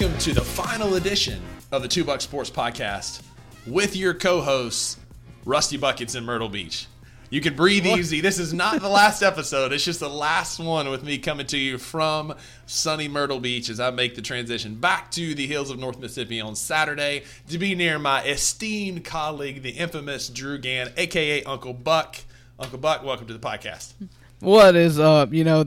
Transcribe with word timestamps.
Welcome 0.00 0.18
to 0.20 0.32
the 0.32 0.44
final 0.44 0.94
edition 0.94 1.42
of 1.72 1.82
the 1.82 1.88
Two 1.88 2.04
Buck 2.04 2.20
Sports 2.20 2.50
Podcast 2.50 3.20
with 3.66 3.96
your 3.96 4.14
co-hosts, 4.14 4.96
Rusty 5.44 5.76
Buckets 5.76 6.14
and 6.14 6.24
Myrtle 6.24 6.48
Beach. 6.48 6.86
You 7.30 7.40
can 7.40 7.56
breathe 7.56 7.84
easy. 7.84 8.20
This 8.20 8.38
is 8.38 8.54
not 8.54 8.80
the 8.80 8.88
last 8.88 9.22
episode. 9.22 9.72
It's 9.72 9.84
just 9.84 9.98
the 9.98 10.08
last 10.08 10.60
one 10.60 10.88
with 10.88 11.02
me 11.02 11.18
coming 11.18 11.46
to 11.48 11.58
you 11.58 11.78
from 11.78 12.36
sunny 12.66 13.08
Myrtle 13.08 13.40
Beach 13.40 13.68
as 13.68 13.80
I 13.80 13.90
make 13.90 14.14
the 14.14 14.22
transition 14.22 14.76
back 14.76 15.10
to 15.12 15.34
the 15.34 15.48
hills 15.48 15.68
of 15.68 15.80
North 15.80 15.98
Mississippi 15.98 16.40
on 16.40 16.54
Saturday 16.54 17.24
to 17.48 17.58
be 17.58 17.74
near 17.74 17.98
my 17.98 18.22
esteemed 18.22 19.04
colleague, 19.04 19.62
the 19.62 19.70
infamous 19.70 20.28
Drew 20.28 20.58
Gann, 20.58 20.92
aka 20.96 21.42
Uncle 21.42 21.74
Buck. 21.74 22.18
Uncle 22.60 22.78
Buck, 22.78 23.02
welcome 23.02 23.26
to 23.26 23.32
the 23.32 23.40
podcast. 23.40 23.94
What 24.38 24.76
is 24.76 25.00
up? 25.00 25.32
You 25.32 25.42
know, 25.42 25.64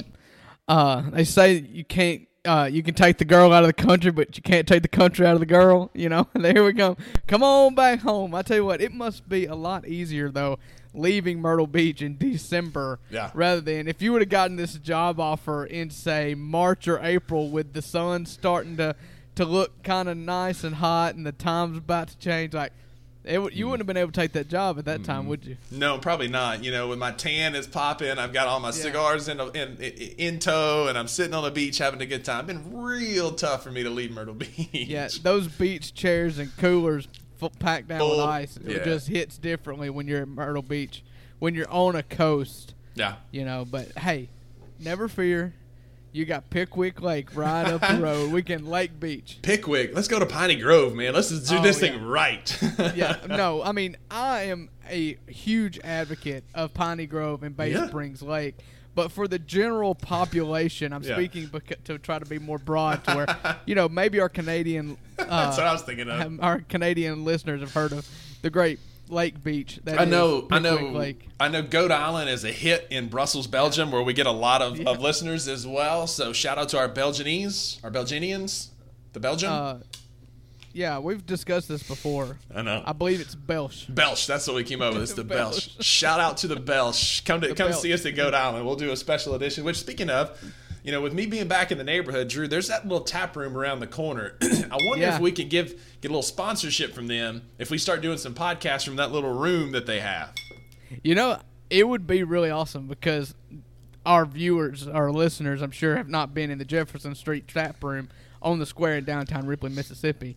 uh, 0.69 1.01
they 1.09 1.25
say 1.25 1.55
you 1.55 1.83
can't. 1.83 2.29
Uh, 2.43 2.67
you 2.71 2.81
can 2.81 2.95
take 2.95 3.19
the 3.19 3.25
girl 3.25 3.53
out 3.53 3.63
of 3.63 3.67
the 3.67 3.73
country, 3.73 4.09
but 4.11 4.35
you 4.35 4.41
can't 4.41 4.67
take 4.67 4.81
the 4.81 4.87
country 4.87 5.27
out 5.27 5.35
of 5.35 5.39
the 5.39 5.45
girl. 5.45 5.91
You 5.93 6.09
know, 6.09 6.27
there 6.33 6.63
we 6.63 6.73
go. 6.73 6.97
Come 7.27 7.43
on 7.43 7.75
back 7.75 7.99
home. 7.99 8.33
I 8.33 8.41
tell 8.41 8.57
you 8.57 8.65
what, 8.65 8.81
it 8.81 8.91
must 8.93 9.29
be 9.29 9.45
a 9.45 9.53
lot 9.55 9.87
easier 9.87 10.29
though 10.31 10.57
leaving 10.93 11.39
Myrtle 11.39 11.67
Beach 11.67 12.01
in 12.01 12.17
December 12.17 12.99
Yeah. 13.09 13.31
rather 13.33 13.61
than 13.61 13.87
if 13.87 14.01
you 14.01 14.11
would 14.11 14.21
have 14.21 14.27
gotten 14.29 14.57
this 14.57 14.73
job 14.73 15.21
offer 15.21 15.63
in 15.65 15.89
say 15.89 16.35
March 16.35 16.85
or 16.85 16.99
April 17.01 17.49
with 17.49 17.71
the 17.71 17.81
sun 17.81 18.25
starting 18.25 18.75
to 18.77 18.95
to 19.35 19.45
look 19.45 19.81
kind 19.83 20.09
of 20.09 20.17
nice 20.17 20.65
and 20.65 20.75
hot 20.75 21.15
and 21.15 21.25
the 21.25 21.31
time's 21.31 21.77
about 21.77 22.09
to 22.09 22.17
change. 22.17 22.53
Like, 22.53 22.73
it, 23.23 23.39
would- 23.39 23.53
you 23.53 23.65
mm. 23.65 23.71
wouldn't 23.71 23.81
have 23.81 23.87
been 23.87 23.97
able 23.97 24.11
to 24.11 24.19
take 24.19 24.33
that 24.33 24.47
job 24.47 24.79
at 24.79 24.85
that 24.85 25.03
time, 25.03 25.27
would 25.27 25.45
you? 25.45 25.57
No, 25.69 25.97
probably 25.97 26.27
not. 26.27 26.63
You 26.63 26.71
know, 26.71 26.87
when 26.89 26.99
my 26.99 27.11
tan 27.11 27.55
is 27.55 27.67
popping, 27.67 28.17
I've 28.17 28.33
got 28.33 28.47
all 28.47 28.59
my 28.59 28.71
cigars 28.71 29.27
in, 29.27 29.39
in 29.39 29.77
in 29.77 30.39
tow, 30.39 30.87
and 30.87 30.97
I'm 30.97 31.07
sitting 31.07 31.33
on 31.33 31.43
the 31.43 31.51
beach 31.51 31.77
having 31.77 32.01
a 32.01 32.05
good 32.05 32.25
time. 32.25 32.47
Been 32.47 32.73
real 32.73 33.31
tough 33.33 33.63
for 33.63 33.71
me 33.71 33.83
to 33.83 33.89
leave 33.89 34.11
Myrtle 34.11 34.33
Beach. 34.35 34.69
Yeah, 34.71 35.09
those 35.21 35.47
beach 35.47 35.93
chairs 35.93 36.39
and 36.39 36.55
coolers 36.57 37.07
f- 37.41 37.51
packed 37.59 37.87
down 37.87 38.09
with 38.09 38.19
ice. 38.19 38.57
It 38.57 38.77
yeah. 38.77 38.83
just 38.83 39.07
hits 39.07 39.37
differently 39.37 39.89
when 39.89 40.07
you're 40.07 40.23
at 40.23 40.27
Myrtle 40.27 40.63
Beach, 40.63 41.03
when 41.39 41.53
you're 41.53 41.69
on 41.69 41.95
a 41.95 42.03
coast, 42.03 42.73
yeah. 42.95 43.15
you 43.31 43.45
know. 43.45 43.65
But 43.69 43.97
hey, 43.97 44.29
never 44.79 45.07
fear. 45.07 45.53
You 46.13 46.25
got 46.25 46.49
Pickwick 46.49 47.01
Lake 47.01 47.35
right 47.35 47.65
up 47.65 47.81
the 47.81 48.01
road. 48.01 48.31
We 48.33 48.43
can 48.43 48.65
Lake 48.65 48.99
Beach. 48.99 49.39
Pickwick. 49.41 49.95
Let's 49.95 50.07
go 50.09 50.19
to 50.19 50.25
Piney 50.25 50.55
Grove, 50.57 50.93
man. 50.93 51.13
Let's 51.13 51.29
do 51.29 51.57
Oh, 51.57 51.61
this 51.61 51.81
yeah. 51.81 51.91
thing 51.91 52.05
right. 52.05 52.59
Yeah, 52.95 53.15
no, 53.29 53.63
I 53.63 53.71
mean, 53.71 53.95
I 54.09 54.43
am 54.43 54.69
a 54.89 55.17
huge 55.27 55.79
advocate 55.83 56.43
of 56.53 56.73
Piney 56.73 57.05
Grove 57.05 57.43
and 57.43 57.55
Bay 57.55 57.71
Yeah. 57.71 57.87
Springs 57.87 58.21
Lake. 58.21 58.55
But 58.93 59.13
for 59.13 59.25
the 59.25 59.39
general 59.39 59.95
population, 59.95 60.91
I'm 60.91 61.01
Yeah. 61.03 61.15
speaking 61.15 61.47
beca- 61.47 61.81
to 61.85 61.97
try 61.97 62.19
to 62.19 62.25
be 62.25 62.39
more 62.39 62.57
broad 62.57 63.05
to 63.05 63.15
where, 63.15 63.57
you 63.65 63.73
know, 63.73 63.87
maybe 63.87 64.19
our 64.19 64.27
Canadian 64.27 64.97
uh, 65.17 65.23
That's 65.45 65.57
what 65.57 65.65
I 65.65 65.71
was 65.71 65.81
thinking 65.83 66.09
of. 66.09 66.39
our 66.41 66.59
Canadian 66.59 67.23
listeners 67.23 67.61
have 67.61 67.73
heard 67.73 67.93
of 67.93 68.05
the 68.41 68.49
great 68.49 68.79
Lake 69.11 69.43
Beach. 69.43 69.79
that 69.83 69.99
I 69.99 70.05
know, 70.05 70.47
I 70.51 70.59
know. 70.59 71.03
I 71.39 71.47
know. 71.49 71.61
Goat 71.61 71.91
Island 71.91 72.29
is 72.29 72.43
a 72.43 72.51
hit 72.51 72.87
in 72.89 73.09
Brussels, 73.09 73.47
Belgium, 73.47 73.91
where 73.91 74.01
we 74.01 74.13
get 74.13 74.25
a 74.25 74.31
lot 74.31 74.61
of, 74.61 74.79
of 74.87 74.99
listeners 75.01 75.47
as 75.47 75.67
well. 75.67 76.07
So 76.07 76.33
shout 76.33 76.57
out 76.57 76.69
to 76.69 76.77
our 76.79 76.89
Belgianese, 76.89 77.83
our 77.83 77.91
Belgianians, 77.91 78.69
the 79.13 79.19
Belgium. 79.19 79.51
Uh, 79.51 79.77
yeah, 80.73 80.99
we've 80.99 81.25
discussed 81.25 81.67
this 81.67 81.83
before. 81.83 82.37
I 82.55 82.61
know. 82.61 82.81
I 82.85 82.93
believe 82.93 83.19
it's 83.19 83.35
Belsh. 83.35 83.93
Belch, 83.93 84.25
that's 84.25 84.47
what 84.47 84.55
we 84.55 84.63
came 84.63 84.81
up 84.81 84.93
with. 84.93 85.03
It's 85.03 85.13
the. 85.13 85.23
Belch. 85.25 85.83
Shout 85.83 86.19
out 86.21 86.37
to 86.37 86.47
the 86.47 86.55
Belch. 86.55 87.25
Come 87.25 87.41
to 87.41 87.49
The 87.49 87.55
come 87.55 87.69
Belch. 87.71 87.81
see 87.81 87.91
us 87.93 88.05
at 88.05 88.15
Goat 88.15 88.33
Island. 88.33 88.65
We'll 88.65 88.75
do 88.77 88.91
a 88.91 88.95
special 88.95 89.35
edition. 89.35 89.65
Which, 89.65 89.77
speaking 89.79 90.09
of, 90.09 90.39
you 90.83 90.91
know, 90.91 91.01
with 91.01 91.13
me 91.13 91.25
being 91.25 91.47
back 91.47 91.71
in 91.71 91.77
the 91.77 91.83
neighborhood, 91.83 92.27
Drew, 92.27 92.47
there's 92.47 92.67
that 92.69 92.87
little 92.87 93.03
tap 93.03 93.35
room 93.35 93.57
around 93.57 93.79
the 93.79 93.87
corner. 93.87 94.35
I 94.41 94.77
wonder 94.87 95.05
Yeah. 95.05 95.15
if 95.15 95.21
we 95.21 95.31
could 95.31 95.49
give 95.49 95.69
get 96.01 96.07
a 96.09 96.11
little 96.13 96.21
sponsorship 96.23 96.93
from 96.93 97.07
them 97.07 97.43
if 97.59 97.69
we 97.69 97.77
start 97.77 98.01
doing 98.01 98.17
some 98.17 98.33
podcasts 98.33 98.85
from 98.85 98.95
that 98.95 99.11
little 99.11 99.33
room 99.33 99.71
that 99.73 99.85
they 99.85 99.99
have. 99.99 100.33
You 101.03 101.15
know, 101.15 101.39
it 101.69 101.87
would 101.87 102.07
be 102.07 102.23
really 102.23 102.49
awesome 102.49 102.87
because 102.87 103.33
our 104.05 104.25
viewers, 104.25 104.87
our 104.87 105.11
listeners, 105.11 105.61
I'm 105.61 105.71
sure, 105.71 105.95
have 105.95 106.09
not 106.09 106.33
been 106.33 106.49
in 106.49 106.57
the 106.57 106.65
Jefferson 106.65 107.13
Street 107.15 107.47
tap 107.47 107.83
room 107.83 108.09
on 108.41 108.57
the 108.59 108.65
square 108.65 108.97
in 108.97 109.03
downtown 109.05 109.45
Ripley, 109.45 109.69
Mississippi. 109.69 110.35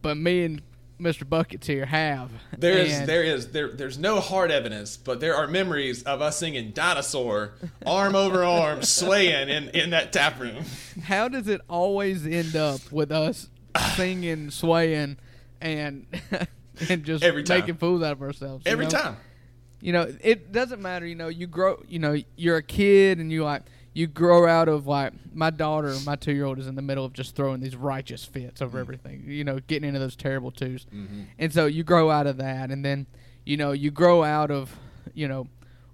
But 0.00 0.16
me 0.16 0.44
and 0.44 0.62
Mr. 1.00 1.28
Buckets 1.28 1.66
here 1.66 1.86
have. 1.86 2.30
There 2.56 2.78
is, 2.78 3.06
there 3.06 3.22
is, 3.22 3.52
there 3.52 3.68
there's 3.68 3.98
no 3.98 4.20
hard 4.20 4.50
evidence, 4.50 4.96
but 4.96 5.20
there 5.20 5.34
are 5.36 5.46
memories 5.46 6.02
of 6.02 6.20
us 6.20 6.38
singing 6.38 6.72
Dinosaur, 6.72 7.54
arm 7.86 8.14
over 8.16 8.44
arm, 8.44 8.82
swaying 8.82 9.48
in, 9.48 9.68
in 9.70 9.90
that 9.90 10.12
tap 10.12 10.40
room. 10.40 10.64
How 11.04 11.28
does 11.28 11.46
it 11.48 11.60
always 11.68 12.26
end 12.26 12.56
up 12.56 12.90
with 12.90 13.12
us 13.12 13.48
singing, 13.94 14.50
swaying, 14.50 15.18
and 15.60 16.06
and 16.88 17.04
just 17.04 17.22
Every 17.22 17.44
time. 17.44 17.60
making 17.60 17.76
fools 17.76 18.02
out 18.02 18.12
of 18.12 18.22
ourselves? 18.22 18.64
Every 18.66 18.86
know? 18.86 18.90
time. 18.90 19.16
you 19.80 19.92
know 19.92 20.12
it 20.20 20.50
doesn't 20.50 20.82
matter 20.82 21.06
you 21.06 21.14
know 21.14 21.28
you 21.28 21.46
grow 21.46 21.80
you 21.88 22.00
know 22.00 22.16
you're 22.36 22.56
a 22.56 22.62
kid 22.62 23.18
and 23.18 23.30
you 23.30 23.44
like 23.44 23.62
you 23.94 24.06
grow 24.06 24.46
out 24.46 24.68
of 24.68 24.86
like 24.86 25.12
my 25.34 25.50
daughter 25.50 25.94
my 26.04 26.14
two 26.16 26.32
year 26.32 26.44
old 26.44 26.58
is 26.58 26.66
in 26.66 26.74
the 26.76 26.82
middle 26.82 27.04
of 27.04 27.12
just 27.12 27.34
throwing 27.34 27.60
these 27.60 27.74
righteous 27.76 28.24
fits 28.24 28.60
Mm. 28.60 28.64
over 28.66 28.78
everything 28.78 29.24
you 29.26 29.44
know 29.44 29.58
getting 29.66 29.88
into 29.88 29.98
those 30.00 30.14
terrible 30.16 30.52
2s 30.52 30.86
Mm-hmm. 30.86 31.22
and 31.38 31.52
so 31.52 31.66
you 31.66 31.82
grow 31.84 32.10
out 32.10 32.26
of 32.26 32.36
that 32.36 32.70
and 32.70 32.84
then 32.84 33.06
you 33.44 33.56
know 33.56 33.72
you 33.72 33.90
grow 33.90 34.22
out 34.24 34.50
of 34.50 34.76
you 35.14 35.26
know 35.26 35.48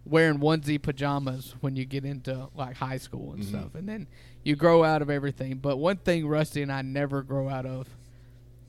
wearing 0.05 0.39
onesie 0.39 0.81
pajamas 0.83 1.55
when 1.61 1.77
you 1.77 1.85
get 1.87 2.05
into 2.05 2.49
like 2.55 2.77
high 2.77 2.99
school 2.99 3.29
Mm-hmm. 3.33 3.41
and 3.41 3.45
stuff 3.49 3.75
and 3.75 3.89
then 3.89 4.07
you 4.43 4.55
grow 4.57 4.85
out 4.85 5.01
of 5.01 5.09
everything 5.09 5.57
but 5.59 5.77
one 5.79 5.97
thing 5.97 6.27
rusty 6.27 6.61
and 6.63 6.71
i 6.73 6.83
never 6.83 7.23
grow 7.23 7.49
out 7.49 7.65
of 7.65 7.87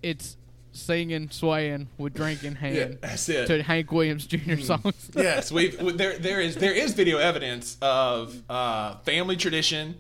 it's 0.02 0.38
singing 0.76 1.30
swaying 1.30 1.88
with 1.98 2.14
drink 2.14 2.44
in 2.44 2.56
hand 2.56 2.76
Yeah, 2.76 2.88
that's 3.02 3.28
it. 3.30 3.48
to 3.48 3.64
hank 3.64 3.92
williams 3.92 4.26
jr 4.28 4.58
songs 4.58 5.10
yes, 5.16 5.52
we've 5.52 5.80
we- 5.82 5.94
there. 5.94 6.18
There 6.18 6.42
is 6.42 6.56
there 6.56 6.74
is 6.74 6.94
video 6.94 7.18
evidence 7.18 7.78
of 7.82 8.36
uh, 8.50 8.98
family 9.00 9.36
tradition. 9.38 9.96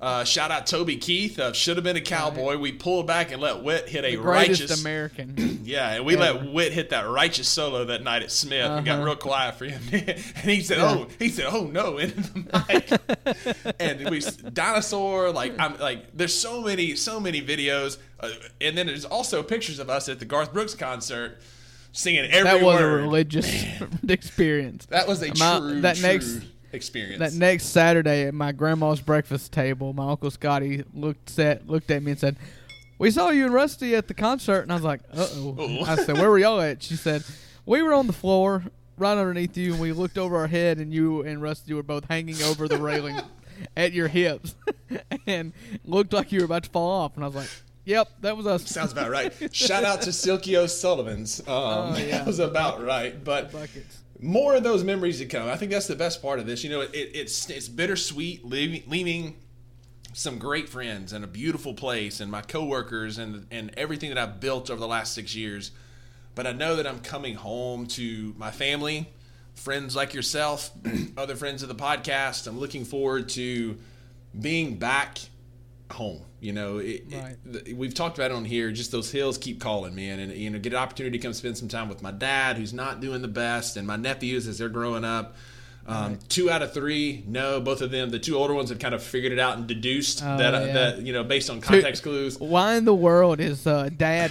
Uh, 0.00 0.24
shout 0.24 0.50
out 0.50 0.66
Toby 0.66 0.96
Keith 0.96 1.38
of 1.38 1.54
should 1.54 1.76
have 1.76 1.84
been 1.84 1.96
a 1.96 2.00
cowboy. 2.00 2.56
We 2.56 2.72
pulled 2.72 3.06
back 3.06 3.30
and 3.30 3.40
let 3.40 3.62
Wit 3.62 3.88
hit 3.88 4.04
a 4.04 4.16
righteous. 4.16 4.80
American. 4.80 5.60
yeah, 5.64 5.92
and 5.92 6.04
we 6.04 6.14
ever. 6.16 6.40
let 6.40 6.52
Wit 6.52 6.72
hit 6.72 6.90
that 6.90 7.08
righteous 7.08 7.46
solo 7.46 7.84
that 7.84 8.02
night 8.02 8.22
at 8.22 8.32
Smith 8.32 8.66
and 8.68 8.84
got 8.84 8.96
Uh-huh. 8.96 9.04
real 9.04 9.14
quiet 9.16 9.54
for 9.54 9.64
him. 9.66 9.80
and 9.92 10.50
he 10.50 10.60
said, 10.60 10.78
Yeah. 10.78 10.90
"Oh, 10.90 11.06
he 11.20 11.28
said, 11.28 11.46
oh 11.48 11.66
no," 11.66 11.98
into 11.98 12.16
the 12.20 12.64
mic. 12.68 13.74
and 13.80 14.10
we 14.10 14.20
dinosaur 14.52 15.30
like 15.30 15.54
I'm 15.60 15.78
like. 15.78 16.16
There's 16.16 16.34
so 16.34 16.62
many 16.62 16.96
so 16.96 17.20
many 17.20 17.40
videos, 17.40 17.96
uh, 18.22 18.30
and 18.60 18.76
then 18.78 18.86
there's 18.86 19.04
also 19.04 19.42
pictures 19.42 19.78
of 19.78 19.90
us 19.90 20.08
at 20.08 20.18
the 20.18 20.24
Garth 20.24 20.52
Brooks 20.52 20.74
concert 20.74 21.38
singing 21.92 22.24
every 22.30 22.44
that 22.58 22.62
was 22.64 22.80
word. 22.80 23.00
a 23.00 23.02
religious 23.02 23.64
experience. 24.08 24.86
That 24.86 25.06
was 25.08 25.22
a 25.22 25.28
My- 25.38 25.58
true, 25.58 25.80
that 25.82 25.96
true 25.96 26.06
next- 26.08 26.40
experience. 26.72 27.18
That 27.18 27.34
next 27.34 27.64
Saturday 27.66 28.24
at 28.26 28.34
my 28.34 28.52
grandma's 28.52 29.00
breakfast 29.00 29.52
table, 29.52 29.92
my 29.92 30.10
uncle 30.10 30.30
Scotty 30.30 30.84
looked 30.94 31.28
set 31.30 31.66
looked 31.68 31.90
at 31.90 32.02
me 32.02 32.12
and 32.12 32.20
said, 32.20 32.36
"We 32.98 33.10
saw 33.10 33.28
you 33.30 33.44
and 33.44 33.52
Rusty 33.54 33.94
at 33.94 34.08
the 34.08 34.14
concert," 34.14 34.60
and 34.60 34.72
I 34.72 34.74
was 34.76 34.84
like, 34.84 35.00
"Uh 35.12 35.26
oh." 35.34 35.84
I 35.84 35.96
said, 35.96 36.16
"Where 36.16 36.30
were 36.30 36.38
y'all 36.38 36.60
at?" 36.60 36.82
She 36.82 36.94
said, 36.96 37.24
"We 37.66 37.82
were 37.82 37.92
on 37.92 38.06
the 38.06 38.12
floor, 38.14 38.64
right 38.96 39.18
underneath 39.18 39.56
you, 39.58 39.72
and 39.72 39.82
we 39.82 39.92
looked 39.92 40.16
over 40.16 40.36
our 40.36 40.46
head, 40.46 40.78
and 40.78 40.94
you 40.94 41.20
and 41.22 41.42
Rusty 41.42 41.74
were 41.74 41.82
both 41.82 42.06
hanging 42.08 42.40
over 42.42 42.66
the 42.68 42.78
railing 42.78 43.20
at 43.76 43.92
your 43.92 44.08
hips, 44.08 44.54
and 45.26 45.52
looked 45.84 46.12
like 46.14 46.32
you 46.32 46.38
were 46.40 46.46
about 46.46 46.62
to 46.64 46.70
fall 46.70 46.90
off." 47.02 47.16
And 47.16 47.24
I 47.24 47.26
was 47.28 47.36
like, 47.36 47.50
"Yep, 47.84 48.08
that 48.20 48.36
was 48.36 48.46
us." 48.46 48.68
Sounds 48.68 48.92
about 48.92 49.10
right. 49.10 49.32
Shout 49.54 49.84
out 49.84 50.02
to 50.02 50.12
Silky 50.12 50.56
O'Sullivan's. 50.56 51.40
Um, 51.40 51.46
Oh, 51.48 51.96
yeah. 51.98 52.18
That 52.18 52.26
was 52.26 52.38
about 52.38 52.84
right. 52.84 53.22
But 53.22 53.52
more 54.20 54.54
of 54.54 54.62
those 54.62 54.84
memories 54.84 55.18
to 55.18 55.26
come. 55.26 55.48
I 55.48 55.56
think 55.56 55.70
that's 55.72 55.88
the 55.88 55.96
best 55.96 56.22
part 56.22 56.38
of 56.38 56.46
this. 56.46 56.62
You 56.62 56.70
know, 56.70 56.80
it, 56.82 56.90
it's 56.92 57.48
it's 57.50 57.68
bittersweet 57.68 58.44
leaving, 58.44 58.82
leaving 58.86 59.36
some 60.14 60.38
great 60.38 60.68
friends 60.68 61.12
and 61.12 61.24
a 61.24 61.26
beautiful 61.26 61.72
place 61.74 62.20
and 62.20 62.30
my 62.30 62.42
coworkers 62.42 63.18
and 63.18 63.46
and 63.50 63.72
everything 63.76 64.10
that 64.10 64.18
I've 64.18 64.40
built 64.40 64.70
over 64.70 64.78
the 64.80 64.86
last 64.88 65.14
six 65.14 65.34
years. 65.34 65.72
But 66.34 66.46
I 66.46 66.52
know 66.52 66.76
that 66.76 66.86
I'm 66.86 67.00
coming 67.00 67.34
home 67.34 67.86
to 67.88 68.34
my 68.38 68.50
family, 68.50 69.10
friends 69.54 69.94
like 69.94 70.14
yourself, 70.14 70.70
other 71.16 71.36
friends 71.36 71.62
of 71.62 71.68
the 71.68 71.74
podcast. 71.74 72.46
I'm 72.46 72.58
looking 72.58 72.84
forward 72.84 73.28
to 73.30 73.76
being 74.38 74.76
back 74.76 75.18
home. 75.90 76.22
You 76.42 76.52
know, 76.52 76.78
it, 76.78 77.04
it- 77.08 77.14
Right. 77.14 77.36
th- 77.64 77.76
we've 77.76 77.94
talked 77.94 78.18
about 78.18 78.32
it 78.32 78.34
on 78.34 78.44
here. 78.44 78.72
Just 78.72 78.90
those 78.90 79.12
hills 79.12 79.38
keep 79.38 79.60
calling, 79.60 79.94
man, 79.94 80.18
and 80.18 80.32
you 80.32 80.50
know, 80.50 80.58
get 80.58 80.72
an 80.72 80.78
opportunity 80.80 81.16
to 81.18 81.22
come 81.22 81.32
spend 81.32 81.56
some 81.56 81.68
time 81.68 81.88
with 81.88 82.02
my 82.02 82.10
dad, 82.10 82.56
who's 82.56 82.72
not 82.72 83.00
doing 83.00 83.22
the 83.22 83.28
best, 83.28 83.76
and 83.76 83.86
my 83.86 83.96
nephews 83.96 84.48
as 84.48 84.58
they're 84.58 84.68
growing 84.68 85.04
up. 85.04 85.36
Um, 85.86 86.18
Two 86.28 86.48
out 86.50 86.62
of 86.62 86.72
three, 86.72 87.24
no, 87.26 87.60
both 87.60 87.80
of 87.82 87.90
them. 87.90 88.10
The 88.10 88.18
two 88.18 88.36
older 88.36 88.54
ones 88.54 88.70
have 88.70 88.78
kind 88.78 88.94
of 88.94 89.02
figured 89.02 89.32
it 89.32 89.38
out 89.40 89.56
and 89.56 89.66
deduced 89.66 90.22
Oh, 90.24 90.36
that 90.38 90.54
uh, 90.54 90.66
that 90.66 90.98
you 91.02 91.12
know, 91.12 91.24
based 91.24 91.48
on 91.50 91.60
context 91.60 92.02
clues. 92.02 92.38
Why 92.38 92.74
in 92.74 92.84
the 92.84 92.94
world 92.94 93.40
is 93.40 93.66
uh, 93.66 93.88
Dad 93.96 94.30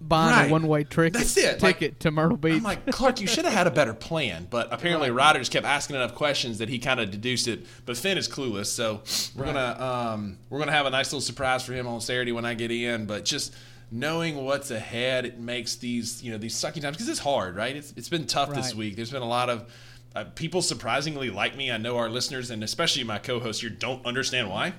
buying 0.00 0.30
Right. 0.36 0.48
a 0.48 0.50
one-way 0.50 0.84
trick 0.84 1.12
That's 1.12 1.36
it. 1.36 1.62
Like- 1.62 1.78
ticket 1.78 2.00
to 2.00 2.10
Myrtle 2.10 2.36
Beach. 2.36 2.54
I'm 2.54 2.62
like, 2.62 2.86
Clark, 2.90 3.20
you 3.20 3.26
should 3.26 3.44
have 3.44 3.54
had 3.54 3.66
a 3.66 3.70
better 3.70 3.94
plan. 3.94 4.46
But 4.50 4.68
apparently, 4.72 5.10
Ryder 5.10 5.38
just 5.40 5.52
kept 5.52 5.66
asking 5.66 5.96
enough 5.96 6.14
questions 6.14 6.58
that 6.58 6.68
he 6.68 6.78
kind 6.78 7.00
of 7.00 7.10
deduced 7.10 7.48
it. 7.48 7.66
But 7.84 7.96
Finn 7.96 8.16
is 8.18 8.28
clueless, 8.28 8.66
so 8.66 9.02
we're 9.36 9.44
gonna 9.46 9.76
um, 9.82 10.38
we're 10.50 10.58
gonna 10.58 10.72
have 10.72 10.86
a 10.86 10.90
nice 10.90 11.08
little 11.08 11.20
surprise 11.20 11.64
for 11.64 11.72
him 11.72 11.86
on 11.86 12.00
Saturday 12.00 12.32
when 12.32 12.44
I 12.44 12.54
get 12.54 12.70
in. 12.70 13.06
But 13.06 13.24
just 13.24 13.52
knowing 13.90 14.44
what's 14.44 14.70
ahead, 14.70 15.24
it 15.26 15.38
makes 15.38 15.76
these 15.76 16.22
you 16.22 16.32
know 16.32 16.38
these 16.38 16.54
sucky 16.54 16.80
times 16.80 16.96
because 16.96 17.08
it's 17.08 17.20
hard, 17.20 17.56
right? 17.56 17.76
It's 17.76 17.92
it's 17.96 18.08
been 18.08 18.26
tough 18.26 18.54
this 18.54 18.74
week. 18.74 18.96
There's 18.96 19.10
been 19.10 19.22
a 19.22 19.28
lot 19.28 19.50
of 19.50 19.70
uh, 20.14 20.24
people 20.34 20.62
surprisingly 20.62 21.30
like 21.30 21.56
me. 21.56 21.70
I 21.70 21.78
know 21.78 21.96
our 21.96 22.08
listeners 22.10 22.50
and 22.50 22.62
especially 22.62 23.02
my 23.04 23.18
co-hosts 23.18 23.60
here 23.62 23.70
don't 23.70 24.04
understand 24.06 24.48
why. 24.50 24.74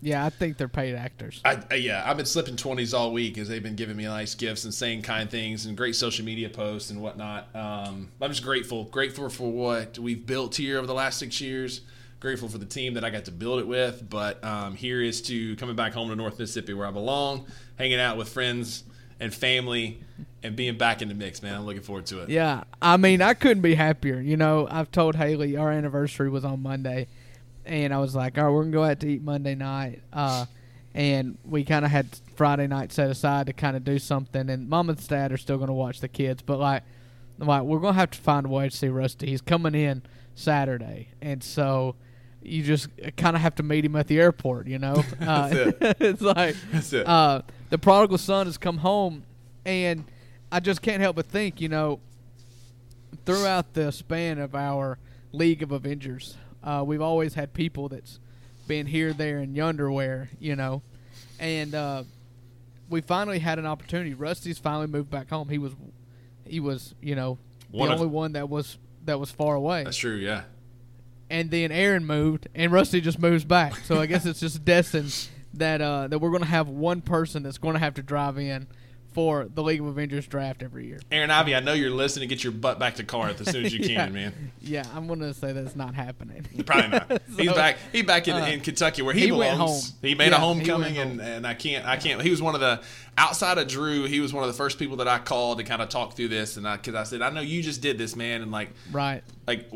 Yeah, 0.00 0.24
I 0.24 0.30
think 0.30 0.56
they're 0.56 0.68
paid 0.68 0.94
actors. 0.94 1.40
I, 1.44 1.62
I, 1.70 1.74
yeah, 1.74 2.02
I've 2.04 2.16
been 2.16 2.26
slipping 2.26 2.56
twenties 2.56 2.94
all 2.94 3.12
week 3.12 3.38
as 3.38 3.48
they've 3.48 3.62
been 3.62 3.76
giving 3.76 3.96
me 3.96 4.04
nice 4.04 4.34
gifts 4.34 4.64
and 4.64 4.72
saying 4.72 5.02
kind 5.02 5.30
things 5.30 5.66
and 5.66 5.76
great 5.76 5.96
social 5.96 6.24
media 6.24 6.48
posts 6.48 6.90
and 6.90 7.00
whatnot. 7.00 7.54
Um, 7.54 8.08
I'm 8.20 8.30
just 8.30 8.42
grateful, 8.42 8.84
grateful 8.84 9.28
for 9.28 9.50
what 9.50 9.98
we've 9.98 10.24
built 10.24 10.56
here 10.56 10.78
over 10.78 10.86
the 10.86 10.94
last 10.94 11.18
six 11.18 11.40
years. 11.40 11.82
Grateful 12.20 12.48
for 12.48 12.58
the 12.58 12.66
team 12.66 12.94
that 12.94 13.04
I 13.04 13.10
got 13.10 13.24
to 13.26 13.32
build 13.32 13.60
it 13.60 13.66
with. 13.66 14.08
But 14.08 14.44
um, 14.44 14.74
here 14.74 15.00
is 15.00 15.22
to 15.22 15.56
coming 15.56 15.76
back 15.76 15.94
home 15.94 16.10
to 16.10 16.16
North 16.16 16.38
Mississippi 16.38 16.74
where 16.74 16.86
I 16.86 16.90
belong, 16.90 17.46
hanging 17.78 17.98
out 17.98 18.18
with 18.18 18.28
friends 18.28 18.84
and 19.18 19.34
family, 19.34 20.00
and 20.42 20.56
being 20.56 20.78
back 20.78 21.02
in 21.02 21.08
the 21.08 21.14
mix. 21.14 21.42
Man, 21.42 21.54
I'm 21.54 21.66
looking 21.66 21.82
forward 21.82 22.06
to 22.06 22.22
it. 22.22 22.30
Yeah, 22.30 22.64
I 22.80 22.96
mean, 22.96 23.20
I 23.20 23.34
couldn't 23.34 23.62
be 23.62 23.74
happier. 23.74 24.18
You 24.20 24.36
know, 24.36 24.66
I've 24.70 24.90
told 24.90 25.14
Haley 25.14 25.56
our 25.56 25.70
anniversary 25.70 26.30
was 26.30 26.44
on 26.44 26.62
Monday, 26.62 27.06
and 27.66 27.92
I 27.94 27.98
was 27.98 28.14
like, 28.14 28.38
all 28.38 28.44
right, 28.44 28.50
we're 28.50 28.62
gonna 28.62 28.72
go 28.72 28.84
out 28.84 29.00
to 29.00 29.08
eat 29.08 29.22
Monday 29.22 29.54
night. 29.54 30.02
Uh, 30.12 30.46
and 30.94 31.38
we 31.44 31.64
kind 31.64 31.84
of 31.84 31.90
had 31.90 32.08
Friday 32.34 32.66
night 32.66 32.92
set 32.92 33.10
aside 33.10 33.46
to 33.46 33.52
kind 33.52 33.76
of 33.76 33.84
do 33.84 33.98
something. 33.98 34.50
And 34.50 34.68
mom 34.68 34.88
and 34.90 35.08
dad 35.08 35.32
are 35.32 35.36
still 35.36 35.58
gonna 35.58 35.72
watch 35.74 36.00
the 36.00 36.08
kids, 36.08 36.42
but 36.42 36.58
like, 36.58 36.82
like 37.38 37.62
we're 37.62 37.78
gonna 37.78 37.94
have 37.94 38.10
to 38.12 38.18
find 38.18 38.46
a 38.46 38.48
way 38.48 38.68
to 38.68 38.76
see 38.76 38.88
Rusty. 38.88 39.26
He's 39.28 39.40
coming 39.40 39.74
in 39.74 40.02
Saturday, 40.34 41.08
and 41.20 41.42
so. 41.42 41.96
You 42.42 42.62
just 42.62 42.88
kind 43.18 43.36
of 43.36 43.42
have 43.42 43.56
to 43.56 43.62
meet 43.62 43.84
him 43.84 43.94
at 43.96 44.06
the 44.06 44.18
airport, 44.18 44.66
you 44.66 44.78
know. 44.78 45.04
Uh, 45.20 45.72
That's 45.78 46.00
it's 46.00 46.22
like 46.22 46.56
That's 46.72 46.90
it. 46.94 47.06
uh, 47.06 47.42
the 47.68 47.76
prodigal 47.76 48.16
son 48.16 48.46
has 48.46 48.56
come 48.56 48.78
home, 48.78 49.24
and 49.66 50.04
I 50.50 50.60
just 50.60 50.80
can't 50.80 51.02
help 51.02 51.16
but 51.16 51.26
think, 51.26 51.60
you 51.60 51.68
know, 51.68 52.00
throughout 53.26 53.74
the 53.74 53.92
span 53.92 54.38
of 54.38 54.54
our 54.54 54.98
League 55.32 55.62
of 55.62 55.70
Avengers, 55.70 56.38
uh, 56.62 56.82
we've 56.86 57.00
always 57.00 57.34
had 57.34 57.52
people 57.52 57.88
that's 57.88 58.18
been 58.68 58.86
here, 58.86 59.12
there, 59.12 59.38
and 59.38 59.56
yonderwhere, 59.56 60.28
you 60.38 60.54
know, 60.56 60.82
and 61.38 61.74
uh, 61.74 62.02
we 62.88 63.00
finally 63.00 63.38
had 63.38 63.58
an 63.58 63.66
opportunity. 63.66 64.14
Rusty's 64.14 64.58
finally 64.58 64.86
moved 64.86 65.10
back 65.10 65.30
home. 65.30 65.48
He 65.48 65.58
was, 65.58 65.72
he 66.44 66.60
was, 66.60 66.94
you 67.00 67.14
know, 67.14 67.38
One 67.70 67.88
the 67.88 67.94
of- 67.94 68.00
only 68.00 68.12
one 68.12 68.32
that 68.32 68.48
was 68.48 68.78
that 69.06 69.18
was 69.18 69.30
far 69.30 69.54
away 69.54 69.84
That's 69.84 69.96
true. 69.96 70.16
Yeah. 70.16 70.42
and 71.30 71.50
then 71.50 71.72
Aaron 71.72 72.04
moved, 72.04 72.48
and 72.54 72.70
Rusty 72.70 73.00
just 73.00 73.18
moves 73.18 73.44
back. 73.44 73.76
So 73.78 73.98
I 74.00 74.06
guess 74.06 74.26
it's 74.26 74.40
just 74.40 74.64
destined 74.66 75.28
that 75.54 75.80
uh, 75.80 76.06
that 76.08 76.18
we're 76.18 76.30
going 76.30 76.42
to 76.42 76.48
have 76.48 76.68
one 76.68 77.00
person 77.00 77.42
that's 77.42 77.58
going 77.58 77.74
to 77.74 77.80
have 77.80 77.94
to 77.94 78.02
drive 78.02 78.38
in 78.38 78.66
for 79.12 79.46
the 79.52 79.62
League 79.62 79.80
of 79.80 79.86
Avengers 79.86 80.26
draft 80.26 80.62
every 80.62 80.86
year. 80.86 81.00
Aaron 81.10 81.30
Ivy, 81.30 81.54
I 81.54 81.60
know 81.60 81.72
you're 81.72 81.90
listening. 81.90 82.28
Get 82.28 82.44
your 82.44 82.52
butt 82.52 82.78
back 82.78 82.94
to 82.96 83.04
Corinth 83.04 83.40
as 83.40 83.50
soon 83.50 83.66
as 83.66 83.74
you 83.74 83.80
can, 83.86 84.12
man. 84.12 84.32
Yeah, 84.60 84.84
I'm 84.94 85.06
going 85.06 85.18
to 85.20 85.34
say 85.34 85.52
that's 85.52 85.74
not 85.74 85.94
happening. 85.94 86.46
Probably 86.66 86.88
not. 86.88 87.22
he's 87.36 87.52
back. 87.52 87.76
He's 87.92 88.04
back 88.04 88.28
in, 88.28 88.34
uh, 88.36 88.44
in 88.46 88.60
Kentucky 88.60 89.02
where 89.02 89.14
he, 89.14 89.22
he 89.22 89.26
belongs. 89.30 89.58
home. 89.90 89.98
He 90.02 90.14
made 90.14 90.28
a 90.28 90.30
Yeah, 90.30 90.36
he 90.36 90.42
homecoming, 90.42 90.96
went 90.96 91.10
and, 91.12 91.20
and 91.20 91.46
I 91.46 91.54
can't. 91.54 91.84
I 91.86 91.96
can't. 91.96 92.22
He 92.22 92.30
was 92.30 92.40
one 92.40 92.54
of 92.54 92.60
the 92.60 92.80
outside 93.18 93.58
of 93.58 93.66
Drew. 93.68 94.04
He 94.04 94.20
was 94.20 94.32
one 94.32 94.44
of 94.44 94.48
the 94.48 94.56
first 94.56 94.78
people 94.78 94.96
that 94.98 95.08
I 95.08 95.18
called 95.18 95.58
to 95.58 95.64
kind 95.64 95.82
of 95.82 95.88
talk 95.88 96.14
through 96.14 96.28
this, 96.28 96.56
and 96.56 96.66
I 96.68 96.76
because 96.76 96.94
I 96.94 97.02
said 97.02 97.20
I 97.22 97.30
know 97.30 97.40
you 97.40 97.62
just 97.62 97.82
did 97.82 97.98
this, 97.98 98.14
man, 98.16 98.42
and 98.42 98.50
like 98.52 98.70
Right. 98.92 99.22
like. 99.46 99.70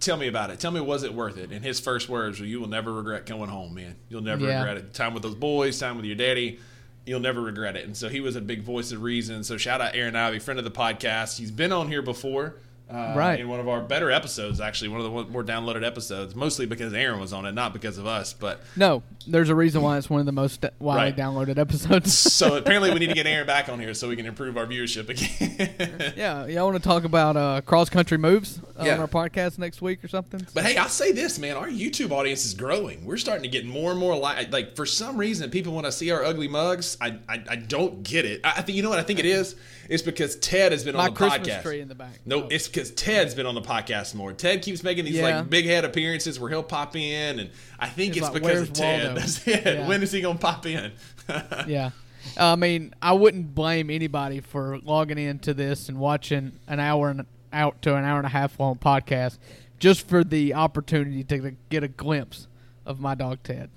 Tell 0.00 0.16
me 0.18 0.26
about 0.28 0.50
it. 0.50 0.60
Tell 0.60 0.72
me, 0.72 0.82
was 0.82 1.02
it 1.02 1.14
worth 1.14 1.38
it? 1.38 1.50
And 1.50 1.64
his 1.64 1.80
first 1.80 2.10
words 2.10 2.38
were, 2.38 2.44
"You 2.44 2.60
will 2.60 2.68
never 2.68 2.92
regret 2.92 3.24
going 3.24 3.48
home, 3.48 3.72
man. 3.74 3.96
You'll 4.10 4.20
never 4.20 4.44
Yeah. 4.44 4.58
regret 4.58 4.76
it. 4.76 4.92
Time 4.92 5.14
with 5.14 5.22
those 5.22 5.36
boys, 5.36 5.78
time 5.78 5.96
with 5.96 6.04
your 6.04 6.16
daddy, 6.16 6.58
you'll 7.06 7.20
never 7.20 7.40
regret 7.40 7.76
it." 7.76 7.84
And 7.84 7.96
so 7.96 8.08
he 8.08 8.20
was 8.20 8.36
a 8.36 8.40
big 8.40 8.62
voice 8.62 8.92
of 8.92 9.02
reason. 9.02 9.44
So 9.44 9.56
shout 9.56 9.80
out 9.80 9.94
Aaron 9.94 10.16
Ivy, 10.16 10.38
friend 10.38 10.58
of 10.58 10.64
the 10.64 10.70
podcast. 10.70 11.38
He's 11.38 11.50
been 11.50 11.72
on 11.72 11.88
here 11.88 12.02
before, 12.02 12.56
uh, 12.90 13.14
Right. 13.16 13.40
In 13.40 13.48
one 13.48 13.60
of 13.60 13.68
our 13.68 13.80
better 13.80 14.10
episodes, 14.10 14.60
actually, 14.60 14.88
one 14.88 15.00
of 15.00 15.04
the 15.04 15.30
more 15.32 15.42
downloaded 15.42 15.84
episodes, 15.84 16.34
mostly 16.34 16.66
because 16.66 16.92
Aaron 16.92 17.18
was 17.20 17.32
on 17.32 17.46
it, 17.46 17.52
not 17.52 17.72
because 17.72 17.98
of 17.98 18.06
us. 18.06 18.32
But 18.32 18.60
No, 18.76 19.02
there's 19.26 19.48
a 19.48 19.54
reason 19.54 19.80
why 19.82 19.96
it's 19.98 20.10
one 20.10 20.20
of 20.20 20.26
the 20.26 20.32
most 20.32 20.64
widely 20.78 21.04
Right. 21.12 21.16
downloaded 21.16 21.58
episodes. 21.58 22.12
so 22.16 22.56
apparently, 22.58 22.92
we 22.92 22.98
need 23.00 23.08
to 23.08 23.14
get 23.14 23.26
Aaron 23.26 23.46
back 23.46 23.68
on 23.68 23.78
here 23.80 23.94
so 23.94 24.08
we 24.08 24.16
can 24.16 24.26
improve 24.26 24.56
our 24.56 24.66
viewership 24.66 25.08
again. 25.08 26.12
yeah, 26.16 26.46
y'all 26.46 26.66
want 26.70 26.76
to 26.76 26.86
talk 26.86 27.04
about 27.04 27.36
uh, 27.36 27.60
cross 27.62 27.88
country 27.88 28.18
moves 28.18 28.60
uh, 28.78 28.84
Yeah. 28.84 28.94
on 28.94 29.00
our 29.00 29.08
podcast 29.08 29.58
next 29.58 29.80
week 29.80 30.04
or 30.04 30.08
something? 30.08 30.46
But 30.52 30.64
hey, 30.64 30.76
I'll 30.76 30.88
say 30.88 31.12
this, 31.12 31.38
man. 31.38 31.56
Our 31.56 31.68
YouTube 31.68 32.10
audience 32.10 32.44
is 32.44 32.54
growing. 32.54 33.04
We're 33.04 33.16
starting 33.16 33.42
to 33.44 33.48
get 33.48 33.64
more 33.64 33.90
and 33.92 33.98
more 34.00 34.16
like, 34.16 34.52
like 34.52 34.76
for 34.76 34.84
some 34.86 35.16
reason, 35.16 35.50
people 35.50 35.72
want 35.72 35.86
to 35.86 35.92
see 35.92 36.10
our 36.10 36.22
ugly 36.24 36.48
mugs. 36.48 36.96
I, 37.00 37.18
I, 37.28 37.42
I 37.48 37.56
don't 37.56 38.02
get 38.02 38.24
it. 38.24 38.40
I, 38.44 38.50
I 38.58 38.62
think 38.62 38.76
you 38.76 38.82
know 38.82 38.90
what 38.90 38.98
I 38.98 39.02
think 39.02 39.18
it 39.18 39.26
is. 39.26 39.56
It's 39.88 40.02
because 40.02 40.36
Ted 40.36 40.72
has 40.72 40.82
been 40.84 40.94
My 40.96 41.08
on 41.08 41.10
the 41.10 41.16
Christmas 41.16 41.48
podcast. 41.48 41.62
tree 41.62 41.80
in 41.80 41.88
the 41.88 41.94
back. 41.94 42.20
No, 42.24 42.44
Oh. 42.44 42.48
it's 42.50 42.68
because 42.74 42.90
Ted's 42.90 43.34
been 43.34 43.46
on 43.46 43.54
the 43.54 43.62
podcast 43.62 44.14
more. 44.14 44.32
Ted 44.32 44.62
keeps 44.62 44.82
making 44.82 45.04
these 45.04 45.14
Yeah. 45.14 45.38
like 45.40 45.50
big 45.50 45.64
head 45.66 45.84
appearances 45.84 46.40
where 46.40 46.50
he'll 46.50 46.62
pop 46.62 46.96
in, 46.96 47.38
and 47.38 47.50
I 47.78 47.88
think 47.88 48.16
It's 48.16 48.26
it's, 48.26 48.34
like, 48.34 48.42
because 48.42 48.62
of 48.62 48.72
Ted. 48.72 49.04
Waldo?" 49.06 49.20
That's 49.20 49.46
it. 49.46 49.64
Yeah. 49.64 49.88
When 49.88 50.02
is 50.02 50.10
he 50.12 50.20
gonna 50.20 50.38
pop 50.38 50.66
in? 50.66 50.92
yeah. 51.66 51.90
I 52.36 52.56
mean, 52.56 52.94
I 53.02 53.12
wouldn't 53.12 53.54
blame 53.54 53.90
anybody 53.90 54.40
for 54.40 54.78
logging 54.82 55.18
into 55.18 55.54
this 55.54 55.88
and 55.88 55.98
watching 55.98 56.52
an 56.66 56.80
hour 56.80 57.10
and 57.10 57.26
out 57.52 57.80
to 57.82 57.94
an 57.94 58.04
hour 58.04 58.16
and 58.18 58.26
a 58.26 58.30
half 58.30 58.58
long 58.58 58.76
podcast 58.76 59.38
just 59.78 60.08
for 60.08 60.24
the 60.24 60.54
opportunity 60.54 61.22
to 61.24 61.52
get 61.70 61.84
a 61.84 61.88
glimpse 61.88 62.48
of 62.86 62.98
my 62.98 63.14
dog 63.14 63.38
Ted. 63.44 63.70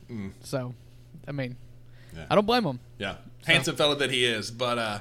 So, 0.44 0.74
I 1.28 1.32
mean, 1.32 1.52
Mm. 1.52 2.18
Yeah. 2.18 2.26
I 2.32 2.36
don't 2.36 2.48
blame 2.48 2.64
him. 2.64 2.80
Yeah, 2.98 3.16
handsome 3.46 3.76
fella 3.76 3.96
that 3.98 4.10
he 4.12 4.26
is. 4.26 4.50
But 4.50 4.80
uh, 4.80 5.00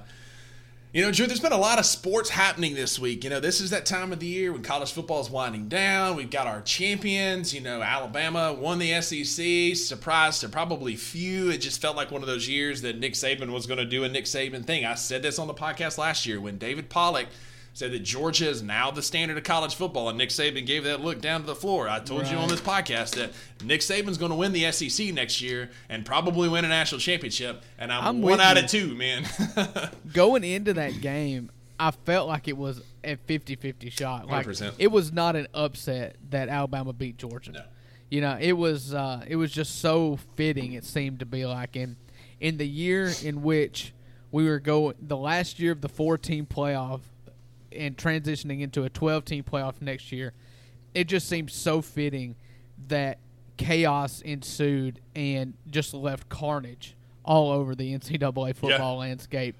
you 0.92 1.02
know, 1.02 1.10
Drew, 1.10 1.26
there's 1.26 1.40
been 1.40 1.52
a 1.52 1.58
lot 1.58 1.78
of 1.78 1.84
sports 1.84 2.30
happening 2.30 2.74
this 2.74 2.98
week. 2.98 3.22
You 3.22 3.30
know, 3.30 3.40
this 3.40 3.60
is 3.60 3.70
that 3.70 3.84
time 3.84 4.12
of 4.12 4.20
the 4.20 4.26
year 4.26 4.52
when 4.52 4.62
college 4.62 4.92
football 4.92 5.20
is 5.20 5.28
winding 5.28 5.68
down. 5.68 6.16
We've 6.16 6.30
got 6.30 6.46
our 6.46 6.62
champions. 6.62 7.52
You 7.52 7.60
know, 7.60 7.82
Alabama 7.82 8.54
won 8.54 8.78
the 8.78 9.00
SEC. 9.02 9.76
Surprise 9.76 10.38
to 10.40 10.48
probably 10.48 10.96
few. 10.96 11.50
It 11.50 11.58
just 11.58 11.82
felt 11.82 11.96
like 11.96 12.10
one 12.10 12.22
of 12.22 12.28
those 12.28 12.48
years 12.48 12.82
that 12.82 12.98
Nick 12.98 13.12
Saban 13.12 13.50
was 13.50 13.66
going 13.66 13.78
to 13.78 13.84
do 13.84 14.05
a 14.05 14.08
Nick 14.08 14.24
Saban 14.24 14.64
thing. 14.64 14.86
I 14.86 14.94
said 14.94 15.22
this 15.22 15.38
on 15.38 15.48
the 15.48 15.55
podcast 15.55 15.98
last 15.98 16.24
year 16.24 16.40
when 16.40 16.56
David 16.56 16.88
Pollack 16.88 17.26
said 17.76 17.92
that 17.92 17.98
Georgia 17.98 18.48
is 18.48 18.62
now 18.62 18.90
the 18.90 19.02
standard 19.02 19.36
of 19.36 19.44
college 19.44 19.74
football, 19.74 20.08
and 20.08 20.16
Nick 20.16 20.30
Saban 20.30 20.64
gave 20.64 20.84
that 20.84 21.02
look 21.02 21.20
down 21.20 21.42
to 21.42 21.46
the 21.46 21.54
floor. 21.54 21.90
I 21.90 22.00
told 22.00 22.26
you 22.26 22.38
on 22.38 22.48
this 22.48 22.62
podcast 22.62 23.16
that 23.16 23.32
Nick 23.62 23.82
Saban's 23.82 24.16
going 24.16 24.30
to 24.30 24.36
win 24.36 24.54
the 24.54 24.72
SEC 24.72 25.12
next 25.12 25.42
year 25.42 25.68
and 25.90 26.02
probably 26.02 26.48
win 26.48 26.64
a 26.64 26.68
national 26.68 27.02
championship, 27.02 27.62
and 27.78 27.92
I'm, 27.92 28.02
I'm 28.02 28.22
one 28.22 28.40
out 28.40 28.56
you. 28.56 28.62
of 28.62 28.70
two, 28.70 28.94
man. 28.94 29.26
Going 30.14 30.42
into 30.42 30.72
that 30.72 31.02
game, 31.02 31.50
I 31.78 31.90
felt 31.90 32.28
like 32.28 32.48
it 32.48 32.56
was 32.56 32.80
a 33.04 33.16
50-50 33.16 33.92
shot. 33.92 34.26
Like 34.26 34.46
100%. 34.46 34.72
it 34.78 34.90
was 34.90 35.12
not 35.12 35.36
an 35.36 35.46
upset 35.52 36.16
that 36.30 36.48
Alabama 36.48 36.94
beat 36.94 37.18
Georgia. 37.18 37.52
No. 37.52 37.62
You 38.08 38.22
know, 38.22 38.38
it 38.40 38.52
was 38.52 38.94
uh, 38.94 39.22
it 39.28 39.36
was 39.36 39.52
just 39.52 39.80
so 39.80 40.18
fitting. 40.34 40.72
It 40.72 40.84
seemed 40.84 41.18
to 41.18 41.26
be 41.26 41.44
like 41.44 41.76
in 41.76 41.96
in 42.40 42.56
the 42.56 42.66
year 42.66 43.12
in 43.22 43.42
which 43.42 43.92
we 44.30 44.48
were 44.48 44.60
going 44.60 44.94
the 44.98 45.16
last 45.16 45.58
year 45.58 45.72
of 45.72 45.82
the 45.82 45.90
four 45.90 46.16
team 46.16 46.46
playoff 46.46 47.00
and 47.76 47.96
transitioning 47.96 48.60
into 48.60 48.84
a 48.84 48.90
twelve 48.90 49.24
team 49.24 49.44
playoff 49.44 49.80
next 49.80 50.12
year. 50.12 50.32
It 50.94 51.08
just 51.08 51.28
seemed 51.28 51.50
so 51.50 51.82
fitting 51.82 52.36
that 52.88 53.18
chaos 53.56 54.20
ensued 54.22 55.00
and 55.14 55.54
just 55.70 55.94
left 55.94 56.28
carnage 56.28 56.94
all 57.24 57.50
over 57.50 57.74
the 57.74 57.96
NCAA 57.98 58.54
football 58.54 58.98
landscape, 58.98 59.56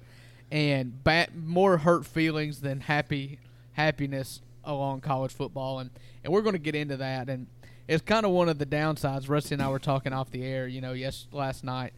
and 0.51 1.03
bat, 1.03 1.35
more 1.35 1.77
hurt 1.77 2.05
feelings 2.05 2.61
than 2.61 2.81
happy 2.81 3.39
happiness 3.73 4.41
along 4.63 5.01
college 5.01 5.33
football, 5.33 5.79
and 5.79 5.89
and 6.23 6.33
we're 6.33 6.41
going 6.41 6.53
to 6.53 6.59
get 6.59 6.75
into 6.75 6.97
that 6.97 7.29
and 7.29 7.47
it's 7.87 8.03
kind 8.03 8.25
of 8.25 8.31
one 8.31 8.49
of 8.49 8.57
the 8.59 8.65
downsides. 8.65 9.29
Rusty 9.29 9.55
and 9.55 9.61
I 9.61 9.69
were 9.69 9.79
talking 9.79 10.13
off 10.13 10.29
the 10.29 10.43
air, 10.43 10.67
you 10.67 10.81
know, 10.81 10.93
yes, 10.93 11.27
last 11.31 11.63
night. 11.63 11.93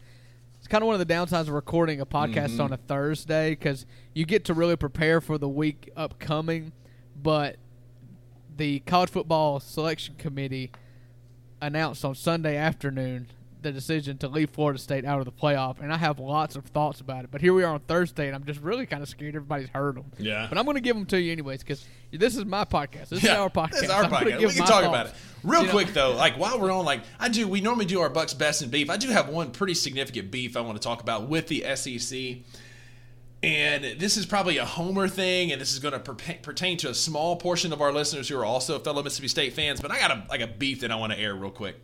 It's 0.60 0.68
kind 0.68 0.82
of 0.82 0.86
one 0.86 1.00
of 1.00 1.06
the 1.06 1.12
downsides 1.12 1.48
of 1.48 1.50
recording 1.50 2.02
a 2.02 2.06
podcast 2.06 2.50
mm-hmm. 2.50 2.60
on 2.60 2.72
a 2.74 2.76
Thursday 2.76 3.52
because 3.52 3.86
you 4.14 4.26
get 4.26 4.44
to 4.44 4.54
really 4.54 4.76
prepare 4.76 5.22
for 5.22 5.38
the 5.38 5.48
week 5.48 5.90
upcoming, 5.96 6.72
but 7.16 7.56
the 8.58 8.80
college 8.80 9.08
football 9.08 9.58
selection 9.58 10.16
committee 10.16 10.70
announced 11.62 12.04
on 12.04 12.14
Sunday 12.14 12.58
afternoon 12.58 13.28
the 13.62 13.72
decision 13.72 14.18
to 14.18 14.28
leave 14.28 14.50
Florida 14.50 14.78
State 14.78 15.04
out 15.04 15.18
of 15.18 15.24
the 15.24 15.32
playoff, 15.32 15.80
and 15.80 15.92
I 15.92 15.96
have 15.96 16.18
lots 16.18 16.56
of 16.56 16.64
thoughts 16.66 17.00
about 17.00 17.24
it. 17.24 17.30
But 17.30 17.40
here 17.40 17.52
we 17.54 17.62
are 17.64 17.74
on 17.74 17.80
Thursday, 17.80 18.26
and 18.26 18.34
I'm 18.34 18.44
just 18.44 18.60
really 18.60 18.86
kind 18.86 19.02
of 19.02 19.08
scared 19.08 19.34
everybody's 19.36 19.68
heard 19.70 19.96
them. 19.96 20.04
Yeah. 20.18 20.46
But 20.48 20.58
I'm 20.58 20.64
going 20.64 20.76
to 20.76 20.80
give 20.80 20.96
them 20.96 21.06
to 21.06 21.20
you 21.20 21.32
anyways 21.32 21.60
because 21.60 21.84
this 22.12 22.36
is 22.36 22.44
my 22.44 22.64
podcast. 22.64 23.08
This 23.10 23.24
is 23.24 23.30
our 23.30 23.48
podcast. 23.50 23.70
This 23.72 23.82
is 23.84 23.90
our 23.90 24.04
I'm 24.04 24.10
podcast. 24.10 24.38
We 24.40 24.46
can 24.46 24.56
talk 24.56 24.68
thoughts. 24.68 24.86
about 24.86 25.06
it 25.06 25.12
real 25.42 25.60
You 25.60 25.66
know? 25.66 25.72
quick 25.72 25.88
though. 25.94 26.12
Like 26.16 26.38
while 26.38 26.58
we're 26.60 26.72
on, 26.72 26.84
like 26.84 27.02
I 27.18 27.28
do, 27.28 27.46
we 27.48 27.60
normally 27.60 27.86
do 27.86 28.00
our 28.00 28.10
Bucks 28.10 28.34
best 28.34 28.62
and 28.62 28.70
beef. 28.70 28.90
I 28.90 28.96
do 28.96 29.08
have 29.08 29.28
one 29.28 29.50
pretty 29.52 29.74
significant 29.74 30.30
beef 30.30 30.56
I 30.56 30.60
want 30.60 30.76
to 30.80 30.82
talk 30.82 31.00
about 31.00 31.28
with 31.28 31.48
the 31.48 31.64
SEC. 31.76 32.38
And 33.42 33.98
this 33.98 34.18
is 34.18 34.26
probably 34.26 34.58
a 34.58 34.66
homer 34.66 35.08
thing, 35.08 35.50
and 35.50 35.58
this 35.58 35.72
is 35.72 35.78
going 35.78 35.94
to 35.94 36.00
per- 36.00 36.34
pertain 36.42 36.76
to 36.78 36.90
a 36.90 36.94
small 36.94 37.36
portion 37.36 37.72
of 37.72 37.80
our 37.80 37.90
listeners 37.90 38.28
who 38.28 38.38
are 38.38 38.44
also 38.44 38.78
fellow 38.78 39.02
Mississippi 39.02 39.28
State 39.28 39.54
fans. 39.54 39.80
But 39.80 39.90
I 39.90 39.98
got 39.98 40.10
a 40.10 40.24
like 40.28 40.42
a 40.42 40.46
beef 40.46 40.80
that 40.80 40.90
I 40.90 40.96
want 40.96 41.14
to 41.14 41.18
air 41.18 41.34
real 41.34 41.50
quick. 41.50 41.76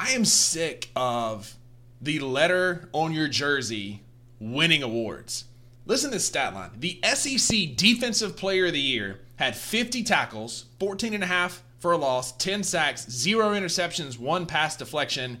I 0.00 0.12
am 0.12 0.24
sick 0.24 0.88
of 0.96 1.54
the 2.00 2.20
letter 2.20 2.88
on 2.94 3.12
your 3.12 3.28
jersey 3.28 4.00
winning 4.40 4.82
awards. 4.82 5.44
Listen 5.84 6.08
to 6.10 6.16
this 6.16 6.26
stat 6.26 6.54
line. 6.54 6.70
The 6.78 6.98
SEC 7.04 7.76
Defensive 7.76 8.34
Player 8.34 8.66
of 8.66 8.72
the 8.72 8.80
Year 8.80 9.20
had 9.36 9.54
50 9.54 10.02
tackles, 10.02 10.64
14 10.78 11.12
and 11.12 11.22
a 11.22 11.26
half 11.26 11.62
for 11.80 11.92
a 11.92 11.98
loss, 11.98 12.32
10 12.32 12.62
sacks, 12.62 13.10
zero 13.10 13.50
interceptions, 13.50 14.18
one 14.18 14.46
pass 14.46 14.74
deflection, 14.74 15.38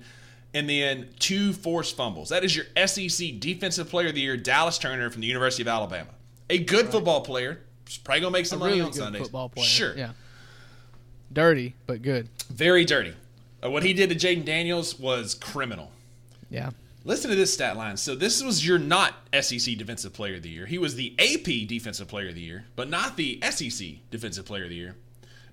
and 0.52 0.68
then 0.68 1.08
two 1.18 1.54
forced 1.54 1.96
fumbles. 1.96 2.28
That 2.28 2.44
is 2.44 2.54
your 2.54 2.66
SEC 2.86 3.40
Defensive 3.40 3.88
Player 3.88 4.08
of 4.08 4.14
the 4.14 4.20
Year, 4.20 4.36
Dallas 4.36 4.76
Turner 4.76 5.08
from 5.08 5.22
the 5.22 5.26
University 5.26 5.62
of 5.62 5.68
Alabama. 5.68 6.10
A 6.50 6.58
good 6.58 6.84
right. 6.84 6.92
football 6.92 7.22
player. 7.22 7.60
Probably 8.04 8.20
gonna 8.20 8.32
make 8.32 8.44
some 8.44 8.60
a 8.60 8.64
money 8.64 8.72
really 8.72 8.82
on 8.82 8.90
good 8.90 8.98
Sundays. 8.98 9.22
Football 9.22 9.48
player. 9.48 9.64
Sure. 9.64 9.96
Yeah. 9.96 10.10
Dirty, 11.32 11.74
but 11.86 12.02
good. 12.02 12.28
Very 12.50 12.84
dirty. 12.84 13.14
Uh, 13.62 13.70
what 13.70 13.82
he 13.82 13.92
did 13.92 14.10
to 14.10 14.16
Jayden 14.16 14.44
Daniels 14.44 14.98
was 14.98 15.34
criminal. 15.34 15.90
Yeah. 16.50 16.70
Listen 17.04 17.30
to 17.30 17.36
this 17.36 17.52
stat 17.52 17.76
line. 17.76 17.96
So 17.96 18.14
this 18.14 18.42
was 18.42 18.66
your 18.66 18.78
not 18.78 19.14
SEC 19.40 19.76
Defensive 19.76 20.12
Player 20.12 20.36
of 20.36 20.42
the 20.42 20.50
Year. 20.50 20.66
He 20.66 20.78
was 20.78 20.96
the 20.96 21.14
AP 21.18 21.68
Defensive 21.68 22.08
Player 22.08 22.28
of 22.28 22.34
the 22.34 22.42
Year, 22.42 22.66
but 22.76 22.90
not 22.90 23.16
the 23.16 23.40
SEC 23.50 23.88
Defensive 24.10 24.44
Player 24.44 24.64
of 24.64 24.70
the 24.70 24.76
Year. 24.76 24.96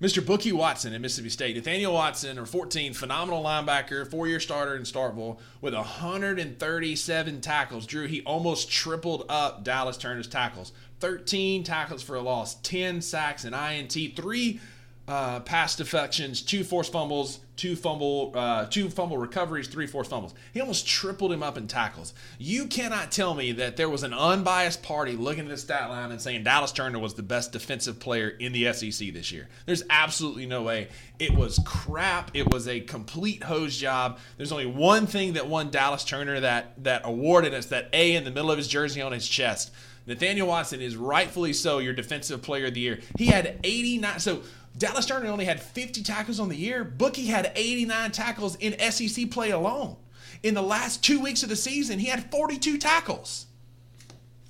Mr. 0.00 0.24
Bookie 0.24 0.52
Watson 0.52 0.92
in 0.92 1.02
Mississippi 1.02 1.30
State. 1.30 1.56
Nathaniel 1.56 1.92
Watson, 1.92 2.38
or 2.38 2.46
14, 2.46 2.92
phenomenal 2.92 3.42
linebacker, 3.42 4.08
four-year 4.08 4.38
starter 4.38 4.76
in 4.76 4.82
Starkville 4.82 5.38
with 5.60 5.74
137 5.74 7.40
tackles. 7.40 7.84
Drew, 7.84 8.06
he 8.06 8.22
almost 8.22 8.70
tripled 8.70 9.24
up 9.28 9.64
Dallas 9.64 9.96
Turner's 9.96 10.28
tackles. 10.28 10.72
13 11.00 11.64
tackles 11.64 12.02
for 12.02 12.14
a 12.14 12.20
loss, 12.20 12.56
10 12.56 13.00
sacks, 13.00 13.44
and 13.44 13.54
INT, 13.54 14.14
three 14.14 14.60
uh, 15.08 15.40
pass 15.40 15.74
deflections, 15.74 16.42
two 16.42 16.62
forced 16.62 16.92
fumbles, 16.92 17.40
two 17.58 17.74
fumble, 17.76 18.32
uh, 18.34 18.66
two 18.66 18.88
fumble 18.88 19.18
recoveries, 19.18 19.66
three 19.66 19.86
forced 19.86 20.08
fumbles. 20.08 20.32
He 20.54 20.60
almost 20.60 20.86
tripled 20.86 21.32
him 21.32 21.42
up 21.42 21.58
in 21.58 21.66
tackles. 21.66 22.14
You 22.38 22.66
cannot 22.66 23.10
tell 23.10 23.34
me 23.34 23.52
that 23.52 23.76
there 23.76 23.90
was 23.90 24.04
an 24.04 24.14
unbiased 24.14 24.82
party 24.82 25.16
looking 25.16 25.44
at 25.44 25.50
the 25.50 25.56
stat 25.56 25.90
line 25.90 26.12
and 26.12 26.22
saying 26.22 26.44
Dallas 26.44 26.72
Turner 26.72 27.00
was 27.00 27.14
the 27.14 27.22
best 27.22 27.52
defensive 27.52 27.98
player 27.98 28.28
in 28.28 28.52
the 28.52 28.72
SEC 28.72 29.12
this 29.12 29.32
year. 29.32 29.48
There's 29.66 29.82
absolutely 29.90 30.46
no 30.46 30.62
way. 30.62 30.88
It 31.18 31.34
was 31.34 31.60
crap. 31.66 32.30
It 32.32 32.48
was 32.48 32.68
a 32.68 32.80
complete 32.80 33.42
hose 33.42 33.76
job. 33.76 34.20
There's 34.36 34.52
only 34.52 34.66
one 34.66 35.06
thing 35.06 35.32
that 35.32 35.48
won 35.48 35.70
Dallas 35.70 36.04
Turner 36.04 36.40
that 36.40 36.82
that 36.84 37.02
award, 37.04 37.44
and 37.44 37.54
it's 37.54 37.66
that 37.66 37.88
A 37.92 38.14
in 38.14 38.24
the 38.24 38.30
middle 38.30 38.52
of 38.52 38.56
his 38.56 38.68
jersey 38.68 39.02
on 39.02 39.12
his 39.12 39.28
chest. 39.28 39.72
Nathaniel 40.06 40.48
Watson 40.48 40.80
is 40.80 40.96
rightfully 40.96 41.52
so 41.52 41.78
your 41.78 41.92
defensive 41.92 42.40
player 42.40 42.66
of 42.66 42.74
the 42.74 42.80
year. 42.80 43.00
He 43.18 43.26
had 43.26 43.58
89. 43.62 44.20
So 44.20 44.42
Dallas 44.78 45.06
Turner 45.06 45.28
only 45.28 45.44
had 45.44 45.60
50 45.60 46.02
tackles 46.02 46.38
on 46.38 46.48
the 46.48 46.56
year. 46.56 46.84
Bookie 46.84 47.26
had 47.26 47.52
89 47.54 48.12
tackles 48.12 48.56
in 48.56 48.78
SEC 48.90 49.30
play 49.30 49.50
alone. 49.50 49.96
In 50.42 50.54
the 50.54 50.62
last 50.62 51.02
two 51.02 51.20
weeks 51.20 51.42
of 51.42 51.48
the 51.48 51.56
season, 51.56 51.98
he 51.98 52.06
had 52.06 52.30
42 52.30 52.78
tackles. 52.78 53.46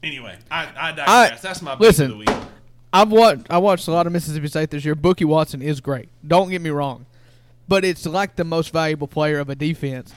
Anyway, 0.03 0.37
I, 0.51 0.69
I 0.77 0.93
digress. 0.93 1.09
I, 1.09 1.39
That's 1.41 1.63
my 1.63 1.77
listen. 1.77 2.07
of 2.07 2.11
the 2.13 2.17
week. 2.19 2.31
I've 2.93 3.11
watched 3.11 3.47
I 3.51 3.59
watched 3.59 3.89
a 3.89 3.91
lot 3.91 4.07
of 4.07 4.13
Mississippi 4.13 4.49
State 4.49 4.71
this 4.71 4.85
year. 4.85 4.95
Bookie 4.95 5.25
Watson 5.25 5.61
is 5.61 5.81
great. 5.81 6.09
Don't 6.27 6.51
get 6.51 6.63
me 6.63 6.71
wrong, 6.71 7.07
but 7.67 7.85
it's 7.85 8.07
like 8.07 8.37
the 8.37 8.45
most 8.45 8.73
valuable 8.73 9.09
player 9.09 9.39
of 9.39 9.51
a 9.51 9.55
defense. 9.55 10.15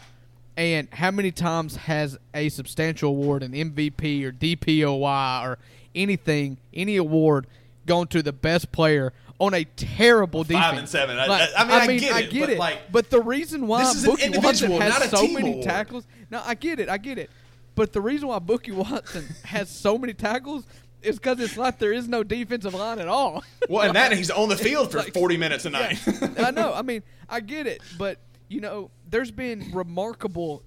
And 0.56 0.88
how 0.92 1.12
many 1.12 1.32
times 1.32 1.76
has 1.76 2.18
a 2.34 2.50
substantial 2.50 3.10
award, 3.10 3.44
an 3.44 3.54
MVP 3.54 4.24
or 4.24 4.32
DPOY 4.32 5.44
or 5.44 5.58
anything, 5.96 6.58
any 6.74 6.98
award, 6.98 7.48
gone 7.86 8.08
to 8.08 8.22
the 8.22 8.34
best 8.34 8.72
player 8.72 9.14
on 9.42 9.56
a 9.56 9.64
terrible 9.64 10.44
defense. 10.44 10.64
Five 10.64 10.78
and 10.78 10.88
seven. 10.88 11.18
I, 11.18 11.26
like, 11.26 11.50
I, 11.58 11.64
mean, 11.64 11.72
I, 11.74 11.88
mean, 11.88 12.14
I 12.14 12.22
get, 12.22 12.50
it, 12.52 12.58
but, 12.58 12.58
Like, 12.60 12.92
but 12.92 13.10
the 13.10 13.22
reason 13.22 13.66
why 13.66 13.92
this 13.92 14.06
Bookie 14.06 14.38
Watson 14.38 14.72
has 14.72 15.10
so 15.10 15.28
many 15.28 15.54
award. 15.54 15.66
tackles. 15.66 16.06
No, 16.30 16.44
I 16.46 16.54
get 16.54 16.80
it. 16.80 16.90
I 16.90 17.00
get 17.00 17.18
it. 17.18 17.32
But 17.74 17.92
the 17.92 18.02
reason 18.02 18.28
why 18.28 18.38
Bookie 18.38 18.72
Watson 18.72 19.26
has 19.46 19.68
so 19.68 19.98
many 19.98 20.14
tackles 20.14 20.68
is 21.02 21.16
because 21.16 21.40
it's 21.40 21.58
like 21.58 21.80
there 21.80 21.92
is 21.92 22.08
no 22.08 22.24
defensive 22.24 22.76
line 22.76 23.00
at 23.00 23.08
all. 23.08 23.44
Well, 23.70 23.88
and 23.88 23.96
that 23.96 24.12
he's 24.12 24.30
on 24.30 24.50
the 24.50 24.58
field 24.58 24.92
for 24.92 24.98
like, 24.98 25.14
40 25.14 25.38
minutes 25.38 25.66
a 25.66 25.70
night. 25.70 25.98
Yeah, 26.06 26.48
I 26.48 26.52
know. 26.52 26.74
I 26.76 26.82
mean, 26.82 27.04
I 27.30 27.40
get 27.40 27.66
it. 27.66 27.82
But, 27.98 28.20
you 28.50 28.60
know, 28.60 28.92
there's 29.10 29.32
been 29.32 29.72
remarkable 29.72 30.62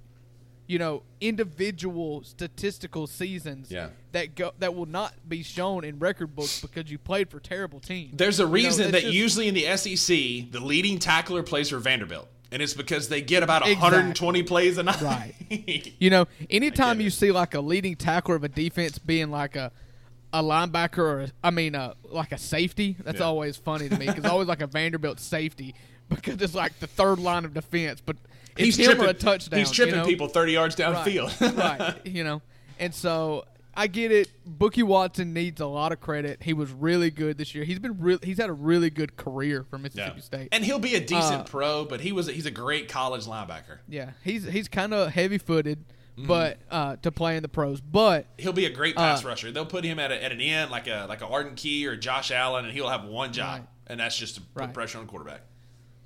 you 0.66 0.78
know, 0.78 1.02
individual 1.20 2.22
statistical 2.24 3.06
seasons 3.06 3.70
yeah. 3.70 3.88
that 4.12 4.34
go 4.34 4.52
that 4.58 4.74
will 4.74 4.86
not 4.86 5.14
be 5.28 5.42
shown 5.42 5.84
in 5.84 5.98
record 5.98 6.34
books 6.34 6.60
because 6.60 6.90
you 6.90 6.98
played 6.98 7.30
for 7.30 7.40
terrible 7.40 7.80
teams. 7.80 8.16
There's 8.16 8.40
a 8.40 8.46
reason 8.46 8.86
you 8.86 8.92
know, 8.92 8.92
that 8.92 9.02
just, 9.02 9.14
usually 9.14 9.48
in 9.48 9.54
the 9.54 9.76
SEC, 9.76 10.50
the 10.50 10.60
leading 10.60 10.98
tackler 10.98 11.42
plays 11.42 11.70
for 11.70 11.78
Vanderbilt. 11.78 12.28
And 12.50 12.62
it's 12.62 12.74
because 12.74 13.08
they 13.08 13.20
get 13.20 13.42
about 13.42 13.62
exactly. 13.62 13.82
120 13.82 14.42
plays 14.44 14.78
a 14.78 14.84
night. 14.84 15.02
Right. 15.02 15.92
you 15.98 16.08
know, 16.08 16.26
anytime 16.48 17.00
you 17.00 17.10
see 17.10 17.32
like 17.32 17.54
a 17.54 17.60
leading 17.60 17.96
tackler 17.96 18.36
of 18.36 18.44
a 18.44 18.48
defense 18.48 18.98
being 18.98 19.30
like 19.30 19.56
a 19.56 19.72
a 20.32 20.42
linebacker 20.42 20.98
or 20.98 21.20
a, 21.22 21.28
I 21.44 21.50
mean, 21.50 21.76
uh, 21.76 21.94
like 22.04 22.32
a 22.32 22.38
safety, 22.38 22.96
that's 23.00 23.20
yeah. 23.20 23.26
always 23.26 23.56
funny 23.56 23.88
to 23.88 23.96
me 23.96 24.06
because 24.06 24.24
always 24.24 24.48
like 24.48 24.62
a 24.62 24.66
Vanderbilt 24.66 25.20
safety 25.20 25.74
because 26.08 26.40
it's 26.42 26.54
like 26.54 26.78
the 26.80 26.88
third 26.88 27.18
line 27.18 27.44
of 27.44 27.54
defense. 27.54 28.00
But 28.04 28.16
he's 28.56 28.76
tripping 28.76 29.04
a 29.04 29.14
touchdown. 29.14 29.58
He's 29.58 29.70
tripping 29.70 29.94
you 29.94 30.00
know? 30.00 30.06
people 30.06 30.28
thirty 30.28 30.52
yards 30.52 30.76
downfield. 30.76 31.40
Right, 31.40 31.78
right. 31.78 31.94
You 32.06 32.24
know, 32.24 32.42
and 32.78 32.94
so 32.94 33.44
I 33.76 33.86
get 33.86 34.12
it. 34.12 34.30
Bookie 34.46 34.82
Watson 34.82 35.32
needs 35.32 35.60
a 35.60 35.66
lot 35.66 35.92
of 35.92 36.00
credit. 36.00 36.42
He 36.42 36.52
was 36.52 36.70
really 36.70 37.10
good 37.10 37.38
this 37.38 37.54
year. 37.54 37.64
He's 37.64 37.78
been 37.78 37.98
real. 37.98 38.18
He's 38.22 38.38
had 38.38 38.50
a 38.50 38.54
really 38.54 38.90
good 38.90 39.16
career 39.16 39.64
for 39.68 39.78
Mississippi 39.78 40.12
yeah. 40.16 40.22
State, 40.22 40.48
and 40.52 40.64
he'll 40.64 40.78
be 40.78 40.94
a 40.94 41.00
decent 41.00 41.40
uh, 41.40 41.44
pro. 41.44 41.84
But 41.84 42.00
he 42.00 42.12
was 42.12 42.28
a, 42.28 42.32
he's 42.32 42.46
a 42.46 42.50
great 42.50 42.88
college 42.88 43.26
linebacker. 43.26 43.78
Yeah, 43.88 44.10
he's 44.22 44.44
he's 44.44 44.68
kind 44.68 44.94
of 44.94 45.10
heavy 45.10 45.38
footed. 45.38 45.84
Mm-hmm. 46.16 46.28
But 46.28 46.58
uh, 46.70 46.94
to 47.02 47.10
play 47.10 47.36
in 47.36 47.42
the 47.42 47.48
pros, 47.48 47.80
but 47.80 48.26
he'll 48.38 48.52
be 48.52 48.66
a 48.66 48.70
great 48.70 48.94
pass 48.94 49.24
uh, 49.24 49.28
rusher. 49.28 49.50
They'll 49.50 49.66
put 49.66 49.82
him 49.82 49.98
at, 49.98 50.12
a, 50.12 50.22
at 50.22 50.30
an 50.30 50.40
end 50.40 50.70
like 50.70 50.86
a 50.86 51.06
like 51.08 51.22
a 51.22 51.26
Arden 51.26 51.56
Key 51.56 51.88
or 51.88 51.96
Josh 51.96 52.30
Allen, 52.30 52.64
and 52.64 52.72
he'll 52.72 52.88
have 52.88 53.04
one 53.04 53.32
job, 53.32 53.60
right. 53.60 53.68
and 53.88 53.98
that's 53.98 54.16
just 54.16 54.36
to 54.36 54.40
put 54.40 54.60
right. 54.60 54.72
pressure 54.72 54.98
on 54.98 55.06
the 55.06 55.10
quarterback. 55.10 55.40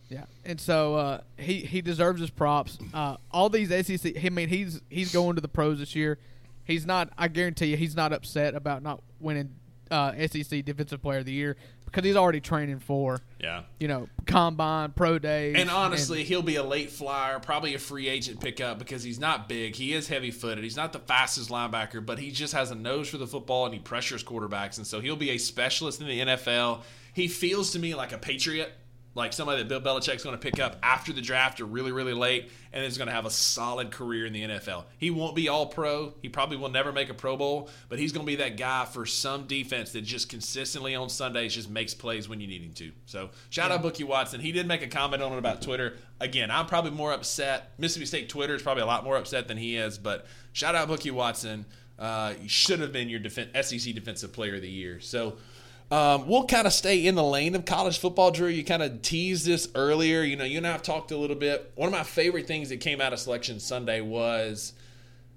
Yeah, 0.08 0.24
and 0.44 0.60
so 0.60 0.94
uh, 0.94 1.20
he 1.36 1.60
he 1.60 1.82
deserves 1.82 2.20
his 2.20 2.30
props. 2.30 2.78
Uh, 2.94 3.16
all 3.30 3.50
these 3.50 3.68
SEC, 3.86 4.24
I 4.24 4.30
mean, 4.30 4.48
he's 4.48 4.80
he's 4.88 5.12
going 5.12 5.34
to 5.34 5.42
the 5.42 5.48
pros 5.48 5.78
this 5.78 5.94
year. 5.94 6.18
He's 6.64 6.86
not. 6.86 7.10
I 7.18 7.28
guarantee 7.28 7.66
you, 7.66 7.76
he's 7.76 7.96
not 7.96 8.12
upset 8.12 8.54
about 8.54 8.82
not 8.82 9.02
winning 9.20 9.54
uh, 9.90 10.12
SEC 10.26 10.64
Defensive 10.64 11.02
Player 11.02 11.18
of 11.18 11.26
the 11.26 11.32
Year 11.32 11.56
because 11.84 12.04
he's 12.04 12.16
already 12.16 12.40
training 12.40 12.78
for. 12.78 13.20
Yeah. 13.40 13.62
You 13.80 13.88
know, 13.88 14.08
combine, 14.26 14.92
pro 14.92 15.18
days. 15.18 15.56
And 15.58 15.70
honestly, 15.70 16.20
and, 16.20 16.28
he'll 16.28 16.42
be 16.42 16.56
a 16.56 16.62
late 16.62 16.90
flyer, 16.90 17.38
probably 17.38 17.74
a 17.74 17.78
free 17.78 18.08
agent 18.08 18.40
pickup 18.40 18.78
because 18.78 19.02
he's 19.02 19.18
not 19.18 19.48
big. 19.48 19.74
He 19.74 19.92
is 19.92 20.08
heavy 20.08 20.30
footed. 20.30 20.64
He's 20.64 20.76
not 20.76 20.92
the 20.92 20.98
fastest 20.98 21.50
linebacker, 21.50 22.04
but 22.04 22.18
he 22.18 22.30
just 22.30 22.52
has 22.52 22.70
a 22.70 22.74
nose 22.74 23.08
for 23.08 23.18
the 23.18 23.26
football 23.26 23.64
and 23.64 23.74
he 23.74 23.80
pressures 23.80 24.22
quarterbacks, 24.22 24.78
and 24.78 24.86
so 24.86 25.00
he'll 25.00 25.16
be 25.16 25.30
a 25.30 25.38
specialist 25.38 26.00
in 26.00 26.06
the 26.06 26.20
NFL. 26.20 26.82
He 27.12 27.28
feels 27.28 27.72
to 27.72 27.78
me 27.78 27.94
like 27.94 28.12
a 28.12 28.18
patriot 28.18 28.72
like 29.18 29.32
somebody 29.32 29.62
that 29.62 29.68
Bill 29.68 29.80
Belichick's 29.80 30.24
going 30.24 30.36
to 30.36 30.40
pick 30.40 30.58
up 30.60 30.76
after 30.82 31.12
the 31.12 31.20
draft 31.20 31.60
or 31.60 31.66
really, 31.66 31.92
really 31.92 32.14
late, 32.14 32.50
and 32.72 32.84
is 32.84 32.96
going 32.96 33.08
to 33.08 33.14
have 33.14 33.26
a 33.26 33.30
solid 33.30 33.90
career 33.90 34.24
in 34.24 34.32
the 34.32 34.42
NFL. 34.42 34.84
He 34.96 35.10
won't 35.10 35.36
be 35.36 35.48
all 35.48 35.66
pro. 35.66 36.14
He 36.22 36.28
probably 36.28 36.56
will 36.56 36.70
never 36.70 36.92
make 36.92 37.10
a 37.10 37.14
Pro 37.14 37.36
Bowl, 37.36 37.68
but 37.88 37.98
he's 37.98 38.12
going 38.12 38.24
to 38.24 38.30
be 38.30 38.36
that 38.36 38.56
guy 38.56 38.84
for 38.86 39.04
some 39.04 39.46
defense 39.46 39.92
that 39.92 40.02
just 40.02 40.28
consistently 40.28 40.94
on 40.94 41.08
Sundays 41.08 41.54
just 41.54 41.68
makes 41.68 41.92
plays 41.92 42.28
when 42.28 42.40
you 42.40 42.46
need 42.46 42.62
him 42.62 42.72
to. 42.74 42.92
So 43.06 43.30
shout 43.50 43.70
yeah. 43.70 43.76
out 43.76 43.82
Bookie 43.82 44.04
Watson. 44.04 44.40
He 44.40 44.52
did 44.52 44.66
make 44.66 44.82
a 44.82 44.88
comment 44.88 45.22
on 45.22 45.32
it 45.32 45.38
about 45.38 45.60
Twitter. 45.60 45.96
Again, 46.20 46.50
I'm 46.50 46.66
probably 46.66 46.92
more 46.92 47.12
upset. 47.12 47.72
Mississippi 47.78 48.06
State 48.06 48.28
Twitter 48.28 48.54
is 48.54 48.62
probably 48.62 48.82
a 48.82 48.86
lot 48.86 49.04
more 49.04 49.16
upset 49.16 49.48
than 49.48 49.56
he 49.56 49.76
is, 49.76 49.98
but 49.98 50.26
shout 50.52 50.74
out 50.74 50.88
Bookie 50.88 51.10
Watson. 51.10 51.66
Uh, 51.98 52.34
you 52.40 52.48
should 52.48 52.78
have 52.80 52.92
been 52.92 53.08
your 53.08 53.20
SEC 53.28 53.92
Defensive 53.94 54.32
Player 54.32 54.54
of 54.54 54.62
the 54.62 54.70
Year. 54.70 55.00
So 55.00 55.36
um, 55.90 56.28
we'll 56.28 56.44
kind 56.44 56.66
of 56.66 56.72
stay 56.72 57.06
in 57.06 57.14
the 57.14 57.24
lane 57.24 57.54
of 57.54 57.64
college 57.64 57.98
football, 57.98 58.30
Drew. 58.30 58.48
You 58.48 58.64
kind 58.64 58.82
of 58.82 59.00
teased 59.00 59.46
this 59.46 59.68
earlier. 59.74 60.22
You 60.22 60.36
know, 60.36 60.44
you 60.44 60.58
and 60.58 60.66
I 60.66 60.72
have 60.72 60.82
talked 60.82 61.12
a 61.12 61.16
little 61.16 61.36
bit. 61.36 61.72
One 61.76 61.86
of 61.86 61.92
my 61.92 62.02
favorite 62.02 62.46
things 62.46 62.68
that 62.68 62.78
came 62.78 63.00
out 63.00 63.12
of 63.12 63.18
Selection 63.18 63.58
Sunday 63.58 64.02
was 64.02 64.74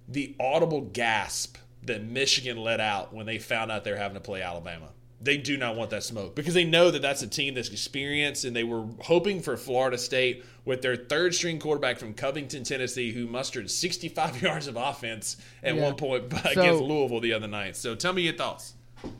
the 0.09 0.35
audible 0.39 0.81
gasp 0.81 1.57
that 1.83 2.03
Michigan 2.03 2.57
let 2.57 2.81
out 2.81 3.13
when 3.13 3.25
they 3.25 3.39
found 3.39 3.71
out 3.71 3.83
they're 3.83 3.95
having 3.95 4.15
to 4.15 4.21
play 4.21 4.41
Alabama. 4.41 4.89
They 5.21 5.37
do 5.37 5.55
not 5.55 5.75
want 5.75 5.91
that 5.91 6.03
smoke 6.03 6.35
because 6.35 6.55
they 6.55 6.65
know 6.65 6.89
that 6.91 7.01
that's 7.01 7.21
a 7.21 7.27
team 7.27 7.53
that's 7.53 7.69
experienced, 7.69 8.43
and 8.43 8.55
they 8.55 8.63
were 8.63 8.87
hoping 9.01 9.39
for 9.39 9.55
Florida 9.55 9.97
State 9.97 10.43
with 10.65 10.81
their 10.81 10.95
third 10.95 11.33
string 11.33 11.59
quarterback 11.59 11.99
from 11.99 12.13
Covington, 12.13 12.63
Tennessee, 12.63 13.11
who 13.11 13.27
mustered 13.27 13.69
65 13.69 14.41
yards 14.41 14.67
of 14.67 14.75
offense 14.75 15.37
at 15.63 15.75
yeah. 15.75 15.81
one 15.81 15.95
point 15.95 16.25
against 16.45 16.79
so, 16.79 16.83
Louisville 16.83 17.21
the 17.21 17.33
other 17.33 17.47
night. 17.47 17.77
So 17.77 17.95
tell 17.95 18.13
me 18.13 18.23
your 18.23 18.33
thoughts. 18.33 18.73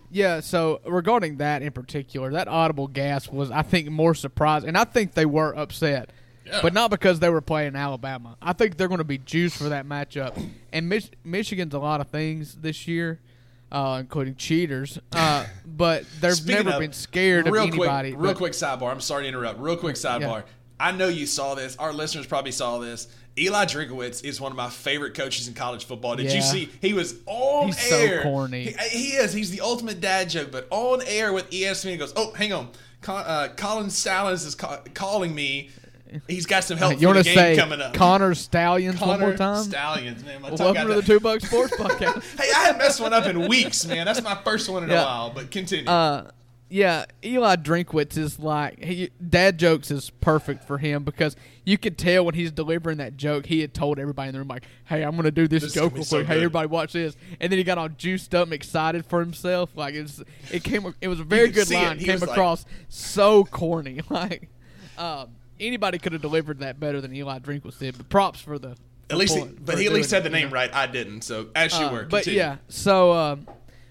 Yeah, 0.09 0.41
so 0.41 0.81
regarding 0.85 1.38
that 1.38 1.61
in 1.61 1.71
particular, 1.71 2.31
that 2.31 2.47
audible 2.47 2.88
gasp 2.88 3.31
was, 3.31 3.50
I 3.50 3.61
think, 3.61 3.89
more 3.89 4.13
surprised, 4.13 4.65
and 4.65 4.77
I 4.77 4.83
think 4.83 5.13
they 5.13 5.25
were 5.25 5.55
upset, 5.57 6.11
yeah. 6.45 6.59
but 6.61 6.73
not 6.73 6.91
because 6.91 7.19
they 7.19 7.29
were 7.29 7.39
playing 7.41 7.75
Alabama. 7.75 8.35
I 8.41 8.51
think 8.53 8.75
they're 8.77 8.89
going 8.89 8.97
to 8.97 9.03
be 9.05 9.17
juiced 9.19 9.55
for 9.57 9.69
that 9.69 9.85
matchup. 9.85 10.38
And 10.73 10.89
Mich- 10.89 11.11
Michigan's 11.23 11.73
a 11.73 11.79
lot 11.79 12.01
of 12.01 12.07
things 12.09 12.55
this 12.55 12.88
year. 12.88 13.19
uh, 13.71 14.00
including 14.01 14.35
cheaters. 14.35 15.00
Uh, 15.13 15.45
but 15.65 16.03
they've 16.19 16.33
Speaking 16.33 16.65
never 16.65 16.71
of- 16.75 16.79
been 16.81 16.91
scared 16.91 17.47
of 17.47 17.53
real 17.53 17.63
anybody. 17.63 18.11
Quick, 18.11 18.21
real 18.21 18.31
but- 18.33 18.38
quick 18.38 18.51
sidebar. 18.51 18.91
I'm 18.91 19.00
sorry 19.00 19.23
to 19.23 19.29
interrupt. 19.29 19.61
Real 19.61 19.77
quick 19.77 19.95
sidebar. 19.95 20.43
I 20.81 20.91
know 20.91 21.07
you 21.07 21.25
saw 21.25 21.55
this. 21.55 21.75
Our 21.77 21.93
listeners 21.93 22.25
probably 22.25 22.51
saw 22.51 22.79
this. 22.79 23.07
Eli 23.38 23.65
Drinkwitz 23.65 24.25
is 24.25 24.41
one 24.41 24.51
of 24.51 24.57
my 24.57 24.69
favorite 24.69 25.13
coaches 25.13 25.47
in 25.47 25.53
college 25.53 25.85
football. 25.85 26.15
Did 26.15 26.31
you 26.33 26.41
see? 26.41 26.69
He 26.81 26.93
was 26.93 27.15
on 27.27 27.67
He's 27.67 27.79
so 27.89 28.21
corny. 28.23 28.63
He, 28.63 28.89
he 28.89 29.07
is. 29.13 29.31
He's 29.31 29.51
the 29.51 29.61
ultimate 29.61 30.01
dad 30.01 30.29
joke. 30.29 30.51
But 30.51 30.67
on 30.69 31.01
air 31.05 31.31
with 31.31 31.50
ESPN, 31.50 31.91
he 31.91 31.97
goes, 31.97 32.11
"Oh, 32.15 32.33
hang 32.33 32.51
on. 32.51 32.69
Con, 33.01 33.23
uh, 33.25 33.50
Colin 33.55 33.89
Stallings 33.89 34.43
is 34.43 34.55
ca- 34.55 34.81
calling 34.93 35.33
me. 35.33 35.69
He's 36.27 36.45
got 36.45 36.65
some 36.65 36.77
help 36.77 36.93
You 36.95 37.07
for 37.07 37.13
want 37.13 37.17
the 37.19 37.23
to 37.23 37.29
game 37.29 37.35
say 37.38 37.55
coming 37.55 37.79
up." 37.79 37.93
Connor 37.93 38.35
Stallions 38.35 39.00
one 39.00 39.19
more 39.21 39.33
time? 39.33 39.63
Stallions, 39.63 40.25
man. 40.25 40.41
Welcome 40.41 40.88
to 40.89 40.95
the. 40.95 41.01
Two 41.01 41.19
Buck 41.21 41.39
Sports 41.39 41.73
Podcast. 41.77 42.23
Hey, 42.38 42.51
I 42.53 42.63
hadn't 42.65 42.79
messed 42.79 43.00
one 43.00 43.13
up 43.13 43.25
in 43.27 43.47
weeks, 43.47 43.85
man. 43.85 44.05
That's 44.05 44.21
my 44.21 44.35
first 44.43 44.67
one 44.67 44.83
in 44.83 44.89
Yeah. 44.89 45.03
a 45.03 45.05
while. 45.05 45.29
But 45.29 45.51
continue. 45.51 45.89
Uh, 45.89 46.31
yeah, 46.73 47.03
Eli 47.23 47.57
Drinkwitz 47.57 48.17
is 48.17 48.39
like 48.39 48.81
he, 48.81 49.09
dad 49.27 49.59
jokes 49.59 49.91
is 49.91 50.09
perfect 50.21 50.63
for 50.63 50.77
him 50.77 51.03
because 51.03 51.35
you 51.65 51.77
could 51.77 51.97
tell 51.97 52.23
when 52.23 52.33
he's 52.33 52.49
delivering 52.51 52.97
that 52.99 53.17
joke, 53.17 53.45
he 53.45 53.59
had 53.59 53.73
told 53.73 53.99
everybody 53.99 54.29
in 54.29 54.33
the 54.33 54.39
room 54.39 54.47
like, 54.47 54.63
"Hey, 54.85 55.03
I'm 55.03 55.17
gonna 55.17 55.31
do 55.31 55.49
this, 55.49 55.63
This 55.63 55.73
joke 55.73 55.93
real 55.95 56.03
so 56.05 56.17
quick. 56.19 56.27
hey, 56.27 56.37
everybody, 56.37 56.67
watch 56.69 56.93
this." 56.93 57.17
And 57.41 57.51
then 57.51 57.57
he 57.57 57.65
got 57.65 57.77
all 57.77 57.89
juiced 57.89 58.33
up 58.33 58.45
and 58.45 58.53
excited 58.53 59.05
for 59.05 59.19
himself. 59.19 59.75
Like 59.75 59.95
it's 59.95 60.23
it 60.49 60.63
came. 60.63 60.95
It 61.01 61.09
was 61.09 61.19
a 61.19 61.25
very 61.25 61.49
good 61.49 61.67
see 61.67 61.75
it. 61.75 61.83
line. 61.83 61.99
Came 61.99 62.13
was 62.13 62.21
like- 62.21 62.31
across 62.31 62.65
so 62.87 63.43
corny. 63.43 63.99
Like 64.09 64.47
um, 64.97 65.29
anybody 65.59 65.97
could 65.99 66.13
have 66.13 66.21
delivered 66.21 66.59
that 66.59 66.79
better 66.79 67.01
than 67.01 67.13
Eli 67.13 67.39
Drinkwitz 67.39 67.79
did. 67.79 67.97
But 67.97 68.07
props 68.07 68.39
for 68.39 68.57
the. 68.57 68.77
at 69.09 69.17
least, 69.17 69.35
he, 69.35 69.43
but 69.43 69.77
he 69.77 69.87
at 69.87 69.91
least 69.93 70.11
had 70.11 70.23
the 70.23 70.27
it, 70.29 70.31
name 70.33 70.51
right. 70.51 70.73
I 70.73 70.87
didn't. 70.87 71.23
So 71.23 71.49
as 71.53 71.77
you 71.77 71.85
Uh, 71.87 71.91
were, 71.91 72.03
but 72.03 72.19
continue. 72.23 72.39
yeah, 72.39 72.55
so 72.69 73.11
um, 73.11 73.45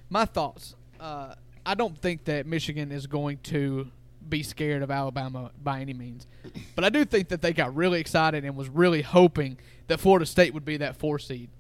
my 0.08 0.25
thoughts. 0.25 0.76
Uh, 0.99 1.34
I 1.64 1.75
don't 1.75 1.97
think 1.97 2.25
that 2.25 2.47
Michigan 2.47 2.93
is 2.93 3.07
going 3.07 3.38
to 3.45 3.90
be 4.29 4.43
scared 4.43 4.83
of 4.83 4.90
Alabama 4.90 5.50
by 5.62 5.81
any 5.81 5.93
means, 5.93 6.26
but 6.75 6.85
I 6.85 6.88
do 6.88 7.05
think 7.05 7.29
that 7.29 7.43
they 7.43 7.52
got 7.52 7.75
really 7.75 8.00
excited 8.00 8.45
and 8.45 8.57
was 8.57 8.69
really 8.69 9.02
hoping 9.02 9.59
that 9.88 9.99
Florida 9.99 10.26
State 10.26 10.55
would 10.55 10.64
be 10.64 10.76
that 10.79 10.97
four 10.97 11.19
seed, 11.19 11.50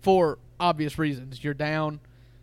for 0.00 0.38
obvious 0.58 0.98
reasons. 0.98 1.42
You're 1.42 1.54
down, 1.54 2.00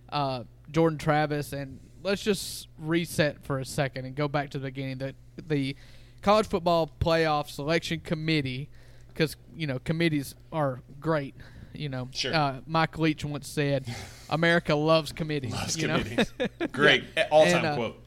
uh, 0.10 0.44
Jordan 0.72 0.98
Travis, 0.98 1.54
and 1.54 1.80
let's 2.04 2.24
just 2.24 2.68
reset 2.78 3.44
for 3.44 3.60
a 3.60 3.66
second 3.66 4.06
and 4.06 4.16
go 4.16 4.28
back 4.28 4.50
to 4.52 4.60
the 4.60 4.66
beginning. 4.68 4.98
That 4.98 5.16
the 5.48 5.76
college 6.22 6.48
football 6.48 6.92
playoff 7.00 7.50
selection 7.50 8.00
committee, 8.02 8.70
because 9.10 9.36
you 9.56 9.68
know 9.68 9.80
committees 9.80 10.36
are 10.52 10.82
great. 11.00 11.36
You 11.74 11.90
know, 11.90 12.10
Sure. 12.14 12.34
uh, 12.34 12.62
Mike 12.66 12.98
Leach 12.98 13.24
once 13.26 13.48
said, 13.48 13.86
"America 14.30 14.74
loves 14.76 15.12
committees." 15.12 15.54
Loves 15.54 15.78
you 15.78 15.88
know? 15.88 16.00
committees. 16.02 16.32
Great. 16.72 17.04
All 17.32 17.46
time 17.46 17.66
uh, 17.66 17.76
quote. 17.76 18.04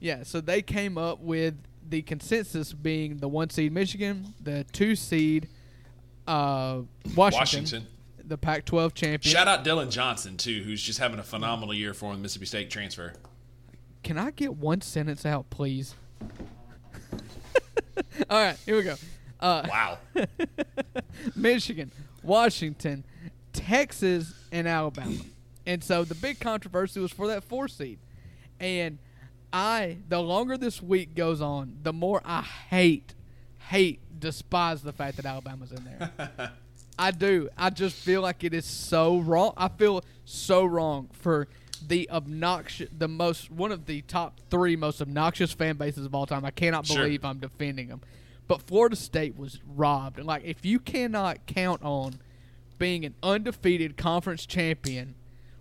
Yeah, 0.00 0.22
so 0.24 0.40
they 0.40 0.62
came 0.62 0.98
up 0.98 1.20
with 1.20 1.54
the 1.88 2.02
consensus 2.02 2.72
being 2.72 3.18
the 3.18 3.28
one 3.28 3.50
seed 3.50 3.72
Michigan, 3.72 4.34
the 4.40 4.64
two 4.72 4.96
seed 4.96 5.48
uh, 6.26 6.80
Washington, 7.14 7.38
Washington. 7.40 7.86
the 8.24 8.38
Pac-12 8.38 8.94
champion. 8.94 9.32
Shout 9.32 9.46
out 9.48 9.62
Dillon 9.64 9.90
Johnson 9.90 10.36
too, 10.36 10.62
who's 10.62 10.82
just 10.82 10.98
having 10.98 11.18
a 11.18 11.22
phenomenal 11.22 11.74
year 11.74 11.92
for 11.94 12.06
him, 12.10 12.16
the 12.16 12.22
Mississippi 12.22 12.46
State 12.46 12.70
transfer. 12.70 13.12
Can 14.02 14.18
I 14.18 14.30
get 14.32 14.56
one 14.56 14.80
sentence 14.80 15.24
out, 15.26 15.50
please? 15.50 15.94
All 18.30 18.38
right, 18.44 18.56
here 18.64 18.76
we 18.76 18.82
go. 18.82 18.96
Uh, 19.38 19.66
Wow. 19.68 19.98
Michigan, 21.36 21.90
Washington, 22.22 23.04
Texas, 23.52 24.32
and 24.50 24.66
Alabama. 24.68 25.16
And 25.66 25.82
so 25.82 26.04
the 26.04 26.14
big 26.14 26.40
controversy 26.40 27.00
was 27.00 27.12
for 27.12 27.26
that 27.28 27.44
four 27.44 27.68
seed. 27.68 27.98
And 28.58 28.98
I, 29.52 29.98
the 30.08 30.20
longer 30.20 30.56
this 30.56 30.82
week 30.82 31.14
goes 31.14 31.40
on, 31.40 31.78
the 31.82 31.92
more 31.92 32.20
I 32.24 32.42
hate, 32.42 33.14
hate, 33.68 34.00
despise 34.18 34.82
the 34.82 34.92
fact 34.92 35.16
that 35.16 35.26
Alabama's 35.26 35.72
in 35.72 35.84
there. 35.84 36.52
I 36.98 37.10
do. 37.10 37.48
I 37.56 37.70
just 37.70 37.96
feel 37.96 38.22
like 38.22 38.44
it 38.44 38.54
is 38.54 38.64
so 38.64 39.18
wrong. 39.18 39.52
I 39.56 39.68
feel 39.68 40.02
so 40.24 40.64
wrong 40.64 41.08
for 41.12 41.48
the 41.86 42.08
obnoxious, 42.10 42.88
the 42.96 43.08
most, 43.08 43.50
one 43.50 43.72
of 43.72 43.86
the 43.86 44.02
top 44.02 44.40
three 44.50 44.76
most 44.76 45.00
obnoxious 45.02 45.52
fan 45.52 45.76
bases 45.76 46.06
of 46.06 46.14
all 46.14 46.26
time. 46.26 46.44
I 46.44 46.50
cannot 46.50 46.86
Sure. 46.86 46.98
believe 46.98 47.24
I'm 47.24 47.38
defending 47.38 47.88
them. 47.88 48.00
But 48.48 48.62
Florida 48.62 48.96
State 48.96 49.36
was 49.36 49.60
robbed. 49.66 50.18
And 50.18 50.26
like, 50.26 50.44
if 50.44 50.64
you 50.64 50.78
cannot 50.78 51.46
count 51.46 51.82
on 51.82 52.18
being 52.78 53.04
an 53.04 53.14
undefeated 53.22 53.96
conference 53.96 54.44
champion 54.46 55.14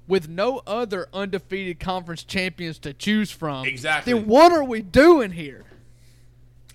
with 0.08 0.28
no 0.28 0.62
other 0.67 1.08
undefeated 1.13 1.80
conference 1.80 2.24
champions 2.24 2.80
to 2.80 2.94
choose 2.94 3.32
from, 3.32 3.65
Exactly. 3.65 4.12
then 4.13 4.28
what 4.28 4.52
are 4.52 4.63
we 4.63 4.82
doing 4.82 5.32
here? 5.32 5.63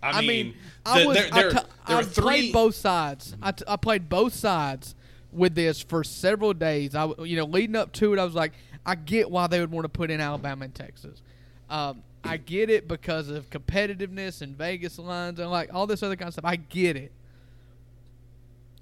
I 0.02 0.10
I 0.18 0.20
mean, 0.20 0.26
mean, 0.28 0.54
I 0.84 1.04
was 1.06 1.16
there, 1.30 1.50
t- 1.50 1.58
there 1.88 1.96
I 1.98 2.02
three. 2.02 2.22
played 2.22 2.52
both 2.52 2.74
sides. 2.76 3.34
I, 3.42 3.52
t- 3.52 3.64
I 3.66 3.76
played 3.76 4.08
both 4.08 4.34
sides 4.34 4.94
with 5.32 5.54
this 5.54 5.82
for 5.82 6.04
several 6.04 6.54
days. 6.54 6.94
I, 6.94 7.06
you 7.24 7.36
know 7.36 7.44
leading 7.44 7.76
up 7.76 7.92
to 7.94 8.12
it, 8.14 8.18
I 8.18 8.24
was 8.24 8.34
like, 8.34 8.52
I 8.84 8.94
get 8.94 9.30
why 9.30 9.48
they 9.48 9.58
would 9.60 9.72
want 9.72 9.84
to 9.84 9.88
put 9.88 10.10
in 10.10 10.20
Alabama 10.20 10.66
and 10.66 10.74
Texas. 10.74 11.20
Um, 11.68 12.02
I 12.26 12.36
get 12.36 12.70
it 12.70 12.88
because 12.88 13.28
of 13.28 13.48
competitiveness 13.50 14.42
and 14.42 14.56
Vegas 14.56 14.98
lines 14.98 15.38
and 15.38 15.50
like 15.50 15.72
all 15.72 15.86
this 15.86 16.02
other 16.02 16.16
kind 16.16 16.28
of 16.28 16.34
stuff. 16.34 16.44
I 16.44 16.56
get 16.56 16.96
it. 16.96 17.12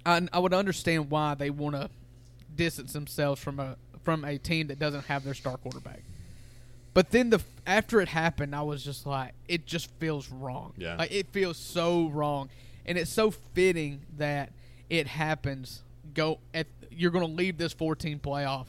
I, 0.05 0.27
I 0.31 0.39
would 0.39 0.53
understand 0.53 1.09
why 1.09 1.35
they 1.35 1.49
want 1.49 1.75
to 1.75 1.89
distance 2.55 2.93
themselves 2.93 3.41
from 3.41 3.59
a 3.59 3.77
from 4.03 4.23
a 4.23 4.37
team 4.37 4.67
that 4.67 4.79
doesn't 4.79 5.05
have 5.05 5.23
their 5.23 5.33
star 5.33 5.57
quarterback. 5.57 6.01
But 6.93 7.11
then 7.11 7.29
the 7.29 7.41
after 7.67 7.99
it 7.99 8.07
happened, 8.07 8.55
I 8.55 8.61
was 8.61 8.83
just 8.83 9.05
like, 9.05 9.33
it 9.47 9.65
just 9.65 9.89
feels 9.99 10.31
wrong. 10.31 10.73
Yeah. 10.77 10.95
like 10.95 11.11
it 11.11 11.27
feels 11.31 11.57
so 11.57 12.07
wrong, 12.09 12.49
and 12.85 12.97
it's 12.97 13.11
so 13.11 13.31
fitting 13.31 14.01
that 14.17 14.51
it 14.89 15.07
happens. 15.07 15.81
Go 16.13 16.39
at 16.53 16.67
you're 16.91 17.11
going 17.11 17.27
to 17.27 17.33
leave 17.33 17.57
this 17.57 17.73
14 17.73 18.19
playoff 18.19 18.67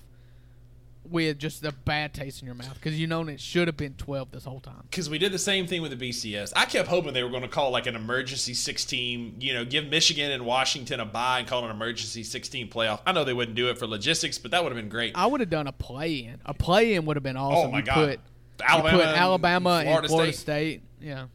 with 1.11 1.39
just 1.39 1.65
a 1.65 1.73
bad 1.73 2.13
taste 2.15 2.41
in 2.43 2.47
your 2.47 2.55
mouth 2.55 2.75
because 2.75 2.99
you 2.99 3.07
know 3.07 3.23
it 3.29 3.41
should 3.41 3.69
have 3.69 3.77
been 3.77 3.95
12 3.95 4.31
this 4.33 4.45
whole 4.45 4.61
time. 4.61 4.83
because 4.91 5.09
we 5.11 5.19
did 5.19 5.33
the 5.33 5.39
same 5.39 5.67
thing 5.67 5.83
with 5.83 5.97
the 5.99 6.09
BCS. 6.11 6.53
I 6.57 6.65
kept 6.65 6.89
hoping 6.89 7.13
they 7.15 7.23
were 7.23 7.31
going 7.31 7.43
to 7.43 7.49
call 7.49 7.71
like 7.71 7.87
an 7.87 7.97
emergency 7.97 8.55
16, 8.55 9.37
you 9.41 9.55
know, 9.55 9.65
give 9.65 9.87
Michigan 9.87 10.31
and 10.31 10.45
Washington 10.45 11.01
a 11.01 11.05
bye 11.05 11.39
and 11.41 11.49
call 11.49 11.65
an 11.65 11.71
emergency 11.71 12.23
16 12.23 12.69
playoff. 12.69 13.01
I 13.07 13.13
know 13.13 13.25
they 13.25 13.33
wouldn't 13.33 13.57
do 13.57 13.69
it 13.71 13.79
for 13.79 13.87
logistics, 13.87 14.39
but 14.39 14.51
that 14.51 14.63
would 14.63 14.73
have 14.73 14.81
been 14.81 14.89
great. 14.91 15.13
I 15.15 15.27
would 15.27 15.41
have 15.41 15.51
done 15.51 15.67
a 15.67 15.73
play 15.73 16.17
in. 16.17 16.41
A 16.45 16.55
play 16.55 16.95
in 16.95 17.05
would 17.07 17.17
have 17.17 17.25
been 17.25 17.37
oh 17.37 17.41
awesome. 17.51 17.69
Oh, 17.69 17.73
my 17.73 17.79
You 17.79 17.85
God. 17.85 17.95
Put, 17.95 18.21
Alabama 18.69 18.97
put 18.99 19.07
and 19.07 19.17
Alabama 19.17 19.71
and 19.79 19.87
Florida 19.89 20.09
Florida, 20.09 20.33
State. 20.33 20.41
State. 20.41 20.83
Yeah. 21.01 21.27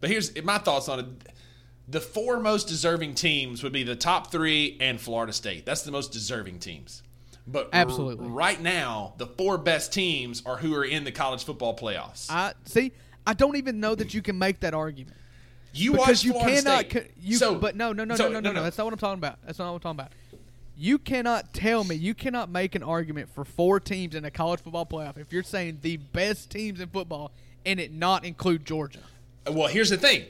But 0.00 0.10
here's 0.10 0.40
my 0.44 0.58
thoughts 0.58 0.88
on 0.88 1.00
it. 1.00 1.06
The 1.88 2.00
four 2.00 2.38
most 2.38 2.68
deserving 2.68 3.14
teams 3.14 3.62
would 3.62 3.72
be 3.72 3.82
the 3.82 3.96
top 3.96 4.30
three 4.30 4.76
and 4.78 5.00
Florida 5.00 5.32
State. 5.32 5.64
That's 5.64 5.82
the 5.82 5.90
most 5.90 6.12
deserving 6.12 6.58
teams. 6.58 7.02
But 7.50 7.64
r- 7.66 7.70
Absolutely. 7.72 8.28
right 8.28 8.60
now, 8.60 9.14
the 9.16 9.26
four 9.26 9.56
best 9.56 9.92
teams 9.92 10.42
are 10.44 10.58
who 10.58 10.74
are 10.74 10.84
in 10.84 11.04
the 11.04 11.12
college 11.12 11.44
football 11.44 11.74
playoffs. 11.76 12.30
I 12.30 12.52
see. 12.66 12.92
I 13.26 13.32
don't 13.32 13.56
even 13.56 13.80
know 13.80 13.94
that 13.94 14.12
you 14.14 14.20
can 14.22 14.38
make 14.38 14.60
that 14.60 14.74
argument. 14.74 15.16
you 15.72 15.92
because 15.92 16.08
watch 16.08 16.24
you 16.24 16.32
Florida 16.32 16.56
cannot. 16.62 16.90
State. 16.90 17.10
You, 17.20 17.36
so, 17.36 17.54
but 17.54 17.74
no, 17.76 17.92
no, 17.92 18.04
no, 18.04 18.16
so- 18.16 18.24
no, 18.28 18.34
no, 18.34 18.40
no, 18.40 18.52
no. 18.52 18.62
That's 18.62 18.76
not 18.78 18.84
what 18.84 18.92
I'm 18.92 18.98
talking 18.98 19.18
about. 19.18 19.38
That's 19.46 19.58
not 19.58 19.68
what 19.68 19.74
I'm 19.76 19.80
talking 19.80 20.00
about. 20.00 20.12
You 20.76 20.98
cannot 20.98 21.52
tell 21.52 21.82
me. 21.84 21.94
You 21.96 22.14
cannot 22.14 22.50
make 22.50 22.74
an 22.74 22.82
argument 22.84 23.30
for 23.34 23.44
four 23.44 23.80
teams 23.80 24.14
in 24.14 24.24
a 24.24 24.30
college 24.30 24.60
football 24.60 24.86
playoff 24.86 25.16
if 25.18 25.32
you're 25.32 25.42
saying 25.42 25.78
the 25.82 25.96
best 25.96 26.50
teams 26.50 26.80
in 26.80 26.88
football 26.88 27.32
and 27.66 27.80
it 27.80 27.92
not 27.92 28.24
include 28.24 28.64
Georgia. 28.64 29.00
Well, 29.50 29.66
here's 29.68 29.90
the 29.90 29.96
thing: 29.96 30.26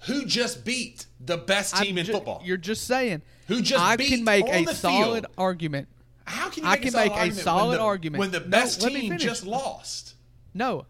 who 0.00 0.24
just 0.26 0.64
beat 0.64 1.06
the 1.24 1.36
best 1.38 1.76
team 1.76 1.92
I'm 1.94 1.98
in 1.98 2.06
ju- 2.06 2.12
football? 2.12 2.42
You're 2.44 2.56
just 2.58 2.84
saying. 2.86 3.22
Who 3.48 3.62
just 3.62 3.82
I 3.82 3.96
can 3.96 4.24
make 4.24 4.46
a 4.48 4.74
solid 4.74 5.22
field? 5.24 5.34
argument. 5.38 5.88
How 6.26 6.50
can 6.50 6.64
you 6.64 6.68
I 6.68 6.72
make 6.72 6.82
can 6.82 6.88
a 6.88 6.92
solid 6.92 7.08
make 7.08 7.12
a 7.12 7.18
argument 7.20 7.44
solid 7.44 7.68
when 7.68 7.76
the, 7.78 7.82
argument. 7.84 8.18
when 8.20 8.30
the 8.32 8.40
No, 8.40 8.46
best 8.48 8.84
me 8.84 9.00
team 9.08 9.18
just 9.18 9.46
lost? 9.46 10.14
No, 10.54 10.86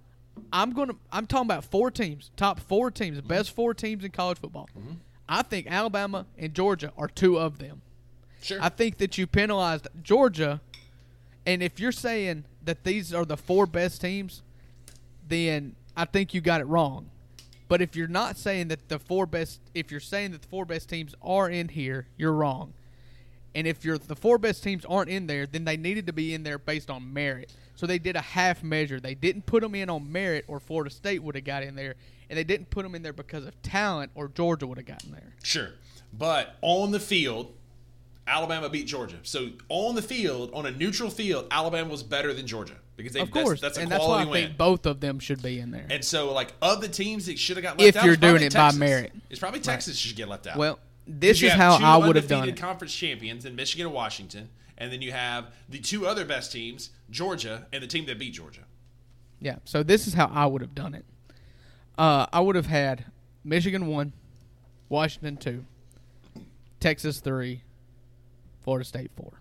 I'm 0.52 0.72
gonna. 0.72 0.94
I'm 1.12 1.26
talking 1.26 1.46
about 1.46 1.64
four 1.64 1.90
teams, 1.90 2.30
top 2.36 2.60
four 2.60 2.90
teams, 2.90 3.16
the 3.16 3.22
best 3.22 3.50
four 3.54 3.74
teams 3.74 4.04
in 4.04 4.10
college 4.10 4.38
football. 4.38 4.68
Mm-hmm. 4.78 4.94
I 5.28 5.42
think 5.42 5.66
Alabama 5.68 6.26
and 6.38 6.54
Georgia 6.54 6.92
are 6.96 7.08
two 7.08 7.38
of 7.38 7.58
them. 7.58 7.82
Sure. 8.42 8.58
I 8.60 8.68
think 8.68 8.98
that 8.98 9.18
you 9.18 9.26
penalized 9.26 9.88
Georgia, 10.02 10.60
and 11.44 11.62
if 11.62 11.80
you're 11.80 11.92
saying 11.92 12.44
that 12.64 12.84
these 12.84 13.12
are 13.12 13.24
the 13.24 13.36
four 13.36 13.66
best 13.66 14.00
teams, 14.00 14.42
then 15.28 15.74
I 15.96 16.04
think 16.04 16.32
you 16.32 16.40
got 16.40 16.60
it 16.60 16.66
wrong. 16.66 17.10
But 17.68 17.82
if 17.82 17.96
you're 17.96 18.06
not 18.06 18.36
saying 18.36 18.68
that 18.68 18.88
the 18.88 18.98
four 19.00 19.26
best, 19.26 19.60
if 19.74 19.90
you're 19.90 19.98
saying 20.00 20.30
that 20.32 20.42
the 20.42 20.48
four 20.48 20.64
best 20.64 20.88
teams 20.88 21.14
are 21.20 21.50
in 21.50 21.68
here, 21.68 22.06
you're 22.16 22.32
wrong. 22.32 22.72
And 23.56 23.66
if 23.66 23.84
you're 23.86 23.96
the 23.98 24.14
four 24.14 24.36
best 24.36 24.62
teams 24.62 24.84
aren't 24.84 25.08
in 25.10 25.26
there, 25.26 25.46
then 25.46 25.64
they 25.64 25.78
needed 25.78 26.06
to 26.08 26.12
be 26.12 26.34
in 26.34 26.42
there 26.42 26.58
based 26.58 26.90
on 26.90 27.12
merit. 27.12 27.50
So 27.74 27.86
they 27.86 27.98
did 27.98 28.14
a 28.14 28.20
half 28.20 28.62
measure. 28.62 29.00
They 29.00 29.14
didn't 29.14 29.46
put 29.46 29.62
them 29.62 29.74
in 29.74 29.88
on 29.90 30.12
merit, 30.12 30.44
or 30.46 30.60
Florida 30.60 30.90
State 30.90 31.22
would 31.22 31.34
have 31.34 31.44
got 31.44 31.62
in 31.62 31.74
there, 31.74 31.94
and 32.28 32.38
they 32.38 32.44
didn't 32.44 32.68
put 32.70 32.82
them 32.82 32.94
in 32.94 33.02
there 33.02 33.14
because 33.14 33.46
of 33.46 33.60
talent, 33.62 34.10
or 34.14 34.28
Georgia 34.28 34.66
would 34.66 34.76
have 34.76 34.86
gotten 34.86 35.10
there. 35.10 35.32
Sure. 35.42 35.70
But 36.12 36.56
on 36.60 36.90
the 36.90 37.00
field, 37.00 37.54
Alabama 38.26 38.68
beat 38.68 38.86
Georgia. 38.86 39.16
So 39.22 39.50
on 39.70 39.94
the 39.94 40.02
field, 40.02 40.50
on 40.52 40.66
a 40.66 40.70
neutral 40.70 41.08
field, 41.10 41.46
Alabama 41.50 41.90
was 41.90 42.02
better 42.02 42.34
than 42.34 42.46
Georgia 42.46 42.74
because 42.96 43.12
they, 43.12 43.20
Of 43.20 43.30
course, 43.30 43.60
that's, 43.60 43.76
that's 43.76 43.78
a 43.78 43.80
and 43.82 43.90
that's 43.90 44.00
why 44.04 44.20
I 44.20 44.24
quality 44.24 44.30
win. 44.32 44.46
think 44.48 44.58
both 44.58 44.84
of 44.86 45.00
them 45.00 45.18
should 45.18 45.42
be 45.42 45.60
in 45.60 45.70
there. 45.70 45.86
and 45.90 46.04
so, 46.04 46.32
like 46.34 46.52
of 46.60 46.80
the 46.80 46.88
teams 46.88 47.26
that 47.26 47.38
should 47.38 47.56
have 47.56 47.64
got 47.64 47.78
left 47.78 47.88
If 47.88 47.96
out, 47.96 48.04
you're 48.04 48.16
doing 48.16 48.42
it 48.42 48.52
by 48.54 48.72
merit. 48.72 49.12
it's 49.30 49.38
probably 49.40 49.60
Texas 49.60 49.96
should 49.96 50.16
get 50.16 50.28
left 50.28 50.46
out. 50.46 50.56
well, 50.56 50.78
this 51.06 51.42
is 51.42 51.52
how 51.52 51.76
I 51.76 51.96
would 51.96 52.16
have 52.16 52.28
done 52.28 52.48
it. 52.48 52.56
Conference 52.56 52.94
champions 52.94 53.44
in 53.44 53.54
Michigan 53.54 53.86
and 53.86 53.94
Washington, 53.94 54.48
and 54.78 54.92
then 54.92 55.02
you 55.02 55.12
have 55.12 55.52
the 55.68 55.78
two 55.78 56.06
other 56.06 56.24
best 56.24 56.52
teams, 56.52 56.90
Georgia 57.10 57.66
and 57.72 57.82
the 57.82 57.86
team 57.86 58.06
that 58.06 58.18
beat 58.18 58.34
Georgia. 58.34 58.62
Yeah. 59.40 59.56
So 59.64 59.82
this 59.82 60.06
is 60.06 60.14
how 60.14 60.30
I 60.32 60.46
would 60.46 60.62
have 60.62 60.74
done 60.74 60.94
it. 60.94 61.04
Uh, 61.98 62.26
I 62.32 62.40
would 62.40 62.56
have 62.56 62.66
had 62.66 63.04
Michigan 63.44 63.86
one, 63.86 64.12
Washington 64.88 65.36
two, 65.36 65.64
Texas 66.80 67.20
three, 67.20 67.62
Florida 68.62 68.84
State 68.84 69.10
four. 69.16 69.40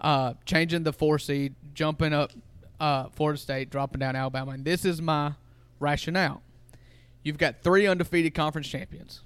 Uh, 0.00 0.34
changing 0.44 0.84
the 0.84 0.92
four 0.92 1.18
seed, 1.18 1.54
jumping 1.74 2.12
up 2.12 2.30
uh, 2.78 3.08
Florida 3.08 3.38
State, 3.38 3.70
dropping 3.70 3.98
down 3.98 4.14
Alabama, 4.14 4.52
and 4.52 4.64
this 4.64 4.84
is 4.84 5.02
my 5.02 5.32
rationale. 5.80 6.42
You've 7.24 7.38
got 7.38 7.62
three 7.62 7.86
undefeated 7.86 8.34
conference 8.34 8.68
champions. 8.68 9.22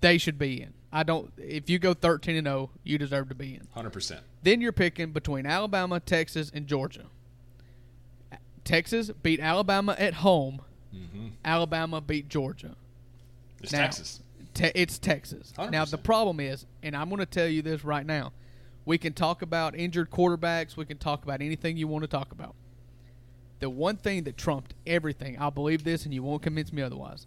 They 0.00 0.18
should 0.18 0.38
be 0.38 0.62
in. 0.62 0.73
I 0.94 1.02
don't. 1.02 1.32
If 1.36 1.68
you 1.68 1.80
go 1.80 1.92
thirteen 1.92 2.36
and 2.36 2.46
zero, 2.46 2.70
you 2.84 2.98
deserve 2.98 3.28
to 3.30 3.34
be 3.34 3.56
in. 3.56 3.66
Hundred 3.72 3.90
percent. 3.90 4.20
Then 4.44 4.60
you're 4.60 4.72
picking 4.72 5.10
between 5.10 5.44
Alabama, 5.44 5.98
Texas, 5.98 6.52
and 6.54 6.68
Georgia. 6.68 7.06
Texas 8.62 9.10
beat 9.22 9.40
Alabama 9.40 9.96
at 9.98 10.14
home. 10.14 10.62
Mm-hmm. 10.94 11.26
Alabama 11.44 12.00
beat 12.00 12.28
Georgia. 12.28 12.76
It's 13.60 13.72
Now, 13.72 13.80
Texas. 13.80 14.20
Te- 14.54 14.72
it's 14.74 14.98
Texas. 14.98 15.52
Now 15.58 15.84
the 15.84 15.98
problem 15.98 16.38
is, 16.38 16.64
and 16.82 16.96
I'm 16.96 17.08
going 17.08 17.18
to 17.18 17.26
tell 17.26 17.48
you 17.48 17.60
this 17.60 17.84
right 17.84 18.06
now. 18.06 18.32
We 18.84 18.96
can 18.96 19.14
talk 19.14 19.42
about 19.42 19.74
injured 19.74 20.10
quarterbacks. 20.10 20.76
We 20.76 20.84
can 20.84 20.98
talk 20.98 21.24
about 21.24 21.40
anything 21.40 21.76
you 21.76 21.88
want 21.88 22.04
to 22.04 22.08
talk 22.08 22.30
about. 22.30 22.54
The 23.58 23.68
one 23.70 23.96
thing 23.96 24.24
that 24.24 24.36
trumped 24.36 24.74
everything, 24.86 25.36
I'll 25.40 25.50
believe 25.50 25.82
this, 25.82 26.04
and 26.04 26.14
you 26.14 26.22
won't 26.22 26.42
convince 26.42 26.72
me 26.72 26.82
otherwise. 26.82 27.26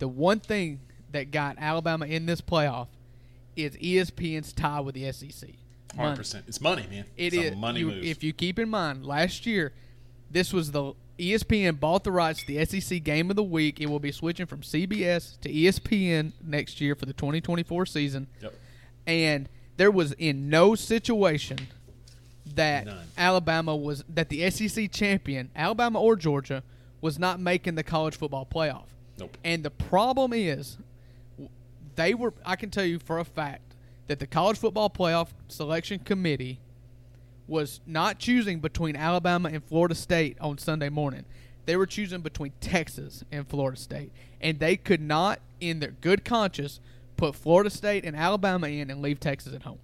The 0.00 0.08
one 0.08 0.40
thing 0.40 0.80
that 1.12 1.30
got 1.30 1.56
Alabama 1.58 2.06
in 2.06 2.26
this 2.26 2.40
playoff 2.40 2.88
is 3.56 3.76
ESPN's 3.76 4.52
tie 4.52 4.80
with 4.80 4.94
the 4.94 5.10
SEC. 5.12 5.50
Hundred 5.96 6.16
percent. 6.16 6.44
It's 6.46 6.60
money, 6.60 6.86
man. 6.88 7.04
It 7.16 7.34
it's 7.34 7.36
is 7.36 7.52
a 7.52 7.56
money 7.56 7.80
you- 7.80 7.86
move. 7.88 8.04
If 8.04 8.22
you 8.22 8.32
keep 8.32 8.58
in 8.58 8.68
mind, 8.70 9.04
last 9.04 9.44
year, 9.44 9.72
this 10.30 10.52
was 10.52 10.70
the 10.70 10.92
ESPN 11.18 11.78
bought 11.80 12.04
the 12.04 12.12
rights 12.12 12.40
to 12.40 12.46
the 12.46 12.64
SEC 12.64 13.02
game 13.02 13.28
of 13.28 13.36
the 13.36 13.42
week. 13.42 13.80
It 13.80 13.86
will 13.90 13.98
be 13.98 14.12
switching 14.12 14.46
from 14.46 14.62
CBS 14.62 15.38
to 15.40 15.52
ESPN 15.52 16.32
next 16.42 16.80
year 16.80 16.94
for 16.94 17.06
the 17.06 17.12
2024 17.12 17.86
season. 17.86 18.28
yep. 18.40 18.54
And 19.06 19.48
there 19.76 19.90
was 19.90 20.12
in 20.12 20.48
no 20.48 20.74
situation 20.74 21.58
that 22.54 22.86
None. 22.86 23.06
Alabama 23.18 23.74
was 23.76 24.04
that 24.08 24.28
the 24.28 24.48
SEC 24.50 24.90
champion, 24.92 25.50
Alabama 25.56 26.00
or 26.00 26.16
Georgia, 26.16 26.62
was 27.00 27.18
not 27.18 27.40
making 27.40 27.74
the 27.74 27.82
college 27.82 28.16
football 28.16 28.46
playoff. 28.46 28.84
Nope. 29.18 29.36
And 29.44 29.62
the 29.64 29.70
problem 29.70 30.32
is, 30.32 30.78
they 32.00 32.14
were. 32.14 32.32
I 32.44 32.56
can 32.56 32.70
tell 32.70 32.84
you 32.84 32.98
for 32.98 33.18
a 33.18 33.24
fact 33.24 33.74
that 34.06 34.18
the 34.18 34.26
college 34.26 34.58
football 34.58 34.88
playoff 34.88 35.28
selection 35.48 35.98
committee 35.98 36.60
was 37.46 37.80
not 37.86 38.18
choosing 38.18 38.60
between 38.60 38.96
Alabama 38.96 39.50
and 39.52 39.62
Florida 39.62 39.94
State 39.94 40.38
on 40.40 40.56
Sunday 40.56 40.88
morning. 40.88 41.24
They 41.66 41.76
were 41.76 41.86
choosing 41.86 42.20
between 42.20 42.52
Texas 42.60 43.22
and 43.30 43.46
Florida 43.46 43.78
State, 43.78 44.12
and 44.40 44.58
they 44.58 44.76
could 44.76 45.00
not, 45.00 45.40
in 45.60 45.80
their 45.80 45.90
good 45.90 46.24
conscience, 46.24 46.80
put 47.16 47.36
Florida 47.36 47.70
State 47.70 48.04
and 48.04 48.16
Alabama 48.16 48.68
in 48.68 48.90
and 48.90 49.02
leave 49.02 49.20
Texas 49.20 49.54
at 49.54 49.62
home. 49.62 49.78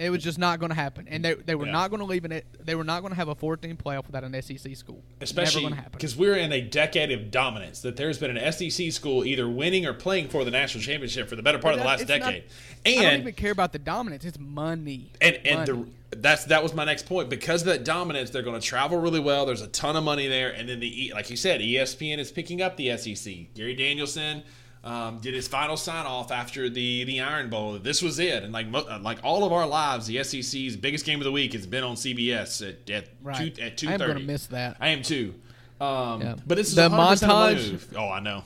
It 0.00 0.08
was 0.10 0.22
just 0.24 0.38
not 0.38 0.58
going 0.60 0.70
to 0.70 0.74
happen, 0.76 1.06
and 1.08 1.22
they, 1.22 1.34
they 1.34 1.54
were 1.54 1.66
Yeah. 1.66 1.72
not 1.72 1.90
going 1.90 2.00
to 2.00 2.06
leave 2.06 2.24
it. 2.24 2.46
They 2.64 2.74
were 2.74 2.84
not 2.84 3.00
going 3.00 3.10
to 3.10 3.16
have 3.16 3.28
a 3.28 3.34
14 3.34 3.76
playoff 3.76 4.06
without 4.06 4.24
an 4.24 4.32
SEC 4.40 4.74
school. 4.74 5.02
Especially 5.20 5.60
Never 5.62 5.70
going 5.70 5.74
to 5.74 5.82
happen. 5.82 5.92
because 5.92 6.16
we're 6.16 6.36
in 6.36 6.52
a 6.52 6.62
decade 6.62 7.12
of 7.12 7.30
dominance. 7.30 7.80
That 7.82 7.96
there's 7.96 8.16
been 8.18 8.34
an 8.36 8.50
SEC 8.52 8.90
school 8.92 9.26
either 9.26 9.48
winning 9.48 9.84
or 9.84 9.92
playing 9.92 10.28
for 10.28 10.42
the 10.44 10.50
national 10.50 10.82
championship 10.82 11.28
for 11.28 11.36
the 11.36 11.42
better 11.42 11.58
part 11.58 11.74
of 11.74 11.80
the 11.80 11.86
last 11.86 12.00
It's 12.00 12.08
not- 12.10 12.20
decade. 12.20 12.44
I 12.86 12.94
don't 13.02 13.20
even 13.20 13.34
care 13.34 13.52
about 13.52 13.72
the 13.72 13.78
dominance. 13.78 14.24
It's 14.24 14.38
money. 14.38 15.12
and 15.20 15.36
and 15.44 15.68
Money. 15.68 15.90
the, 16.10 16.16
that's 16.16 16.44
that 16.46 16.62
was 16.62 16.72
my 16.74 16.84
next 16.84 17.04
point 17.06 17.28
because 17.28 17.60
of 17.62 17.66
that 17.68 17.84
dominance 17.84 18.30
they're 18.30 18.42
going 18.42 18.58
to 18.60 18.66
travel 18.66 18.98
really 18.98 19.20
well 19.20 19.46
there's 19.46 19.60
a 19.62 19.68
ton 19.68 19.94
of 19.94 20.02
money 20.02 20.26
there 20.26 20.50
and 20.50 20.68
then 20.68 20.80
the 20.80 21.12
like 21.14 21.30
you 21.30 21.36
said 21.36 21.60
espn 21.60 22.18
is 22.18 22.32
picking 22.32 22.60
up 22.60 22.76
the 22.76 22.88
sec 22.96 23.36
gary 23.54 23.76
danielson 23.76 24.42
um, 24.82 25.18
did 25.18 25.34
his 25.34 25.46
final 25.46 25.76
sign 25.76 26.06
off 26.06 26.30
after 26.32 26.70
the 26.70 27.04
the 27.04 27.20
iron 27.20 27.50
bowl 27.50 27.78
this 27.78 28.00
was 28.00 28.18
it 28.18 28.42
and 28.42 28.52
like 28.52 28.66
mo- 28.66 28.86
uh, 28.88 28.98
like 29.02 29.18
all 29.22 29.44
of 29.44 29.52
our 29.52 29.66
lives 29.66 30.06
the 30.06 30.22
sec's 30.24 30.76
biggest 30.76 31.04
game 31.04 31.18
of 31.20 31.24
the 31.24 31.32
week 31.32 31.52
has 31.52 31.66
been 31.66 31.84
on 31.84 31.96
cbs 31.96 32.66
at 32.66 32.88
at, 32.90 33.08
Right. 33.22 33.54
two, 33.54 33.62
at 33.62 33.76
2.30 33.76 33.88
I 33.88 33.92
am 33.92 33.98
going 33.98 34.14
to 34.18 34.24
miss 34.24 34.46
that. 34.46 34.76
i 34.80 34.88
am 34.88 35.02
too 35.02 35.34
um, 35.80 36.22
Yeah. 36.22 36.34
but 36.46 36.56
this 36.56 36.68
is 36.70 36.74
The 36.76 36.88
100% 36.88 37.28
montage- 37.28 37.94
oh 37.96 38.08
i 38.10 38.20
know 38.20 38.42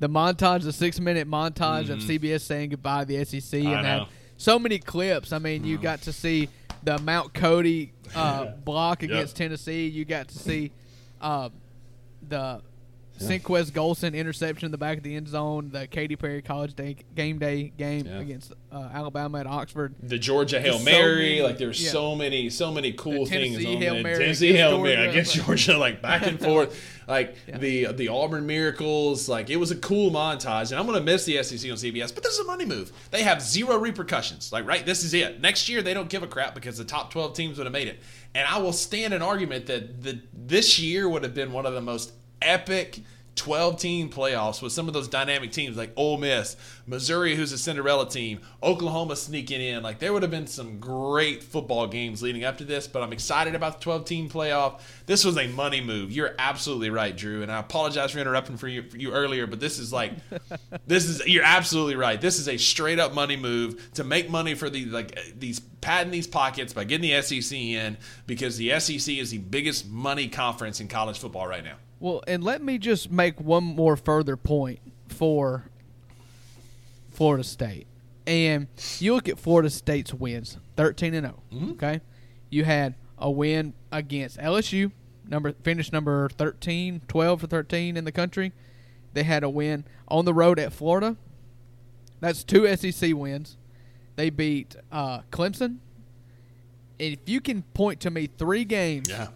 the 0.00 0.08
montage, 0.08 0.62
the 0.62 0.72
six 0.72 1.00
minute 1.00 1.28
montage 1.28 1.90
of 1.90 1.98
CBS 1.98 2.42
saying 2.42 2.70
goodbye 2.70 3.04
to 3.04 3.06
the 3.16 3.24
SEC, 3.24 3.60
Mm-hmm. 3.62 3.66
I 3.68 3.72
and 3.78 3.86
had. 3.86 4.02
Mm. 4.02 4.08
so 4.36 4.56
many 4.56 4.78
clips. 4.78 5.32
I 5.32 5.40
mean, 5.40 5.64
you 5.64 5.76
got 5.76 6.02
to 6.02 6.12
see 6.12 6.48
the 6.84 6.98
Mount 7.00 7.34
Cody 7.34 7.92
uh, 8.14 8.44
block 8.64 9.02
against 9.02 9.34
Tennessee. 9.34 9.88
You 9.88 10.04
got 10.04 10.28
to 10.28 10.38
see 10.38 10.70
uh, 11.20 11.48
the 12.28 12.60
Senquez 13.18 13.70
Golson 13.70 14.14
interception 14.14 14.66
in 14.66 14.72
the 14.72 14.78
back 14.78 14.98
of 14.98 15.04
the 15.04 15.14
end 15.16 15.28
zone. 15.28 15.70
The 15.72 15.86
Katy 15.86 16.16
Perry 16.16 16.42
College 16.42 16.74
Day 16.74 16.96
game 17.14 17.38
day 17.38 17.72
game 17.76 18.06
Yeah. 18.06 18.18
against 18.20 18.52
uh, 18.72 18.88
Alabama 18.92 19.40
at 19.40 19.46
Oxford. 19.46 19.94
the 20.02 20.18
Georgia 20.18 20.60
Hail 20.60 20.74
Just 20.74 20.84
Mary, 20.84 21.16
many- 21.36 21.42
like 21.42 21.58
there's 21.58 21.82
yeah. 21.82 21.90
so 21.90 22.14
many, 22.14 22.50
so 22.50 22.70
many 22.72 22.92
cool 22.92 23.24
The 23.24 23.30
things 23.30 23.52
Tennessee 23.56 23.74
on 23.76 23.82
Hail 23.82 23.94
there. 23.94 24.02
Mary 24.02 24.18
Tennessee 24.18 24.50
against 24.50 24.58
Hail 24.70 24.82
Mary 24.82 24.94
Georgia. 24.96 25.10
against 25.10 25.34
Georgia, 25.34 25.78
like 25.78 26.02
back 26.02 26.26
and 26.26 26.38
forth, 26.44 26.80
like 27.06 27.36
Yeah. 27.46 27.58
the 27.58 27.92
the 27.92 28.08
Auburn 28.08 28.46
miracles. 28.46 29.28
Like 29.28 29.50
it 29.50 29.56
was 29.56 29.70
a 29.70 29.76
cool 29.76 30.10
montage, 30.10 30.70
and 30.70 30.78
I'm 30.78 30.86
gonna 30.86 31.00
miss 31.00 31.24
the 31.24 31.42
SEC 31.42 31.70
on 31.70 31.76
CBS, 31.76 32.14
but 32.14 32.22
this 32.22 32.34
is 32.34 32.40
a 32.40 32.44
money 32.44 32.64
move. 32.64 32.92
They 33.10 33.22
have 33.22 33.40
zero 33.42 33.76
repercussions. 33.78 34.52
Like 34.52 34.66
right, 34.66 34.84
this 34.84 35.02
is 35.04 35.14
it. 35.14 35.40
Next 35.40 35.68
year 35.68 35.82
they 35.82 35.94
don't 35.94 36.08
give 36.08 36.22
a 36.22 36.26
crap 36.26 36.54
because 36.54 36.78
the 36.78 36.84
top 36.84 37.10
12 37.10 37.34
teams 37.34 37.58
would 37.58 37.64
have 37.66 37.72
made 37.72 37.88
it, 37.88 38.00
and 38.34 38.46
I 38.46 38.58
will 38.58 38.72
stand 38.72 39.14
an 39.14 39.22
argument 39.22 39.66
that 39.66 40.02
the 40.02 40.20
this 40.32 40.78
year 40.78 41.08
would 41.08 41.22
have 41.22 41.34
been 41.34 41.52
one 41.52 41.66
of 41.66 41.74
the 41.74 41.80
most 41.80 42.12
epic 42.42 43.00
12 43.38 43.78
team 43.78 44.10
playoffs 44.10 44.60
with 44.60 44.72
some 44.72 44.88
of 44.88 44.94
those 44.94 45.08
dynamic 45.08 45.52
teams 45.52 45.76
like 45.76 45.92
Ole 45.96 46.18
Miss, 46.18 46.56
Missouri, 46.86 47.36
who's 47.36 47.52
a 47.52 47.58
Cinderella 47.58 48.08
team, 48.08 48.40
Oklahoma 48.62 49.14
sneaking 49.16 49.60
in. 49.60 49.82
Like 49.82 50.00
there 50.00 50.12
would 50.12 50.22
have 50.22 50.30
been 50.30 50.48
some 50.48 50.80
great 50.80 51.42
football 51.42 51.86
games 51.86 52.20
leading 52.20 52.44
up 52.44 52.58
to 52.58 52.64
this, 52.64 52.88
but 52.88 53.02
I'm 53.02 53.12
excited 53.12 53.54
about 53.54 53.78
the 53.78 53.84
12 53.84 54.04
team 54.04 54.28
playoff. 54.28 54.80
This 55.06 55.24
was 55.24 55.38
a 55.38 55.46
money 55.46 55.80
move. 55.80 56.10
You're 56.10 56.34
absolutely 56.38 56.90
right, 56.90 57.16
Drew, 57.16 57.42
and 57.42 57.50
I 57.50 57.60
apologize 57.60 58.10
for 58.10 58.18
interrupting 58.18 58.56
for 58.56 58.68
you, 58.68 58.82
for 58.82 58.98
you 58.98 59.12
earlier, 59.12 59.46
but 59.46 59.60
this 59.60 59.78
is 59.78 59.92
like 59.92 60.12
this 60.86 61.04
is 61.04 61.26
you're 61.26 61.44
absolutely 61.44 61.94
right. 61.94 62.20
This 62.20 62.38
is 62.38 62.48
a 62.48 62.56
straight 62.56 62.98
up 62.98 63.14
money 63.14 63.36
move 63.36 63.92
to 63.94 64.04
make 64.04 64.28
money 64.28 64.54
for 64.54 64.68
the 64.68 64.84
like 64.86 65.16
these 65.38 65.60
padding 65.60 66.10
these 66.10 66.26
pockets 66.26 66.72
by 66.72 66.82
getting 66.82 67.08
the 67.08 67.22
SEC 67.22 67.56
in 67.56 67.96
because 68.26 68.56
the 68.56 68.78
SEC 68.80 69.14
is 69.14 69.30
the 69.30 69.38
biggest 69.38 69.88
money 69.88 70.28
conference 70.28 70.80
in 70.80 70.88
college 70.88 71.18
football 71.18 71.46
right 71.46 71.64
now. 71.64 71.76
Well, 72.00 72.22
and 72.28 72.44
let 72.44 72.62
me 72.62 72.78
just 72.78 73.10
make 73.10 73.40
one 73.40 73.64
more 73.64 73.96
further 73.96 74.36
point 74.36 74.80
for 75.08 75.64
Florida 77.10 77.44
State. 77.44 77.86
And 78.26 78.68
you 78.98 79.14
look 79.14 79.28
at 79.28 79.38
Florida 79.38 79.70
State's 79.70 80.12
wins, 80.12 80.58
13 80.76 81.14
and 81.14 81.26
0, 81.52 81.70
okay? 81.72 82.00
You 82.50 82.64
had 82.64 82.94
a 83.16 83.30
win 83.30 83.72
against 83.90 84.38
LSU, 84.38 84.92
number 85.26 85.52
finished 85.62 85.92
number 85.92 86.28
13, 86.28 87.02
12 87.08 87.44
or 87.44 87.46
13 87.46 87.96
in 87.96 88.04
the 88.04 88.12
country. 88.12 88.52
They 89.14 89.22
had 89.22 89.42
a 89.42 89.48
win 89.48 89.84
on 90.08 90.24
the 90.26 90.34
road 90.34 90.58
at 90.58 90.72
Florida. 90.72 91.16
That's 92.20 92.44
two 92.44 92.66
SEC 92.76 93.14
wins. 93.14 93.56
They 94.16 94.30
beat 94.30 94.76
uh, 94.92 95.20
Clemson. 95.30 95.78
And 97.00 97.14
if 97.14 97.20
you 97.26 97.40
can 97.40 97.62
point 97.74 98.00
to 98.00 98.10
me 98.10 98.26
three 98.26 98.64
games 98.64 99.08
Yeah. 99.08 99.28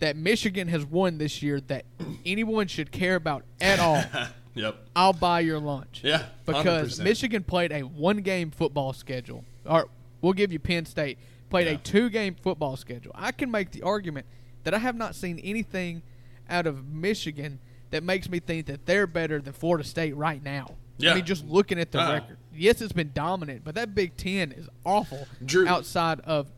That 0.00 0.16
Michigan 0.16 0.68
has 0.68 0.84
won 0.84 1.18
this 1.18 1.42
year 1.42 1.60
that 1.62 1.84
anyone 2.26 2.66
should 2.66 2.90
care 2.90 3.14
about 3.16 3.44
at 3.60 3.78
all, 3.78 4.02
Yep. 4.54 4.76
I'll 4.96 5.12
buy 5.12 5.40
your 5.40 5.60
lunch. 5.60 6.00
Yeah. 6.02 6.24
Because 6.44 6.98
100%. 6.98 7.04
Michigan 7.04 7.44
played 7.44 7.70
a 7.70 7.82
one 7.82 8.18
game 8.18 8.50
football 8.50 8.92
schedule. 8.92 9.44
Or 9.64 9.88
we'll 10.20 10.32
give 10.32 10.52
you 10.52 10.58
Penn 10.58 10.86
State. 10.86 11.18
Played 11.50 11.66
Yeah. 11.68 11.74
a 11.74 11.76
two 11.76 12.10
game 12.10 12.34
football 12.34 12.76
schedule. 12.76 13.12
I 13.14 13.30
can 13.30 13.50
make 13.50 13.70
the 13.70 13.82
argument 13.82 14.26
that 14.64 14.74
I 14.74 14.78
have 14.78 14.96
not 14.96 15.14
seen 15.14 15.38
anything 15.38 16.02
out 16.48 16.66
of 16.66 16.84
Michigan 16.84 17.60
that 17.90 18.02
makes 18.02 18.28
me 18.28 18.40
think 18.40 18.66
that 18.66 18.86
they're 18.86 19.06
better 19.06 19.40
than 19.40 19.52
Florida 19.52 19.84
State 19.84 20.16
right 20.16 20.42
now. 20.42 20.74
Yeah. 20.98 21.12
I 21.12 21.14
mean, 21.14 21.24
just 21.24 21.44
looking 21.46 21.78
at 21.78 21.92
the 21.92 22.00
Uh-uh. 22.00 22.12
record. 22.14 22.36
Yes, 22.54 22.80
it's 22.82 22.92
been 22.92 23.12
dominant, 23.14 23.62
but 23.64 23.76
that 23.76 23.94
Big 23.94 24.16
Ten 24.16 24.50
is 24.52 24.68
awful 24.84 25.26
Drew- 25.44 25.66
outside 25.68 26.20
of 26.20 26.48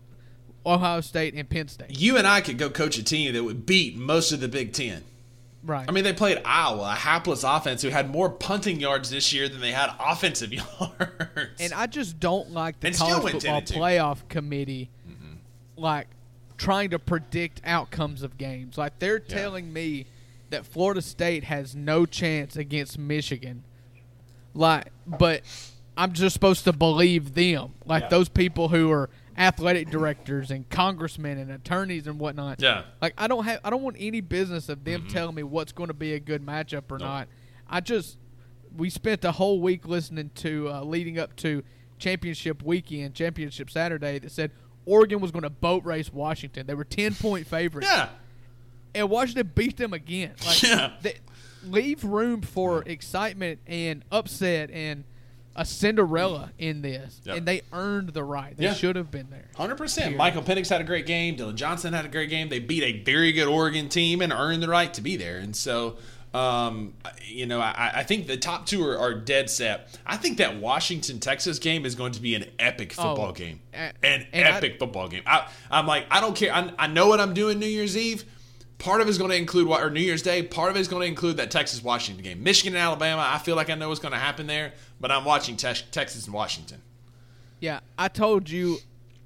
Ohio 0.65 1.01
State 1.01 1.35
and 1.35 1.49
Penn 1.49 1.69
State. 1.69 1.99
You 1.99 2.17
and 2.17 2.27
I 2.27 2.41
could 2.41 2.59
go 2.59 2.71
coach 2.71 2.99
a 2.99 3.03
team 3.05 3.33
that 3.35 3.43
would 3.45 3.67
beat 3.67 3.97
most 3.97 4.33
of 4.33 4.41
the 4.41 4.49
Big 4.49 4.73
Ten. 4.73 5.03
Right. 5.65 5.87
I 5.89 5.93
mean, 5.93 6.03
they 6.03 6.13
played 6.13 6.43
Iowa, 6.45 6.91
a 6.91 6.95
hapless 6.95 7.45
offense 7.45 7.83
who 7.83 7.89
had 7.91 8.11
more 8.11 8.29
punting 8.29 8.81
yards 8.81 9.11
this 9.11 9.33
year 9.33 9.49
than 9.49 9.61
they 9.61 9.71
had 9.71 9.91
offensive 10.01 10.53
yards. 10.53 11.61
And 11.61 11.73
I 11.73 11.87
just 11.87 12.19
don't 12.19 12.51
like 12.51 12.81
the 12.81 12.89
And 12.89 12.97
college 12.97 13.23
football 13.35 13.41
10 13.41 13.55
and 13.55 13.67
two. 13.67 13.75
playoff 13.75 14.29
committee, 14.29 14.91
mm-hmm. 15.09 15.35
like 15.77 16.09
trying 16.59 16.91
to 16.91 16.99
predict 16.99 17.61
outcomes 17.65 18.23
of 18.25 18.39
games. 18.39 18.77
Like 18.77 18.99
they're 18.99 19.23
Yeah. 19.29 19.35
telling 19.37 19.73
me 19.73 20.07
that 20.51 20.67
Florida 20.67 21.01
State 21.01 21.45
has 21.45 21.77
no 21.77 22.07
chance 22.07 22.57
against 22.57 22.99
Michigan. 22.99 23.63
Like, 24.55 24.89
but 25.07 25.43
I'm 25.97 26.13
just 26.13 26.35
supposed 26.35 26.65
to 26.65 26.73
believe 26.73 27.35
them. 27.35 27.73
Like 27.87 28.03
Yeah. 28.05 28.09
those 28.09 28.29
people 28.29 28.69
who 28.69 28.91
are 28.91 29.09
athletic 29.37 29.91
directors 29.91 30.51
and 30.51 30.69
congressmen 30.69 31.39
and 31.39 31.51
attorneys 31.51 32.07
and 32.07 32.19
whatnot. 32.19 32.61
Yeah. 32.61 32.83
Like 33.01 33.15
I 33.19 33.27
don't 33.29 33.45
have 33.45 33.61
I 33.65 33.71
don't 33.71 33.83
want 33.83 33.97
any 33.99 34.21
business 34.21 34.69
of 34.69 34.85
them 34.85 35.07
telling 35.09 35.35
me 35.35 35.43
what's 35.43 35.73
going 35.73 35.89
to 35.89 35.95
be 35.95 36.15
a 36.15 36.21
good 36.21 36.45
matchup 36.45 36.85
or 36.91 36.99
Nope. 36.99 37.01
not. 37.01 37.29
I 37.69 37.81
just 37.81 38.19
we 38.77 38.91
spent 38.91 39.21
the 39.21 39.33
whole 39.33 39.61
week 39.61 39.87
listening 39.87 40.31
to 40.37 40.69
uh, 40.71 40.83
leading 40.83 41.19
up 41.19 41.37
to 41.37 41.63
championship 41.99 42.63
weekend, 42.63 43.15
championship 43.15 43.71
Saturday 43.71 44.19
that 44.19 44.31
said 44.33 44.51
Oregon 44.87 45.21
was 45.21 45.31
going 45.31 45.45
to 45.45 45.51
boat 45.51 45.85
race 45.85 46.13
Washington. 46.13 46.67
They 46.67 46.75
were 46.75 46.85
10 46.85 47.15
point 47.15 47.47
favorites. 47.47 47.87
yeah, 47.91 48.09
And 48.95 49.09
Washington 49.09 49.51
beat 49.55 49.77
them 49.77 49.93
again. 49.93 50.33
Like 50.45 50.63
Yeah. 50.63 50.93
they, 51.03 51.17
leave 51.65 52.03
room 52.03 52.43
for 52.43 52.83
excitement 52.87 53.61
and 53.69 54.05
upset 54.11 54.69
and 54.73 55.05
a 55.55 55.65
Cinderella 55.65 56.51
in 56.59 56.83
this. 56.83 57.21
Yep. 57.25 57.37
And 57.37 57.47
they 57.47 57.63
earned 57.73 58.11
the 58.11 58.25
right. 58.25 58.57
They 58.57 58.65
Yeah. 58.65 58.75
should 58.75 58.97
have 58.97 59.11
been 59.11 59.29
there. 59.31 59.49
hundred 59.57 59.77
percent. 59.77 60.17
Michael 60.17 60.43
Penix 60.43 60.69
had 60.71 60.81
a 60.81 60.85
great 60.85 61.07
game. 61.07 61.37
Dillon 61.37 61.57
Johnson 61.57 61.93
had 61.93 62.05
a 62.05 62.09
great 62.09 62.31
game. 62.31 62.49
They 62.49 62.59
beat 62.59 62.83
a 62.83 63.03
very 63.03 63.33
good 63.33 63.49
Oregon 63.49 63.89
team 63.89 64.23
and 64.23 64.33
earned 64.33 64.63
the 64.63 64.69
right 64.69 64.93
to 64.95 65.01
be 65.01 65.17
there. 65.17 65.39
And 65.39 65.55
so, 65.55 65.97
um, 66.33 66.95
you 67.27 67.45
know, 67.45 67.61
I, 67.61 67.91
I 67.97 68.03
think 68.05 68.27
the 68.27 68.39
top 68.39 68.65
two 68.65 68.83
are, 68.87 68.97
are 68.99 69.13
dead 69.15 69.51
set. 69.51 69.99
I 70.07 70.17
think 70.17 70.39
that 70.39 70.57
Washington 70.57 71.21
Texas 71.21 71.59
game 71.59 71.85
is 71.85 71.95
going 71.95 72.13
to 72.13 72.23
be 72.23 72.35
an 72.35 72.47
epic 72.59 72.93
football 72.95 73.29
Oh, 73.29 73.33
game. 73.33 73.61
An 73.75 73.93
and 74.03 74.27
I- 74.35 74.57
epic 74.57 74.79
football 74.79 75.09
game. 75.09 75.23
I, 75.27 75.47
I'm 75.71 75.87
like, 75.87 76.07
I 76.11 76.21
don't 76.23 76.35
care. 76.35 76.55
I, 76.55 76.73
I 76.79 76.87
know 76.87 77.09
what 77.09 77.21
I'm 77.21 77.35
doing 77.35 77.59
New 77.59 77.67
Year's 77.67 77.97
Eve. 77.97 78.25
Part 78.83 79.01
of 79.01 79.07
it 79.07 79.11
is 79.11 79.19
going 79.19 79.31
to 79.31 79.37
include 79.37 79.69
what, 79.69 79.83
or 79.83 79.91
New 79.91 80.01
Year's 80.01 80.23
Day. 80.23 80.43
Part 80.43 80.71
of 80.71 80.77
it 80.77 80.81
is 80.81 80.89
going 80.89 81.03
to 81.03 81.07
include 81.07 81.37
that 81.37 81.51
Texas 81.53 81.83
Washington 81.85 82.25
game. 82.25 82.43
Michigan 82.43 82.75
and 82.75 82.83
Alabama. 82.83 83.25
I 83.25 83.39
feel 83.39 83.55
like 83.55 83.71
I 83.71 83.77
know 83.77 83.89
what's 83.89 84.01
going 84.01 84.13
to 84.13 84.19
happen 84.19 84.47
there, 84.49 84.73
but 85.01 85.13
I'm 85.13 85.25
watching 85.25 85.57
Tex 85.57 85.85
Texas 85.93 86.25
and 86.25 86.35
Washington. 86.35 86.83
Yeah, 87.61 87.79
I 87.97 88.09
told 88.09 88.51
you 88.51 88.79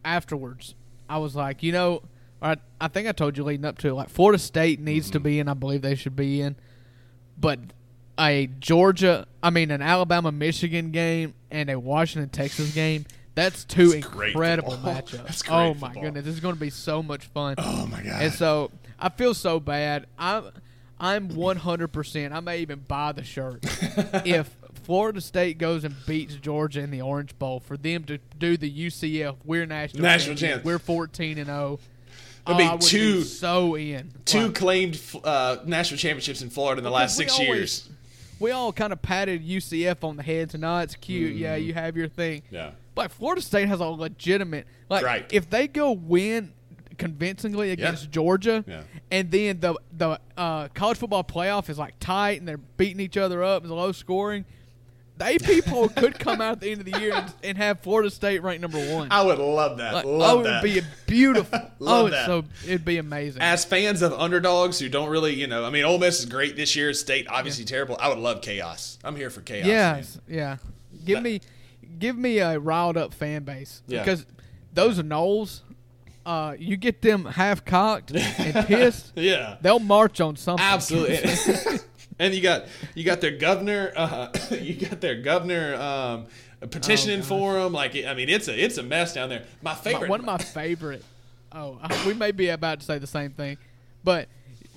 afterwards. 0.04 0.74
I 1.08 1.18
was 1.18 1.34
like, 1.34 1.62
you 1.62 1.72
know, 1.72 2.02
or 2.42 2.48
I, 2.50 2.56
I 2.80 2.88
think 2.88 3.08
I 3.08 3.12
told 3.12 3.38
you 3.38 3.44
leading 3.44 3.64
up 3.64 3.78
to 3.78 3.88
it. 3.88 3.94
Like 3.94 4.10
Florida 4.10 4.38
State 4.38 4.78
needs 4.80 5.06
Mm-hmm. 5.06 5.12
to 5.12 5.20
be 5.20 5.38
in. 5.38 5.48
I 5.48 5.54
believe 5.54 5.80
they 5.82 5.94
should 5.94 6.16
be 6.16 6.40
in, 6.42 6.56
but 7.38 7.58
a 8.18 8.48
Georgia, 8.60 9.26
I 9.42 9.50
mean, 9.50 9.70
an 9.70 9.80
Alabama 9.82 10.32
Michigan 10.32 10.90
game 10.90 11.34
and 11.50 11.70
a 11.70 11.78
Washington 11.78 12.28
Texas 12.30 12.74
game. 12.74 13.04
That's 13.34 13.64
two 13.64 13.88
That's 13.92 14.06
incredible 14.06 14.72
football. 14.72 14.94
matchups. 14.94 15.10
That's 15.26 15.42
great 15.42 15.54
oh 15.54 15.74
my 15.74 15.88
football. 15.88 16.02
goodness, 16.02 16.24
this 16.24 16.34
is 16.34 16.40
going 16.40 16.54
to 16.54 16.60
be 16.60 16.70
so 16.70 17.02
much 17.02 17.26
fun. 17.26 17.54
Oh 17.58 17.86
my 17.86 18.02
god! 18.02 18.22
And 18.22 18.32
so 18.32 18.70
I 18.98 19.09
feel 19.11 19.35
so 19.35 19.61
bad. 19.61 20.06
I'm 20.18 20.44
I'm 20.98 21.28
100%. 21.28 22.32
I 22.32 22.40
may 22.40 22.61
even 22.61 22.78
buy 22.80 23.12
the 23.12 23.22
shirt 23.22 23.59
if 24.24 24.56
Florida 24.85 25.20
State 25.20 25.59
goes 25.59 25.85
and 25.85 25.94
beats 26.06 26.35
Georgia 26.37 26.80
in 26.80 26.90
the 26.90 27.02
Orange 27.02 27.38
Bowl 27.38 27.61
for 27.61 27.76
them 27.76 28.04
to 28.04 28.18
do 28.38 28.56
the 28.56 28.70
UCF. 28.88 29.37
We're 29.44 29.66
national 29.66 30.02
National 30.02 30.37
champions. 30.37 30.40
champs. 30.62 30.64
We're 30.64 30.78
14 30.78 31.37
and 31.38 31.46
0. 31.46 31.80
It'd 32.46 32.59
be 32.59 32.64
Oh, 32.64 32.66
I 32.68 32.72
would 32.72 32.80
two- 32.80 33.22
so 33.22 33.76
in. 33.76 34.11
two 34.24 34.46
Like, 34.46 34.54
claimed 34.54 35.00
uh, 35.24 35.56
national 35.66 35.98
championships 35.98 36.40
in 36.42 36.48
Florida 36.48 36.78
in 36.78 36.85
the 36.85 36.90
last 36.90 37.16
six 37.16 37.32
always- 37.35 37.48
years. 37.48 37.88
we 38.38 38.52
all 38.52 38.72
kind 38.72 38.92
of 38.92 39.02
patted 39.02 39.46
UCF 39.46 40.02
on 40.04 40.16
the 40.16 40.22
head. 40.22 40.48
tonight. 40.48 40.85
it's 40.85 40.94
cute. 40.96 41.35
Yeah, 41.37 41.56
you 41.56 41.74
have 41.74 41.96
your 41.96 42.09
thing. 42.09 42.42
Mm-hmm. 42.42 42.54
Yeah. 42.54 42.70
But 42.94 43.11
Florida 43.11 43.42
State 43.42 43.68
has 43.68 43.80
a 43.80 43.85
legitimate 43.87 44.66
like 44.88 45.04
Right. 45.04 45.26
if 45.30 45.50
they 45.50 45.68
go 45.68 45.92
win 45.92 46.52
convincingly 46.98 47.70
against 47.72 48.11
Georgia, 48.11 48.64
Yeah. 48.66 48.82
and 49.11 49.30
then 49.30 49.61
the 49.61 49.74
the 49.96 50.20
uh, 50.37 50.68
college 50.68 50.98
football 50.98 51.24
playoff 51.24 51.68
is 51.68 51.78
like 51.78 51.94
tight 52.00 52.38
and 52.38 52.48
they're 52.48 52.59
beating 52.59 53.00
each 53.00 53.16
other 53.16 53.42
up, 53.42 53.62
it's 53.62 53.70
low 53.70 53.92
scoring. 53.92 54.44
They 55.18 55.38
people 55.42 55.88
could 55.88 56.18
come 56.18 56.40
out 56.42 56.52
at 56.52 56.61
the 56.61 56.70
end 56.72 56.80
of 56.80 56.92
the 56.92 57.00
year 57.00 57.14
and, 57.14 57.32
and 57.42 57.59
have 57.59 57.80
Florida 57.80 58.11
State 58.11 58.42
ranked 58.42 58.61
number 58.61 58.78
one. 58.92 59.09
I 59.11 59.22
would 59.22 59.38
love 59.38 59.78
that. 59.78 59.94
Like, 59.94 60.04
love 60.04 60.40
oh, 60.40 60.42
that. 60.42 60.62
it'd 60.64 60.85
be 60.85 60.87
beautiful. 61.06 61.59
Love 61.78 62.06
oh, 62.06 62.09
that. 62.11 62.26
so 62.26 62.44
it'd 62.64 62.85
be 62.85 62.98
amazing. 62.98 63.40
As 63.40 63.64
fans 63.64 64.02
of 64.02 64.12
underdogs 64.12 64.78
who 64.78 64.88
don't 64.88 65.09
really, 65.09 65.35
you 65.35 65.46
know, 65.46 65.64
I 65.64 65.70
mean, 65.70 65.85
Ole 65.85 65.98
Miss 65.98 66.20
is 66.20 66.26
great 66.26 66.56
this 66.56 66.74
year. 66.76 66.92
State 66.94 67.26
obviously 67.28 67.64
terrible. 67.64 67.96
I 68.00 68.09
would 68.09 68.18
love 68.18 68.40
chaos. 68.42 68.98
I'm 69.04 69.14
here 69.16 69.30
for 69.30 69.40
chaos. 69.42 69.66
Yes, 69.66 70.18
yeah. 70.28 70.56
Give 71.04 71.16
That- 71.16 71.22
me, 71.22 71.40
give 71.98 72.16
me 72.16 72.38
a 72.38 72.59
riled 72.59 72.96
up 72.96 73.14
fan 73.14 73.44
base 73.44 73.82
Yeah. 73.87 74.00
because 74.02 74.26
those 74.72 74.98
Noles, 75.02 75.61
uh, 76.26 76.54
you 76.58 76.76
get 76.76 77.00
them 77.00 77.24
half 77.24 77.64
cocked 77.64 78.10
and 78.10 78.66
pissed, 78.66 79.12
Yeah. 79.16 79.56
they'll 79.62 79.78
march 79.78 80.20
on 80.20 80.36
something. 80.36 80.64
Absolutely. 80.66 81.18
and 82.18 82.34
you 82.34 82.42
got 82.42 82.66
you 82.94 83.04
got 83.04 83.20
their 83.20 83.30
governor. 83.36 83.92
Uh, 83.96 84.28
you 84.50 84.74
got 84.74 85.00
their 85.00 85.14
governor 85.22 85.74
um, 85.76 86.26
petitioning 86.70 87.20
Oh, 87.20 87.24
for 87.24 87.54
them. 87.54 87.72
Like 87.72 87.96
I 88.04 88.12
mean, 88.14 88.28
it's 88.28 88.48
a 88.48 88.64
it's 88.64 88.76
a 88.76 88.82
mess 88.82 89.14
down 89.14 89.28
there. 89.28 89.44
My 89.62 89.70
My- 89.72 89.76
favorite. 89.78 90.10
one 90.10 90.20
of 90.20 90.26
my 90.26 90.38
favorite. 90.38 91.04
Oh, 91.52 91.78
we 92.06 92.12
may 92.12 92.32
be 92.32 92.48
about 92.48 92.80
to 92.80 92.84
say 92.86 92.98
the 92.98 93.06
same 93.06 93.30
thing, 93.30 93.56
but 94.04 94.28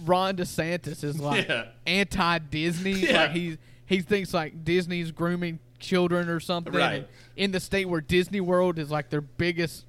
Ron 0.05 0.37
DeSantis 0.37 1.03
is 1.03 1.19
like 1.19 1.49
Yeah. 1.49 1.65
anti 1.85 2.37
Disney. 2.39 2.91
Yeah. 2.91 3.23
Like 3.23 3.31
he 3.31 3.57
he 3.87 4.01
thinks 4.01 4.33
like 4.33 4.63
Disney's 4.63 5.11
grooming 5.11 5.59
children 5.79 6.29
or 6.29 6.39
something. 6.39 6.71
Right. 6.73 6.93
And 6.99 7.05
in 7.35 7.51
the 7.51 7.59
state 7.59 7.89
where 7.89 8.01
Disney 8.01 8.39
World 8.39 8.77
is 8.77 8.91
like 8.91 9.09
their 9.09 9.21
biggest 9.21 9.85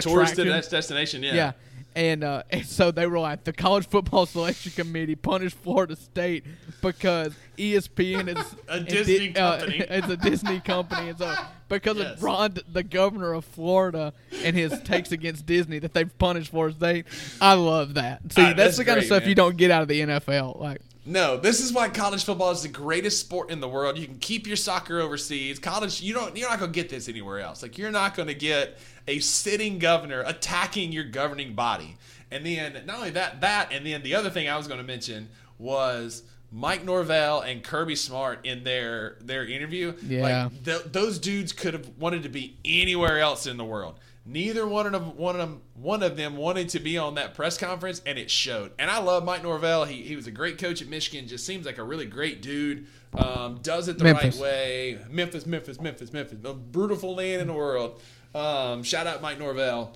tourist 0.00 0.36
destination. 0.70 1.22
Yeah. 1.22 1.34
Yeah. 1.34 1.52
And, 1.94 2.24
uh, 2.24 2.42
and 2.50 2.64
so 2.64 2.90
they 2.90 3.06
were 3.06 3.18
like, 3.18 3.44
the 3.44 3.52
college 3.52 3.86
football 3.86 4.24
selection 4.24 4.72
committee 4.72 5.14
punished 5.14 5.56
Florida 5.58 5.94
State 5.96 6.44
because 6.80 7.34
ESPN 7.58 8.34
is 8.36 8.54
A 8.68 8.80
Disney 8.80 9.28
Di- 9.28 9.40
uh, 9.40 9.58
company. 9.58 9.78
it's 9.90 10.08
a 10.08 10.16
Disney 10.16 10.60
company, 10.60 11.10
and 11.10 11.18
so 11.18 11.34
because 11.68 11.96
Yes. 11.98 12.14
of 12.16 12.22
Ron, 12.22 12.56
the 12.72 12.82
governor 12.82 13.32
of 13.34 13.44
Florida, 13.44 14.12
and 14.42 14.56
his 14.56 14.78
takes 14.82 15.12
against 15.12 15.44
Disney, 15.46 15.78
that 15.80 15.92
they've 15.94 16.16
punished 16.18 16.50
Florida 16.50 16.74
State. 16.76 17.06
I 17.40 17.54
love 17.54 17.94
that. 17.94 18.20
See, 18.32 18.40
Ah, 18.42 18.46
that's, 18.46 18.56
that's 18.56 18.76
the 18.78 18.84
kind 18.84 18.94
great, 18.96 19.02
of 19.02 19.06
stuff 19.06 19.20
man. 19.22 19.28
you 19.28 19.34
don't 19.34 19.56
get 19.56 19.70
out 19.70 19.82
of 19.82 19.88
the 19.88 20.00
NFL. 20.00 20.60
Like, 20.60 20.80
No, 21.04 21.36
this 21.36 21.60
is 21.60 21.72
why 21.72 21.88
college 21.88 22.24
football 22.24 22.52
is 22.52 22.62
the 22.62 22.68
greatest 22.68 23.18
sport 23.18 23.50
in 23.50 23.60
the 23.60 23.68
world. 23.68 23.98
You 23.98 24.06
can 24.06 24.18
keep 24.18 24.46
your 24.46 24.56
soccer 24.56 25.00
overseas. 25.00 25.58
College, 25.58 26.00
you 26.00 26.14
don't. 26.14 26.36
You're 26.36 26.48
not 26.48 26.60
gonna 26.60 26.72
get 26.72 26.88
this 26.88 27.08
anywhere 27.08 27.40
else. 27.40 27.62
Like 27.62 27.76
you're 27.76 27.90
not 27.90 28.14
gonna 28.14 28.34
get 28.34 28.78
a 29.08 29.18
sitting 29.18 29.78
governor 29.78 30.22
attacking 30.26 30.92
your 30.92 31.04
governing 31.04 31.54
body. 31.54 31.96
And 32.30 32.46
then 32.46 32.82
not 32.86 32.98
only 32.98 33.10
that, 33.10 33.40
that, 33.40 33.72
and 33.72 33.84
then 33.84 34.02
the 34.02 34.14
other 34.14 34.30
thing 34.30 34.48
I 34.48 34.56
was 34.56 34.68
gonna 34.68 34.84
mention 34.84 35.28
was 35.58 36.22
Mike 36.52 36.84
Norvell 36.84 37.40
and 37.40 37.64
Kirby 37.64 37.96
Smart 37.96 38.46
in 38.46 38.62
their 38.62 39.16
their 39.20 39.44
interview. 39.44 39.94
Yeah. 40.06 40.44
Like 40.44 40.64
th- 40.64 40.84
those 40.92 41.18
dudes 41.18 41.52
could 41.52 41.74
have 41.74 41.88
wanted 41.98 42.22
to 42.22 42.28
be 42.28 42.58
anywhere 42.64 43.18
else 43.18 43.46
in 43.46 43.56
the 43.56 43.64
world. 43.64 43.98
Neither 44.32 44.66
one 44.66 44.86
of 44.86 44.92
them, 44.92 45.16
one 45.18 45.34
of 45.34 45.40
them, 45.40 45.60
one 45.74 46.02
of 46.02 46.16
them 46.16 46.36
wanted 46.38 46.70
to 46.70 46.80
be 46.80 46.96
on 46.96 47.16
that 47.16 47.34
press 47.34 47.58
conference, 47.58 48.00
and 48.06 48.18
it 48.18 48.30
showed. 48.30 48.72
And 48.78 48.90
I 48.90 48.98
love 48.98 49.24
Mike 49.24 49.42
Norvell. 49.42 49.84
He, 49.84 50.02
he 50.02 50.16
was 50.16 50.26
a 50.26 50.30
great 50.30 50.56
coach 50.56 50.80
at 50.80 50.88
Michigan. 50.88 51.28
Just 51.28 51.44
seems 51.44 51.66
like 51.66 51.76
a 51.76 51.84
really 51.84 52.06
great 52.06 52.40
dude. 52.40 52.86
Um, 53.14 53.58
does 53.62 53.88
it 53.88 53.98
the 53.98 54.04
Memphis. 54.04 54.36
right 54.36 54.42
way. 54.42 54.98
Memphis, 55.10 55.44
Memphis, 55.44 55.78
Memphis, 55.78 56.12
Memphis, 56.14 56.38
the 56.40 56.54
brutal 56.54 57.14
land 57.14 57.42
in 57.42 57.46
the 57.48 57.52
world. 57.52 58.00
Um, 58.34 58.82
shout 58.82 59.06
out 59.06 59.20
Mike 59.20 59.38
Norvell. 59.38 59.94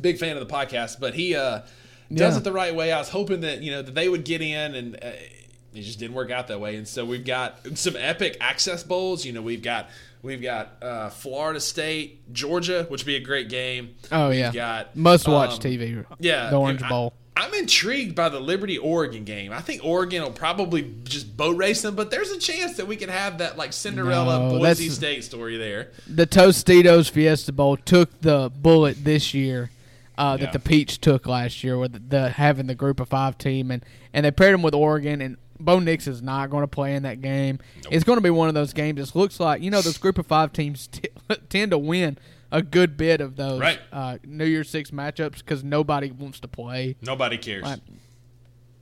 Big 0.00 0.18
fan 0.18 0.36
of 0.36 0.46
the 0.48 0.52
podcast, 0.52 0.98
but 0.98 1.14
he 1.14 1.36
uh, 1.36 1.60
does 2.12 2.34
Yeah. 2.34 2.38
it 2.38 2.42
the 2.44 2.52
right 2.52 2.74
way. 2.74 2.90
I 2.90 2.98
was 2.98 3.08
hoping 3.10 3.40
that 3.42 3.62
you 3.62 3.70
know 3.70 3.82
that 3.82 3.94
they 3.94 4.08
would 4.08 4.24
get 4.24 4.42
in, 4.42 4.74
and 4.74 4.96
uh, 4.96 5.12
it 5.72 5.82
just 5.82 6.00
didn't 6.00 6.14
work 6.16 6.32
out 6.32 6.48
that 6.48 6.60
way. 6.60 6.74
And 6.74 6.88
so 6.88 7.04
we've 7.04 7.24
got 7.24 7.60
some 7.78 7.94
epic 7.96 8.36
access 8.40 8.82
bowls. 8.82 9.24
You 9.24 9.32
know, 9.32 9.42
we've 9.42 9.62
got 9.62 9.88
we've 10.22 10.42
got 10.42 10.76
uh, 10.82 11.10
Florida 11.10 11.60
State, 11.60 12.32
Georgia, 12.32 12.84
which 12.88 13.02
would 13.02 13.06
be 13.06 13.16
a 13.16 13.20
great 13.20 13.48
game. 13.48 13.94
oh 14.12 14.28
We've 14.30 14.38
yeah, 14.38 14.52
got 14.52 14.96
must 14.96 15.26
watch 15.28 15.52
um, 15.52 15.58
TV. 15.58 16.04
Yeah, 16.18 16.50
the 16.50 16.56
Orange 16.56 16.86
Bowl. 16.88 17.14
I'm 17.36 17.54
intrigued 17.54 18.14
by 18.14 18.28
the 18.28 18.40
Liberty 18.40 18.76
Oregon 18.76 19.24
game. 19.24 19.50
I 19.50 19.60
think 19.60 19.82
Oregon 19.82 20.22
will 20.22 20.30
probably 20.32 20.94
just 21.04 21.36
boat 21.38 21.56
race 21.56 21.80
them, 21.80 21.94
but 21.94 22.10
there's 22.10 22.30
a 22.30 22.38
chance 22.38 22.76
that 22.76 22.86
we 22.86 22.96
could 22.96 23.08
have 23.08 23.38
that 23.38 23.56
like 23.56 23.72
Cinderella 23.72 24.50
No, 24.52 24.58
Boise 24.58 24.90
State 24.90 25.24
story 25.24 25.56
there. 25.56 25.88
the 26.06 26.26
Tostitos 26.26 27.08
Fiesta 27.10 27.52
Bowl 27.52 27.78
took 27.78 28.20
the 28.20 28.50
bullet 28.54 29.04
this 29.04 29.32
year 29.32 29.70
uh, 30.18 30.36
that 30.36 30.46
Yeah. 30.46 30.50
the 30.50 30.58
Peach 30.58 31.00
took 31.00 31.26
last 31.26 31.64
year 31.64 31.78
with 31.78 32.10
the 32.10 32.28
having 32.30 32.66
the 32.66 32.74
group 32.74 33.00
of 33.00 33.08
five 33.08 33.38
team 33.38 33.70
and 33.70 33.82
and 34.12 34.26
they 34.26 34.30
paired 34.32 34.52
them 34.52 34.62
with 34.62 34.74
Oregon 34.74 35.22
and 35.22 35.38
Bo 35.60 35.78
Nix 35.78 36.06
is 36.06 36.22
not 36.22 36.50
going 36.50 36.62
to 36.62 36.68
play 36.68 36.94
in 36.94 37.02
that 37.04 37.20
game. 37.20 37.58
It's 37.90 38.04
going 38.04 38.16
to 38.16 38.22
be 38.22 38.30
one 38.30 38.48
of 38.48 38.54
those 38.54 38.72
games. 38.72 38.98
It 39.00 39.14
looks 39.16 39.38
like 39.38 39.62
you 39.62 39.70
know 39.70 39.80
those 39.82 39.98
group 39.98 40.18
of 40.18 40.26
five 40.26 40.52
teams 40.52 40.86
t- 40.88 41.08
tend 41.48 41.70
to 41.72 41.78
win 41.78 42.18
a 42.50 42.62
good 42.62 42.96
bit 42.96 43.20
of 43.20 43.36
those 43.36 43.60
Right. 43.60 43.78
uh, 43.92 44.18
New 44.24 44.44
Year's 44.46 44.68
Six 44.70 44.90
matchups 44.90 45.38
because 45.38 45.62
nobody 45.62 46.10
wants 46.10 46.40
to 46.40 46.48
play. 46.48 46.96
Nobody 47.02 47.38
cares. 47.38 47.62
Right. 47.62 47.80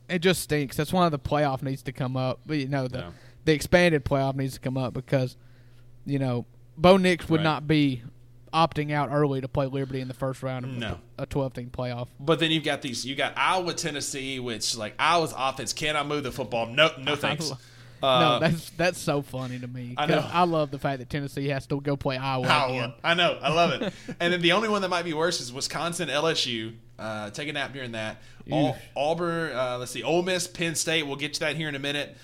it 0.09 0.21
just 0.21 0.41
stinks. 0.41 0.77
That's 0.77 0.93
why 0.93 1.09
the 1.11 1.19
playoff 1.19 1.63
needs 1.63 1.83
to 1.83 1.93
come 1.93 2.17
up. 2.17 2.41
But 2.47 2.59
you 2.59 2.69
know 2.69 2.89
the 2.89 2.99
Yeah. 2.99 3.11
the 3.45 3.53
expanded 3.53 4.05
playoff 4.05 4.35
needs 4.37 4.55
to 4.55 4.61
come 4.61 4.79
up 4.79 4.95
because 4.95 5.37
you 6.07 6.19
know 6.19 6.47
Bo 6.77 6.97
Nix 6.97 7.29
would 7.29 7.39
Right. 7.39 7.45
not 7.45 7.67
be 7.67 8.03
opting 8.53 8.93
out 8.93 9.11
early 9.13 9.41
to 9.41 9.49
play 9.49 9.67
Liberty 9.67 10.01
in 10.01 10.09
the 10.09 10.15
first 10.15 10.43
round 10.43 10.65
of 10.65 10.71
No. 10.73 10.99
a 11.19 11.27
12 11.27 11.53
team 11.55 11.71
playoff. 11.71 12.09
But 12.21 12.39
then 12.41 12.51
you've 12.51 12.65
got 12.65 12.83
these. 12.83 13.05
You 13.07 13.15
got 13.15 13.33
Iowa, 13.37 13.75
Tennessee, 13.75 14.39
which 14.41 14.77
like 14.77 14.95
Iowa's 14.99 15.35
offense 15.37 15.73
cannot 15.73 16.07
move 16.07 16.23
the 16.25 16.33
football. 16.33 16.67
No, 16.67 16.91
no 16.99 17.17
thanks. 17.17 17.51
Uh, 18.01 18.21
no, 18.21 18.39
that's 18.39 18.71
that's 18.71 18.99
so 19.01 19.23
funny 19.23 19.59
to 19.59 19.67
me. 19.67 19.95
I 19.99 20.07
know. 20.07 20.25
I 20.33 20.45
love 20.45 20.71
the 20.71 20.79
fact 20.79 21.01
that 21.01 21.11
Tennessee 21.11 21.49
has 21.49 21.67
to 21.67 21.81
go 21.81 21.97
play 21.97 22.17
Iowa. 22.17 22.47
Iowa. 22.47 22.71
again. 22.79 22.93
I 23.03 23.15
know. 23.15 23.39
I 23.43 23.53
love 23.53 23.71
it. 23.83 23.93
and 24.21 24.33
then 24.33 24.41
the 24.41 24.53
only 24.53 24.69
one 24.69 24.83
that 24.83 24.89
might 24.89 25.05
be 25.05 25.15
worse 25.15 25.41
is 25.41 25.53
Wisconsin, 25.53 26.09
LSU. 26.09 26.75
Uh, 26.97 27.31
take 27.31 27.49
a 27.49 27.53
nap 27.53 27.73
during 27.73 27.93
that. 27.93 28.23
Au- 28.53 28.77
Auburn. 28.97 29.53
Uh, 29.53 29.79
let's 29.79 29.91
see. 29.91 30.03
Ole 30.05 30.23
Miss, 30.23 30.47
Penn 30.47 30.75
State. 30.77 31.07
We'll 31.09 31.17
get 31.17 31.35
to 31.35 31.41
that 31.41 31.57
here 31.57 31.69
in 31.69 31.75
a 31.75 31.79
minute. 31.81 32.17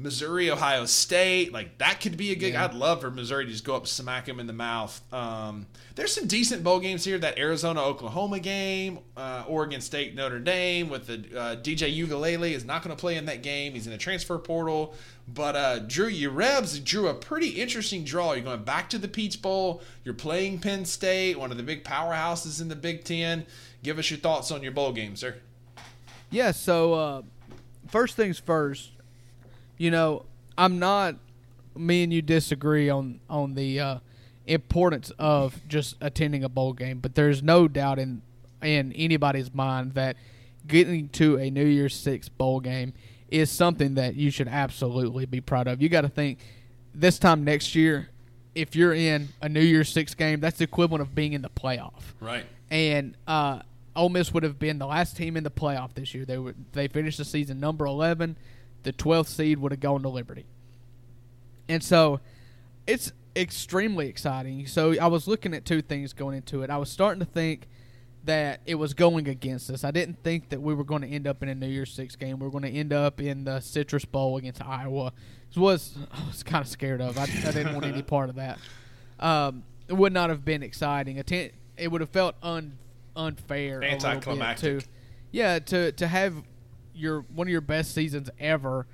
Missouri, 0.00 0.48
Ohio 0.48 0.84
State. 0.86 1.52
Like 1.52 1.78
that 1.78 2.00
could 2.00 2.16
be 2.16 2.30
a 2.30 2.36
good. 2.36 2.52
Yeah. 2.52 2.64
I'd 2.64 2.74
love 2.74 3.00
for 3.00 3.10
Missouri 3.10 3.46
to 3.46 3.50
just 3.50 3.64
go 3.64 3.74
up, 3.74 3.86
smack 3.88 4.28
him 4.28 4.38
in 4.38 4.46
the 4.46 4.52
mouth. 4.52 5.02
Um, 5.12 5.66
there's 5.96 6.14
some 6.14 6.28
decent 6.28 6.62
bowl 6.62 6.78
games 6.78 7.04
here. 7.04 7.18
That 7.18 7.36
Arizona 7.36 7.82
Oklahoma 7.82 8.38
game, 8.38 9.00
uh, 9.16 9.44
Oregon 9.48 9.80
State 9.80 10.14
Notre 10.14 10.38
Dame 10.38 10.88
with 10.88 11.08
the 11.08 11.38
uh, 11.38 11.56
DJ 11.56 11.92
Ukulele 11.92 12.54
is 12.54 12.64
not 12.64 12.82
going 12.84 12.96
to 12.96 13.00
play 13.00 13.16
in 13.16 13.26
that 13.26 13.42
game. 13.42 13.72
He's 13.74 13.86
in 13.86 13.92
the 13.92 13.98
transfer 13.98 14.38
portal. 14.38 14.94
But 15.26 15.56
uh, 15.56 15.78
Drew, 15.80 16.06
your 16.06 16.30
Rebs 16.30 16.78
drew 16.78 17.08
a 17.08 17.14
pretty 17.14 17.48
interesting 17.48 18.02
draw. 18.04 18.32
You're 18.32 18.44
going 18.44 18.62
back 18.62 18.88
to 18.90 18.98
the 18.98 19.08
Peach 19.08 19.42
Bowl. 19.42 19.82
You're 20.04 20.14
playing 20.14 20.60
Penn 20.60 20.84
State, 20.84 21.38
one 21.38 21.50
of 21.50 21.58
the 21.58 21.62
big 21.62 21.84
powerhouses 21.84 22.62
in 22.62 22.68
the 22.68 22.76
Big 22.76 23.04
Ten. 23.04 23.44
Give 23.82 23.98
us 23.98 24.10
your 24.10 24.20
thoughts 24.20 24.50
on 24.50 24.62
your 24.62 24.72
bowl 24.72 24.92
game, 24.92 25.16
sir. 25.16 25.34
Yeah, 26.30 26.52
so 26.52 26.94
uh, 26.94 27.22
first 27.88 28.16
things 28.16 28.38
first, 28.38 28.90
you 29.78 29.90
know, 29.90 30.26
I'm 30.56 30.78
not 30.78 31.16
me 31.76 32.02
and 32.02 32.12
you 32.12 32.20
disagree 32.22 32.88
on 32.90 33.20
on 33.30 33.54
the 33.54 33.78
uh, 33.80 33.98
importance 34.46 35.10
of 35.18 35.60
just 35.68 35.96
attending 36.00 36.44
a 36.44 36.48
bowl 36.48 36.72
game, 36.72 36.98
but 36.98 37.14
there's 37.14 37.42
no 37.42 37.68
doubt 37.68 37.98
in 37.98 38.22
in 38.62 38.92
anybody's 38.92 39.54
mind 39.54 39.94
that 39.94 40.16
getting 40.66 41.08
to 41.10 41.38
a 41.38 41.50
New 41.50 41.64
Year's 41.64 41.94
Six 41.94 42.28
bowl 42.28 42.60
game 42.60 42.92
is 43.28 43.50
something 43.50 43.94
that 43.94 44.16
you 44.16 44.30
should 44.30 44.48
absolutely 44.48 45.26
be 45.26 45.40
proud 45.40 45.68
of. 45.68 45.80
You 45.82 45.88
got 45.88 46.00
to 46.00 46.08
think 46.08 46.38
this 46.94 47.18
time 47.18 47.44
next 47.44 47.74
year, 47.74 48.08
if 48.54 48.74
you're 48.74 48.94
in 48.94 49.28
a 49.40 49.48
New 49.48 49.60
Year's 49.60 49.88
Six 49.90 50.14
game, 50.14 50.40
that's 50.40 50.58
the 50.58 50.64
equivalent 50.64 51.02
of 51.02 51.14
being 51.14 51.34
in 51.34 51.42
the 51.42 51.50
playoff 51.50 52.02
Right. 52.20 52.44
and 52.70 53.16
uh, 53.26 53.60
Ole 53.94 54.08
Miss 54.08 54.32
would 54.34 54.42
have 54.42 54.58
been 54.58 54.78
the 54.78 54.86
last 54.86 55.16
team 55.16 55.36
in 55.36 55.44
the 55.44 55.50
playoff 55.50 55.94
this 55.94 56.14
year. 56.14 56.24
They 56.24 56.38
were 56.38 56.54
they 56.72 56.88
finished 56.88 57.18
the 57.18 57.24
season 57.24 57.60
number 57.60 57.84
eleven. 57.86 58.36
The 58.88 58.92
twelfth 58.92 59.28
seed 59.28 59.58
would 59.58 59.70
have 59.70 59.80
gone 59.80 60.00
to 60.00 60.08
Liberty, 60.08 60.46
and 61.68 61.84
so 61.84 62.20
it's 62.86 63.12
extremely 63.36 64.08
exciting. 64.08 64.66
So 64.66 64.94
I 64.98 65.08
was 65.08 65.28
looking 65.28 65.52
at 65.52 65.66
two 65.66 65.82
things 65.82 66.14
going 66.14 66.38
into 66.38 66.62
it. 66.62 66.70
I 66.70 66.78
was 66.78 66.90
starting 66.90 67.20
to 67.20 67.26
think 67.26 67.68
that 68.24 68.62
it 68.64 68.76
was 68.76 68.94
going 68.94 69.28
against 69.28 69.68
us. 69.68 69.84
I 69.84 69.90
didn't 69.90 70.22
think 70.22 70.48
that 70.48 70.62
we 70.62 70.72
were 70.72 70.84
going 70.84 71.02
to 71.02 71.08
end 71.08 71.26
up 71.26 71.42
in 71.42 71.50
a 71.50 71.54
New 71.54 71.66
Year's 71.66 71.92
Six 71.92 72.16
game. 72.16 72.38
We 72.38 72.46
were 72.46 72.50
going 72.50 72.64
to 72.64 72.70
end 72.70 72.94
up 72.94 73.20
in 73.20 73.44
the 73.44 73.60
Citrus 73.60 74.06
Bowl 74.06 74.38
against 74.38 74.64
Iowa. 74.64 75.12
It 75.50 75.58
was 75.58 75.94
I 76.10 76.26
was 76.28 76.42
kind 76.42 76.62
of 76.62 76.68
scared 76.68 77.02
of. 77.02 77.18
I, 77.18 77.24
I 77.24 77.52
didn't 77.52 77.74
want 77.74 77.84
any 77.84 78.00
part 78.00 78.30
of 78.30 78.36
that. 78.36 78.58
Um, 79.20 79.64
it 79.86 79.92
would 79.98 80.14
not 80.14 80.30
have 80.30 80.46
been 80.46 80.62
exciting. 80.62 81.18
It 81.18 81.88
would 81.90 82.00
have 82.00 82.08
felt 82.08 82.36
un- 82.42 82.78
unfair, 83.14 83.82
Anticlimactic. 83.84 84.86
Yeah, 85.30 85.58
to 85.58 85.92
to 85.92 86.06
have 86.06 86.42
your 86.98 87.20
one 87.34 87.46
of 87.46 87.50
your 87.52 87.60
best 87.60 87.94
seasons 87.94 88.28
ever, 88.38 88.86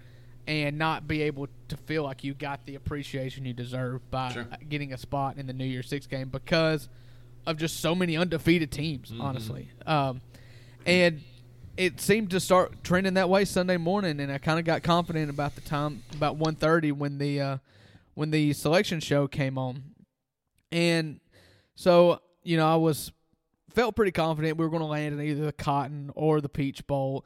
and 0.46 0.76
not 0.78 1.06
be 1.08 1.22
able 1.22 1.48
to 1.68 1.76
feel 1.76 2.02
like 2.04 2.22
you 2.24 2.34
got 2.34 2.66
the 2.66 2.74
appreciation 2.74 3.44
you 3.44 3.52
deserve 3.54 4.08
by 4.10 4.32
Sure. 4.32 4.46
getting 4.68 4.92
a 4.92 4.98
spot 4.98 5.36
in 5.38 5.46
the 5.46 5.52
New 5.52 5.64
Year's 5.64 5.88
Six 5.88 6.06
game 6.06 6.28
because 6.28 6.88
of 7.46 7.56
just 7.56 7.80
so 7.80 7.94
many 7.94 8.16
undefeated 8.16 8.70
teams, 8.70 9.10
Mm-hmm. 9.10 9.20
honestly. 9.20 9.68
Um, 9.86 10.20
and 10.86 11.22
it 11.76 12.00
seemed 12.00 12.30
to 12.30 12.40
start 12.40 12.84
trending 12.84 13.14
that 13.14 13.28
way 13.28 13.44
Sunday 13.44 13.76
morning, 13.78 14.20
and 14.20 14.30
I 14.30 14.38
kind 14.38 14.58
of 14.58 14.64
got 14.64 14.82
confident 14.82 15.28
about 15.30 15.54
the 15.54 15.60
time 15.62 16.02
about 16.14 16.38
1.30 16.38 16.92
when 16.92 17.18
the 17.18 17.40
uh, 17.40 17.58
when 18.14 18.30
the 18.30 18.52
selection 18.52 19.00
show 19.00 19.26
came 19.26 19.58
on, 19.58 19.82
and 20.70 21.20
so 21.74 22.20
you 22.42 22.56
know 22.56 22.66
I 22.72 22.76
was 22.76 23.12
felt 23.72 23.96
pretty 23.96 24.12
confident 24.12 24.56
we 24.56 24.64
were 24.64 24.70
going 24.70 24.82
to 24.82 24.86
land 24.86 25.18
in 25.18 25.26
either 25.26 25.46
the 25.46 25.52
Cotton 25.52 26.12
or 26.14 26.40
the 26.40 26.48
Peach 26.48 26.86
Bowl, 26.86 27.24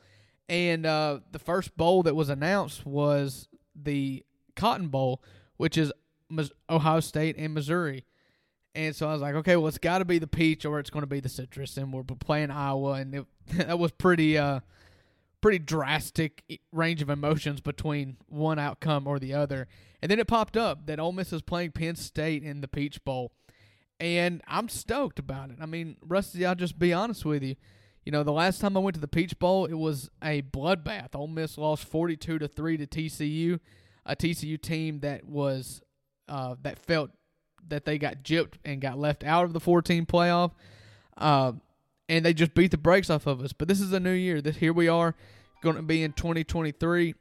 and 0.49 0.87
uh, 0.87 1.21
the 1.31 1.39
first 1.39 1.77
bowl 1.77 2.03
that 2.05 2.17
was 2.17 2.29
announced 2.29 2.87
was 2.87 3.49
the 3.75 4.25
Cotton 4.57 4.89
Bowl, 4.89 5.23
which 5.57 5.77
is 5.77 5.93
Ohio 6.71 7.01
State 7.01 7.37
and 7.37 7.55
Missouri. 7.55 8.05
And 8.75 8.95
so 8.95 9.09
I 9.09 9.13
was 9.13 9.23
like, 9.23 9.35
okay, 9.35 9.57
well, 9.57 9.69
it's 9.69 9.79
got 9.79 9.99
to 9.99 10.05
be 10.05 10.19
the 10.19 10.27
peach 10.27 10.65
or 10.65 10.79
it's 10.79 10.91
going 10.91 11.03
to 11.03 11.09
be 11.09 11.21
the 11.21 11.29
citrus, 11.29 11.77
and 11.77 11.93
we're 11.93 12.03
playing 12.03 12.51
Iowa, 12.51 12.93
and 12.93 13.15
it, 13.15 13.27
that 13.55 13.79
was 13.79 13.91
pretty, 13.93 14.39
uh, 14.39 14.61
pretty 15.41 15.59
drastic 15.59 16.45
range 16.73 17.03
of 17.03 17.11
emotions 17.11 17.61
between 17.61 18.17
one 18.29 18.59
outcome 18.59 19.07
or 19.07 19.19
the 19.19 19.35
other. 19.35 19.69
And 20.01 20.11
then 20.11 20.19
it 20.19 20.29
popped 20.29 20.57
up 20.57 20.87
that 20.87 21.01
Ole 21.01 21.13
Miss 21.13 21.33
is 21.33 21.43
playing 21.43 21.73
Penn 21.73 21.97
State 21.97 22.43
in 22.43 22.61
the 22.61 22.69
Peach 22.69 23.05
Bowl, 23.05 23.33
and 23.99 24.43
I'm 24.47 24.69
stoked 24.69 25.19
about 25.19 25.51
it. 25.51 25.57
I 25.61 25.67
mean, 25.67 25.97
Rusty, 26.01 26.47
I'll 26.47 26.55
just 26.55 26.79
be 26.79 26.93
honest 26.93 27.25
with 27.25 27.43
you. 27.43 27.57
You 28.09 28.13
know, 28.13 28.23
the 28.23 28.33
last 28.33 28.63
time 28.63 28.75
I 28.75 28.81
went 28.81 28.95
to 28.95 29.03
the 29.03 29.07
Peach 29.07 29.39
Bowl, 29.39 29.67
it 29.67 29.75
was 29.75 30.09
a 30.25 30.41
bloodbath. 30.41 31.15
Ole 31.15 31.27
Miss 31.27 31.59
lost 31.59 31.85
42 31.85 32.39
to 32.39 32.49
three 32.49 32.79
to 32.79 32.87
TCU, 32.87 33.61
a 34.07 34.17
TCU 34.17 34.59
team 34.59 35.01
that 35.01 35.27
was 35.27 35.83
uh, 36.27 36.55
that 36.63 36.79
felt 36.79 37.11
that 37.69 37.85
they 37.85 37.99
got 37.99 38.23
gypped 38.23 38.55
and 38.65 38.81
got 38.81 38.99
left 38.99 39.25
out 39.25 39.45
of 39.45 39.53
the 39.53 39.61
14 39.61 40.07
playoff. 40.07 40.53
Uh, 41.19 41.53
and 42.09 42.25
they 42.25 42.33
just 42.33 42.55
beat 42.55 42.71
the 42.71 42.79
brakes 42.79 43.11
off 43.11 43.27
of 43.27 43.43
us. 43.43 43.53
But 43.53 43.69
this 43.69 43.79
is 43.79 43.93
a 43.93 44.01
new 44.01 44.13
year. 44.13 44.41
This 44.41 44.57
here 44.57 44.73
we 44.73 44.89
are, 44.89 45.15
going 45.61 45.77
to 45.77 45.83
be 45.83 46.03
in 46.03 46.15
2023, 46.15 47.15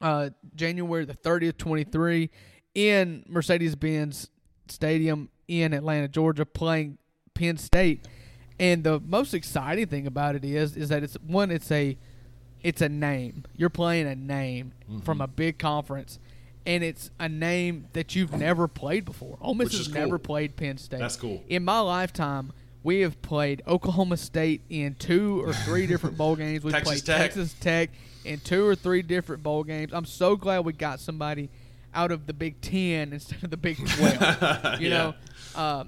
uh, 0.00 0.30
January 0.54 1.04
the 1.04 1.14
30th, 1.14 1.56
23, 1.56 2.30
in 2.76 3.24
Mercedes-Benz 3.28 4.30
Stadium 4.68 5.28
in 5.48 5.72
Atlanta, 5.72 6.06
Georgia, 6.06 6.46
playing 6.46 6.98
Penn 7.34 7.56
State. 7.56 8.06
And 8.62 8.84
the 8.84 9.00
most 9.00 9.34
exciting 9.34 9.86
thing 9.88 10.06
about 10.06 10.36
it 10.36 10.44
is, 10.44 10.76
is 10.76 10.88
that 10.90 11.02
it's 11.02 11.14
one, 11.26 11.50
it's 11.50 11.70
a, 11.72 11.96
it's 12.62 12.80
a 12.80 12.88
name. 12.88 13.44
You're 13.56 13.70
playing 13.70 14.06
a 14.06 14.14
name 14.14 14.72
from 15.04 15.20
a 15.20 15.26
big 15.26 15.58
conference, 15.58 16.20
and 16.64 16.84
it's 16.84 17.10
a 17.18 17.28
name 17.28 17.88
that 17.92 18.14
you've 18.14 18.32
never 18.36 18.68
played 18.68 19.04
before. 19.04 19.36
Ole 19.40 19.54
Miss 19.54 19.70
Which 19.70 19.78
has 19.78 19.88
never 19.92 20.10
cool. 20.10 20.18
played 20.20 20.54
Penn 20.56 20.78
State. 20.78 21.00
That's 21.00 21.16
cool. 21.16 21.42
In 21.48 21.64
my 21.64 21.80
lifetime, 21.80 22.52
we 22.84 23.00
have 23.00 23.20
played 23.20 23.62
Oklahoma 23.66 24.16
State 24.16 24.60
in 24.70 24.94
two 24.94 25.42
or 25.44 25.52
three 25.52 25.88
different 25.88 26.16
bowl 26.16 26.36
games. 26.36 26.62
We've 26.62 26.72
Texas 26.72 27.02
played 27.02 27.04
Tech. 27.06 27.20
Texas 27.20 27.54
Tech 27.58 27.90
in 28.24 28.38
two 28.38 28.64
or 28.64 28.76
three 28.76 29.02
different 29.02 29.42
bowl 29.42 29.64
games. 29.64 29.92
I'm 29.92 30.04
so 30.04 30.36
glad 30.36 30.60
we 30.64 30.72
got 30.72 31.00
somebody 31.00 31.50
out 31.94 32.12
of 32.12 32.26
the 32.26 32.32
Big 32.32 32.60
Ten 32.60 33.12
instead 33.12 33.42
of 33.42 33.50
the 33.50 33.56
Big 33.56 33.76
Twelve. 33.76 34.20
you 34.80 34.88
Yeah. 34.88 34.96
know, 34.98 35.14
uh, 35.56 35.84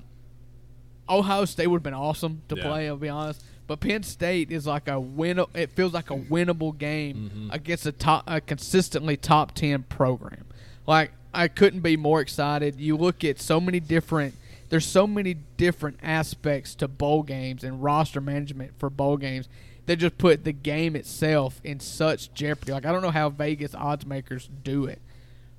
Ohio 1.09 1.45
State 1.45 1.67
would 1.67 1.79
have 1.79 1.83
been 1.83 1.95
awesome 1.95 2.43
to 2.49 2.57
Yeah. 2.57 2.63
play. 2.63 2.89
I'll 2.89 2.97
be 2.97 3.09
honest, 3.09 3.43
but 3.67 3.81
Penn 3.81 4.03
State 4.03 4.51
is 4.51 4.67
like 4.67 4.89
a 4.89 4.99
win. 4.99 5.43
It 5.55 5.71
feels 5.73 5.93
like 5.93 6.11
a 6.11 6.17
winnable 6.17 6.77
game 6.77 7.31
Mm-hmm. 7.35 7.51
against 7.51 7.87
a 7.87 7.93
top, 7.93 8.25
a 8.27 8.41
consistently 8.41 9.17
top 9.17 9.53
ten 9.55 9.83
program. 9.85 10.45
Like 10.87 11.13
I 11.33 11.49
couldn't 11.49 11.81
be 11.81 11.97
more 11.97 12.21
excited. 12.21 12.79
You 12.81 12.97
look 12.97 13.25
at 13.25 13.41
so 13.41 13.61
many 13.61 13.81
different. 13.81 14.35
There's 14.71 14.87
so 14.87 15.07
many 15.07 15.35
different 15.57 15.99
aspects 16.03 16.75
to 16.77 16.89
bowl 16.89 17.23
games 17.23 17.63
and 17.65 17.83
roster 17.83 18.21
management 18.21 18.73
for 18.79 18.89
bowl 18.91 19.17
games 19.17 19.49
that 19.87 19.97
just 19.97 20.17
put 20.17 20.45
the 20.45 20.53
game 20.53 20.97
itself 20.97 21.61
in 21.63 21.79
such 21.81 22.33
jeopardy. 22.35 22.73
Like 22.73 22.87
I 22.87 22.93
don't 22.93 23.03
know 23.03 23.11
how 23.11 23.29
Vegas 23.29 23.75
odds 23.75 24.07
makers 24.07 24.49
do 24.63 24.87
it, 24.87 25.01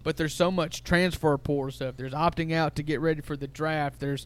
but 0.03 0.17
there's 0.17 0.33
so 0.33 0.49
much 0.49 0.83
transfer 0.83 1.37
portal 1.37 1.71
stuff. 1.71 1.95
There's 1.97 2.13
opting 2.13 2.51
out 2.53 2.75
to 2.77 2.83
get 2.83 2.99
ready 2.99 3.21
for 3.21 3.37
the 3.37 3.47
draft. 3.47 3.99
There's 3.99 4.25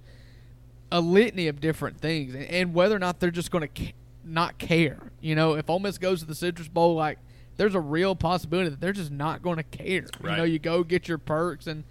a 0.91 0.99
litany 1.01 1.47
of 1.47 1.59
different 1.61 1.99
things, 1.99 2.33
and, 2.33 2.43
and 2.45 2.73
whether 2.73 2.95
or 2.95 2.99
not 2.99 3.19
they're 3.19 3.31
just 3.31 3.51
going 3.51 3.67
to 3.67 3.67
ca- 3.85 3.93
not 4.23 4.57
care. 4.57 5.11
You 5.21 5.35
know, 5.35 5.53
if 5.53 5.69
Ole 5.69 5.79
Miss 5.79 5.97
goes 5.97 6.19
to 6.21 6.25
the 6.25 6.35
Citrus 6.35 6.67
Bowl, 6.67 6.95
like 6.95 7.19
there's 7.57 7.75
a 7.75 7.79
real 7.79 8.15
possibility 8.15 8.69
that 8.69 8.79
they're 8.79 8.93
just 8.93 9.11
not 9.11 9.41
going 9.41 9.57
to 9.57 9.63
care. 9.63 10.05
You 10.23 10.35
know, 10.37 10.43
you 10.43 10.59
go 10.59 10.83
get 10.83 11.07
your 11.07 11.17
perks 11.17 11.67
and 11.67 11.83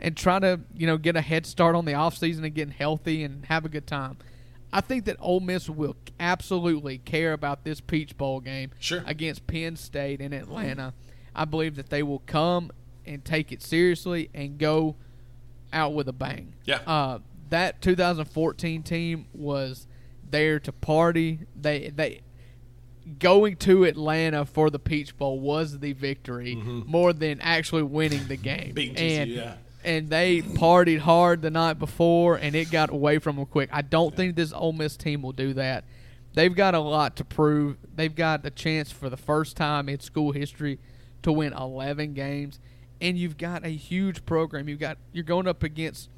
and 0.00 0.16
try 0.16 0.38
to 0.40 0.60
you 0.76 0.86
know 0.86 0.96
get 0.96 1.16
a 1.16 1.20
head 1.20 1.46
start 1.46 1.74
on 1.76 1.84
the 1.84 1.94
off 1.94 2.16
season 2.16 2.44
and 2.44 2.54
getting 2.54 2.74
healthy 2.74 3.22
and 3.22 3.46
have 3.46 3.64
a 3.64 3.68
good 3.68 3.86
time. 3.86 4.16
I 4.72 4.80
think 4.80 5.04
that 5.04 5.16
Ole 5.20 5.40
Miss 5.40 5.68
will 5.68 5.96
absolutely 6.18 6.96
care 6.98 7.34
about 7.34 7.62
this 7.62 7.80
Peach 7.80 8.16
Bowl 8.16 8.40
game 8.40 8.70
Sure. 8.80 9.02
against 9.06 9.46
Penn 9.46 9.76
State 9.76 10.20
in 10.20 10.32
Atlanta. 10.32 10.94
I 11.34 11.44
believe 11.44 11.76
that 11.76 11.90
they 11.90 12.02
will 12.02 12.20
come 12.26 12.70
and 13.04 13.22
take 13.24 13.52
it 13.52 13.62
seriously 13.62 14.30
and 14.32 14.56
go 14.58 14.96
out 15.74 15.92
with 15.92 16.08
a 16.08 16.12
bang. 16.12 16.54
Yeah. 16.64 16.80
Uh, 16.86 17.18
that 17.52 17.82
2014 17.82 18.82
team 18.82 19.26
was 19.32 19.86
there 20.28 20.58
to 20.58 20.72
party. 20.72 21.40
They 21.54 21.90
they 21.94 22.22
going 23.18 23.56
to 23.56 23.84
Atlanta 23.84 24.46
for 24.46 24.70
the 24.70 24.78
Peach 24.78 25.16
Bowl 25.16 25.38
was 25.38 25.78
the 25.78 25.92
victory 25.92 26.54
more 26.54 27.12
than 27.12 27.40
actually 27.40 27.82
winning 27.82 28.26
the 28.26 28.36
game. 28.36 28.74
Mm-hmm. 28.74 28.94
TCU, 28.96 29.20
and 29.20 29.30
yeah. 29.30 29.54
and 29.84 30.08
they 30.08 30.40
partied 30.40 31.00
hard 31.00 31.42
the 31.42 31.50
night 31.50 31.78
before, 31.78 32.36
and 32.36 32.54
it 32.54 32.70
got 32.70 32.90
away 32.90 33.18
from 33.18 33.36
them 33.36 33.46
quick. 33.46 33.68
I 33.70 33.82
don't 33.82 34.16
think 34.16 34.34
this 34.34 34.52
Ole 34.52 34.72
Miss 34.72 34.96
team 34.96 35.22
will 35.22 35.32
do 35.32 35.52
that. 35.54 35.84
They've 36.34 36.54
got 36.54 36.74
a 36.74 36.80
lot 36.80 37.16
to 37.16 37.24
prove. 37.24 37.76
They've 37.94 38.14
got 38.14 38.46
a 38.46 38.50
chance 38.50 38.90
for 38.90 39.10
the 39.10 39.18
first 39.18 39.56
time 39.56 39.90
in 39.90 40.00
school 40.00 40.32
history 40.32 40.78
to 41.22 41.32
win 41.32 41.52
11 41.52 42.14
games, 42.14 42.58
and 43.00 43.18
you've 43.18 43.36
got 43.36 43.66
a 43.66 43.68
huge 43.68 44.24
program. 44.24 44.68
You've 44.68 44.80
got 44.80 44.96
you're 45.12 45.24
going 45.24 45.46
up 45.46 45.62
against, 45.62 46.08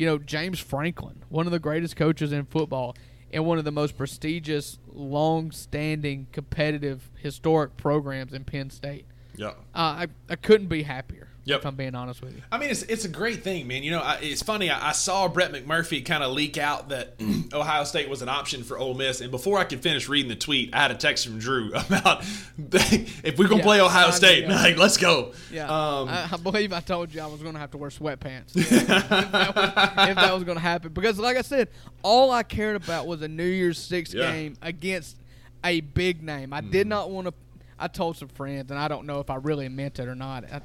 you 0.00 0.06
know, 0.06 0.16
James 0.16 0.58
Franklin, 0.58 1.22
one 1.28 1.44
of 1.44 1.52
the 1.52 1.58
greatest 1.58 1.94
coaches 1.94 2.32
in 2.32 2.46
football, 2.46 2.96
and 3.34 3.44
one 3.44 3.58
of 3.58 3.66
the 3.66 3.70
most 3.70 3.98
prestigious, 3.98 4.78
long-standing, 4.90 6.26
competitive, 6.32 7.10
historic 7.16 7.76
programs 7.76 8.32
in 8.32 8.44
Penn 8.44 8.70
State. 8.70 9.04
Yeah. 9.36 9.48
Uh, 9.48 9.52
I 9.74 10.06
I 10.30 10.36
couldn't 10.36 10.68
be 10.68 10.84
happier. 10.84 11.28
Yep. 11.44 11.60
If 11.60 11.66
I'm 11.66 11.74
being 11.74 11.94
honest 11.94 12.20
with 12.22 12.34
you. 12.36 12.42
I 12.52 12.58
mean, 12.58 12.68
it's 12.70 12.82
it's 12.82 13.04
a 13.06 13.08
great 13.08 13.42
thing, 13.42 13.66
man. 13.66 13.82
You 13.82 13.92
know, 13.92 14.00
I, 14.00 14.18
it's 14.20 14.42
funny. 14.42 14.68
I, 14.70 14.90
I 14.90 14.92
saw 14.92 15.26
Brett 15.26 15.52
McMurphy 15.52 16.04
kind 16.04 16.22
of 16.22 16.32
leak 16.32 16.58
out 16.58 16.90
that 16.90 17.14
Ohio 17.54 17.84
State 17.84 18.08
was 18.10 18.20
an 18.22 18.28
option 18.28 18.62
for 18.62 18.78
Ole 18.78 18.94
Miss, 18.94 19.20
and 19.22 19.30
before 19.30 19.58
I 19.58 19.64
could 19.64 19.80
finish 19.82 20.08
reading 20.08 20.28
the 20.28 20.36
tweet, 20.36 20.74
I 20.74 20.78
had 20.82 20.90
a 20.90 20.94
text 20.96 21.26
from 21.26 21.38
Drew 21.38 21.68
about 21.74 22.22
if 22.58 23.38
we're 23.38 23.48
gonna 23.48 23.58
Yeah, 23.60 23.64
play 23.64 23.80
Ohio 23.80 24.08
I 24.08 24.10
State, 24.10 24.48
like 24.48 24.76
let's 24.76 24.96
go. 24.98 25.32
Yeah, 25.50 25.64
Um, 25.64 26.08
I, 26.08 26.28
I 26.32 26.36
believe 26.36 26.72
I 26.72 26.80
told 26.80 27.12
you 27.14 27.20
I 27.22 27.26
was 27.26 27.40
going 27.40 27.54
to 27.54 27.60
have 27.60 27.70
to 27.72 27.78
wear 27.78 27.90
sweatpants 27.90 28.54
if 28.56 28.68
that 28.86 29.54
was, 29.56 30.08
if 30.10 30.16
that 30.16 30.34
was 30.34 30.44
going 30.44 30.56
to 30.58 30.62
happen. 30.62 30.92
Because, 30.92 31.18
like 31.18 31.36
I 31.36 31.42
said, 31.42 31.68
all 32.02 32.30
I 32.30 32.42
cared 32.42 32.76
about 32.76 33.06
was 33.06 33.22
a 33.22 33.28
New 33.28 33.44
Year's 33.44 33.78
Six 33.78 34.12
Yeah. 34.12 34.30
game 34.30 34.56
against 34.62 35.16
a 35.64 35.80
big 35.80 36.22
name. 36.22 36.52
I 36.52 36.60
did 36.60 36.86
not 36.86 37.10
want 37.10 37.28
to. 37.28 37.34
I 37.78 37.88
told 37.88 38.18
some 38.18 38.28
friends, 38.28 38.70
and 38.70 38.78
I 38.78 38.88
don't 38.88 39.06
know 39.06 39.20
if 39.20 39.30
I 39.30 39.36
really 39.36 39.68
meant 39.70 39.98
it 39.98 40.06
or 40.06 40.14
not. 40.14 40.44
I, 40.44 40.60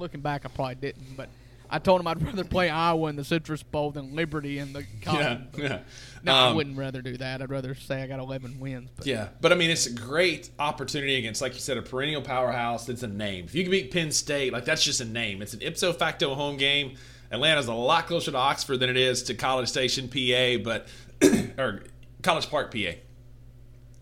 looking 0.00 0.20
back, 0.20 0.44
I 0.44 0.48
probably 0.48 0.74
didn't, 0.76 1.16
but 1.16 1.28
I 1.72 1.78
told 1.78 2.00
him 2.00 2.06
I'd 2.08 2.20
rather 2.26 2.42
play 2.44 2.68
Iowa 2.68 3.08
in 3.10 3.16
the 3.16 3.24
Citrus 3.24 3.62
Bowl 3.62 3.92
than 3.92 4.16
Liberty 4.16 4.58
in 4.58 4.72
the 4.72 4.80
yeah, 4.80 4.86
Cotton. 5.02 5.48
yeah. 5.56 5.78
No, 6.24 6.34
I 6.34 6.48
Um, 6.48 6.56
wouldn't 6.56 6.76
rather 6.76 7.00
do 7.00 7.16
that. 7.18 7.40
I'd 7.40 7.48
rather 7.50 7.74
say 7.76 8.02
I 8.02 8.06
got 8.08 8.18
11 8.18 8.58
wins. 8.58 8.90
But 8.96 9.06
Yeah, 9.06 9.28
but 9.40 9.52
I 9.52 9.54
mean, 9.54 9.70
it's 9.70 9.86
a 9.86 9.92
great 9.92 10.50
opportunity 10.58 11.14
against, 11.16 11.40
like 11.40 11.54
you 11.54 11.60
said, 11.60 11.76
a 11.78 11.82
perennial 11.82 12.22
powerhouse. 12.22 12.88
It's 12.88 13.02
a 13.04 13.08
name. 13.08 13.44
If 13.44 13.54
you 13.54 13.62
can 13.62 13.70
beat 13.70 13.92
Penn 13.92 14.10
State, 14.10 14.52
like 14.52 14.64
that's 14.64 14.82
just 14.82 15.00
a 15.00 15.04
name. 15.04 15.42
It's 15.42 15.54
an 15.54 15.62
ipso 15.62 15.92
facto 15.92 16.34
home 16.34 16.56
game. 16.56 16.96
Atlanta's 17.32 17.68
a 17.68 17.72
lot 17.74 18.08
closer 18.08 18.32
to 18.32 18.36
Oxford 18.36 18.78
than 18.78 18.90
it 18.90 18.96
is 18.96 19.22
to 19.24 19.34
College 19.34 19.68
Station, 19.68 20.08
PA, 20.08 20.56
but 20.64 20.88
or 21.58 21.84
College 22.22 22.50
Park, 22.50 22.72
PA. 22.74 22.94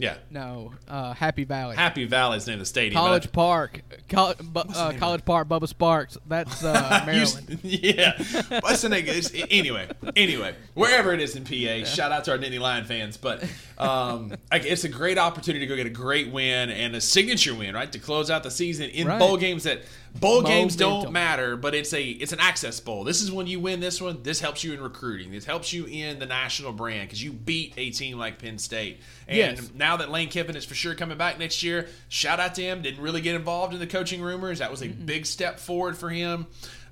Yeah, 0.01 0.17
no, 0.31 0.73
uh, 0.87 1.13
Happy 1.13 1.43
Valley. 1.43 1.75
Happy 1.75 2.05
Valley's 2.05 2.45
the 2.45 2.53
name 2.53 2.59
of 2.61 2.61
the 2.61 2.67
stadium. 2.67 2.95
but 2.95 3.07
College 3.07 3.33
Park, 3.33 3.83
Col- 4.09 4.35
bu- 4.41 4.61
uh, 4.61 4.93
College 4.93 5.25
Park, 5.25 5.49
Bubba 5.49 5.65
Sparxxx. 5.73 6.17
That's 6.27 6.63
uh, 6.63 7.01
You- 7.07 7.13
Maryland. 7.13 7.59
yeah. 7.65 8.61
What's 8.61 8.83
the 8.83 8.91
name? 8.91 9.07
It's- 9.07 9.33
Anyway, 9.51 9.89
anyway, 10.15 10.55
wherever 10.75 11.13
it 11.13 11.21
is 11.21 11.35
in 11.35 11.43
PA, 11.45 11.85
shout 11.85 12.13
out 12.13 12.25
to 12.25 12.31
our 12.31 12.39
Nittany 12.39 12.61
Lion 12.61 12.85
fans. 12.85 13.17
But 13.17 13.43
um, 13.77 14.29
like, 14.53 14.65
it's 14.65 14.85
a 14.85 14.89
great 14.89 15.19
opportunity 15.19 15.67
to 15.67 15.69
go 15.69 15.75
get 15.75 15.87
a 15.87 15.91
great 15.91 16.31
win 16.31 16.71
and 16.71 16.95
a 16.95 17.01
signature 17.01 17.55
win, 17.55 17.75
right, 17.75 17.91
to 17.91 17.99
close 17.99 18.31
out 18.31 18.45
the 18.45 18.51
season 18.53 18.91
in 18.91 19.09
Right. 19.09 19.19
bowl 19.19 19.37
games 19.37 19.65
that 19.65 19.81
bowl 20.21 20.43
games 20.43 20.75
don't 20.77 21.13
matter, 21.13 21.57
but 21.57 21.75
it's 21.75 21.93
a 21.93 22.03
it's 22.03 22.33
an 22.33 22.41
access 22.41 22.81
bowl. 22.81 23.05
This 23.05 23.23
is 23.23 23.31
when 23.33 23.47
you 23.47 23.61
win 23.61 23.81
this 23.81 24.01
one. 24.01 24.23
This 24.23 24.41
helps 24.41 24.65
you 24.65 24.73
in 24.73 24.81
recruiting. 24.81 25.31
This 25.31 25.45
helps 25.45 25.73
you 25.73 25.85
in 25.87 26.19
the 26.19 26.27
national 26.27 26.73
brand 26.73 27.09
because 27.09 27.23
you 27.23 27.33
beat 27.33 27.75
a 27.77 27.91
team 27.91 28.19
like 28.19 28.39
Penn 28.39 28.59
State. 28.59 29.01
And 29.27 29.37
Yes. 29.37 29.71
now 29.75 29.97
that 29.99 30.11
Lane 30.11 30.29
Kiffin 30.29 30.57
is 30.57 30.65
for 30.65 30.75
sure 30.75 30.95
coming 30.95 31.19
back 31.19 31.39
next 31.39 31.63
year, 31.63 31.89
shout 32.09 32.41
out 32.41 32.55
to 32.57 32.63
him. 32.63 32.83
Didn't 32.83 33.03
really 33.03 33.21
get 33.21 33.35
involved 33.35 33.75
in 33.75 33.81
the 33.81 33.87
coaching 33.87 34.21
rumors. 34.23 34.59
That 34.59 34.71
was 34.71 34.83
a 34.83 34.89
big 34.89 35.27
step 35.27 35.59
forward 35.61 35.97
for 35.97 36.11
him. 36.11 36.47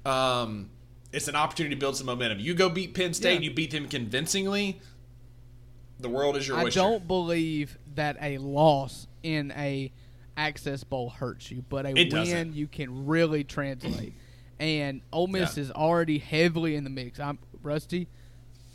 Um, 0.04 0.70
it's 1.12 1.28
an 1.28 1.36
opportunity 1.36 1.74
to 1.74 1.78
build 1.80 1.96
some 1.96 2.06
momentum. 2.06 2.38
You 2.40 2.54
go 2.54 2.68
beat 2.68 2.94
Penn 2.94 3.14
State, 3.14 3.40
Yeah. 3.42 3.48
you 3.48 3.54
beat 3.54 3.70
them 3.70 3.88
convincingly. 3.88 4.80
The 5.98 6.08
world 6.10 6.36
is 6.36 6.46
your 6.46 6.58
I 6.58 6.64
oyster. 6.64 6.80
don't 6.80 7.08
believe 7.08 7.78
that 7.94 8.18
a 8.20 8.36
loss 8.38 9.06
in 9.22 9.50
a 9.56 9.90
access 10.36 10.84
bowl 10.84 11.10
hurts 11.10 11.50
you, 11.50 11.64
but 11.68 11.86
a 11.86 11.90
It 11.90 11.94
win 11.94 12.08
doesn't. 12.08 12.54
you 12.54 12.66
can 12.66 13.06
really 13.06 13.44
translate. 13.44 14.12
and 14.60 15.00
Ole 15.12 15.26
Miss 15.28 15.56
Yeah. 15.56 15.62
is 15.64 15.70
already 15.70 16.18
heavily 16.18 16.76
in 16.76 16.84
the 16.84 16.90
mix. 16.90 17.18
I'm 17.20 17.38
Rusty. 17.62 18.08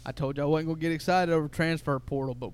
I 0.06 0.12
told 0.12 0.38
you 0.38 0.44
I 0.44 0.46
wasn't 0.48 0.70
gonna 0.70 0.80
get 0.80 0.92
excited 0.92 1.32
over 1.32 1.48
transfer 1.48 1.98
portal, 2.00 2.34
but 2.36 2.52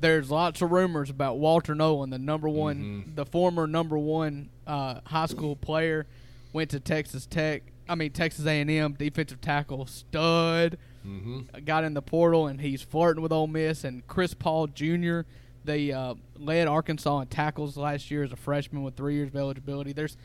there's 0.00 0.30
lots 0.30 0.62
of 0.62 0.72
rumors 0.72 1.10
about 1.10 1.38
Walter 1.38 1.74
Nolen, 1.74 2.10
the 2.10 2.18
number 2.18 2.48
one, 2.48 2.76
Mm-hmm. 2.76 3.14
the 3.14 3.26
former 3.26 3.66
number 3.66 3.96
one 3.98 4.48
uh, 4.66 5.00
high 5.04 5.26
school 5.26 5.54
player, 5.54 6.06
went 6.52 6.70
to 6.70 6.80
Texas 6.80 7.26
Tech. 7.26 7.62
I 7.88 7.94
mean 7.94 8.10
Texas 8.12 8.46
A&M 8.46 8.94
defensive 8.94 9.40
tackle 9.40 9.86
stud. 9.86 10.78
Mm-hmm. 11.06 11.64
Got 11.64 11.84
in 11.84 11.94
the 11.94 12.02
portal 12.02 12.46
and 12.46 12.60
he's 12.60 12.80
flirting 12.80 13.22
with 13.22 13.32
Ole 13.32 13.48
Miss. 13.48 13.84
And 13.84 14.06
Chris 14.06 14.34
Paul 14.34 14.68
Jr. 14.68 15.20
They 15.64 15.92
uh, 15.92 16.14
led 16.38 16.68
Arkansas 16.68 17.20
in 17.20 17.26
tackles 17.28 17.76
last 17.76 18.10
year 18.10 18.22
as 18.24 18.32
a 18.32 18.36
freshman 18.36 18.82
with 18.82 18.96
three 18.96 19.14
years 19.14 19.28
of 19.28 19.36
eligibility. 19.36 19.92
There's 19.92 20.16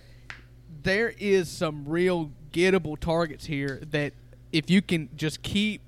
there 0.84 1.14
is 1.18 1.50
some 1.50 1.86
real 1.88 2.32
gettable 2.52 3.00
targets 3.00 3.46
here 3.46 3.82
that 3.92 4.14
if 4.52 4.70
you 4.70 4.82
can 4.82 5.10
just 5.16 5.42
keep 5.42 5.82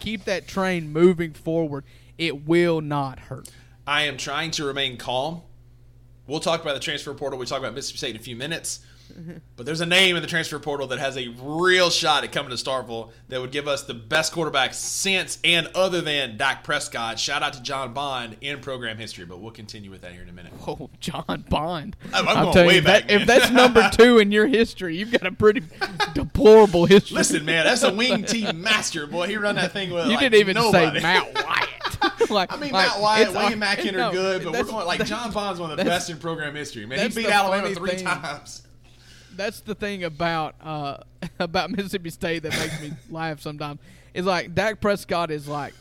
keep 0.00 0.24
that 0.24 0.46
train 0.46 0.92
moving 0.92 1.32
forward, 1.32 1.84
it 2.18 2.46
will 2.46 2.80
not 2.80 3.18
hurt. 3.18 3.50
I 3.86 4.02
am 4.02 4.16
trying 4.16 4.50
to 4.52 4.64
remain 4.64 4.96
calm. 4.96 5.42
We'll 6.26 6.40
talk 6.40 6.62
about 6.62 6.74
the 6.74 6.80
transfer 6.80 7.12
portal. 7.12 7.38
We 7.38 7.46
talk 7.46 7.58
about 7.58 7.74
Mississippi 7.74 7.98
State 7.98 8.10
in 8.14 8.16
a 8.16 8.24
few 8.24 8.36
minutes. 8.36 8.80
Mm-hmm. 9.16 9.36
But 9.56 9.66
there's 9.66 9.80
a 9.80 9.86
name 9.86 10.16
in 10.16 10.22
the 10.22 10.28
transfer 10.28 10.58
portal 10.58 10.88
that 10.88 10.98
has 10.98 11.16
a 11.16 11.28
real 11.40 11.90
shot 11.90 12.24
at 12.24 12.32
coming 12.32 12.56
to 12.56 12.62
Starkville 12.62 13.10
that 13.28 13.40
would 13.40 13.52
give 13.52 13.68
us 13.68 13.84
the 13.84 13.94
best 13.94 14.32
quarterback 14.32 14.74
since 14.74 15.38
and 15.44 15.68
other 15.74 16.00
than 16.00 16.36
Dak 16.36 16.64
Prescott. 16.64 17.18
Shout 17.18 17.42
out 17.42 17.52
to 17.54 17.62
John 17.62 17.92
Bond 17.94 18.36
in 18.40 18.60
program 18.60 18.98
history, 18.98 19.24
but 19.24 19.40
we'll 19.40 19.52
continue 19.52 19.90
with 19.90 20.00
that 20.02 20.12
here 20.12 20.22
in 20.22 20.28
a 20.28 20.32
minute. 20.32 20.52
Oh, 20.66 20.90
John 21.00 21.44
Bond! 21.48 21.96
I'm- 22.12 22.28
I'm 22.28 22.52
going 22.52 22.66
way 22.66 22.74
you, 22.76 22.82
back, 22.82 23.08
that, 23.08 23.20
if 23.22 23.26
that's 23.26 23.50
number 23.50 23.88
two 23.92 24.18
in 24.18 24.32
your 24.32 24.46
history, 24.46 24.96
you've 24.96 25.12
got 25.12 25.26
a 25.26 25.32
pretty 25.32 25.62
deplorable 26.14 26.86
history. 26.86 27.16
Listen, 27.16 27.44
man, 27.44 27.64
that's 27.64 27.82
a 27.82 27.92
wing 27.94 28.24
team 28.24 28.62
master, 28.62 29.06
boy. 29.06 29.26
He 29.28 29.36
run 29.36 29.54
that 29.56 29.72
thing 29.72 29.90
with 29.90 30.06
you 30.06 30.12
like, 30.12 30.20
didn't 30.20 30.40
even 30.40 30.54
nobody. 30.54 30.98
say 30.98 31.02
Matt 31.02 31.34
Wyatt. 31.34 32.30
like, 32.30 32.52
I 32.52 32.56
mean, 32.56 32.72
like, 32.72 32.88
Matt 32.88 33.00
Wyatt, 33.00 33.28
and 33.52 33.62
Madkin 33.62 33.94
are 34.02 34.12
good, 34.12 34.44
but 34.44 34.52
we're 34.52 34.64
going 34.64 34.86
like 34.86 35.04
John 35.04 35.30
Bond's 35.30 35.60
one 35.60 35.70
of 35.70 35.76
the 35.76 35.84
best 35.84 36.10
in 36.10 36.18
program 36.18 36.54
history, 36.54 36.86
man. 36.86 37.10
He 37.10 37.22
beat 37.22 37.30
Alabama 37.30 37.74
three 37.74 37.90
thing. 37.90 38.04
times. 38.04 38.63
That's 39.36 39.60
the 39.60 39.74
thing 39.74 40.04
about 40.04 40.54
uh, 40.62 40.98
about 41.38 41.70
Mississippi 41.70 42.10
State 42.10 42.42
that 42.44 42.52
makes 42.58 42.80
me 42.80 42.92
laugh 43.10 43.40
sometimes. 43.40 43.80
Is 44.14 44.24
like 44.26 44.54
Dak 44.54 44.80
Prescott 44.80 45.30
is 45.30 45.48
like 45.48 45.74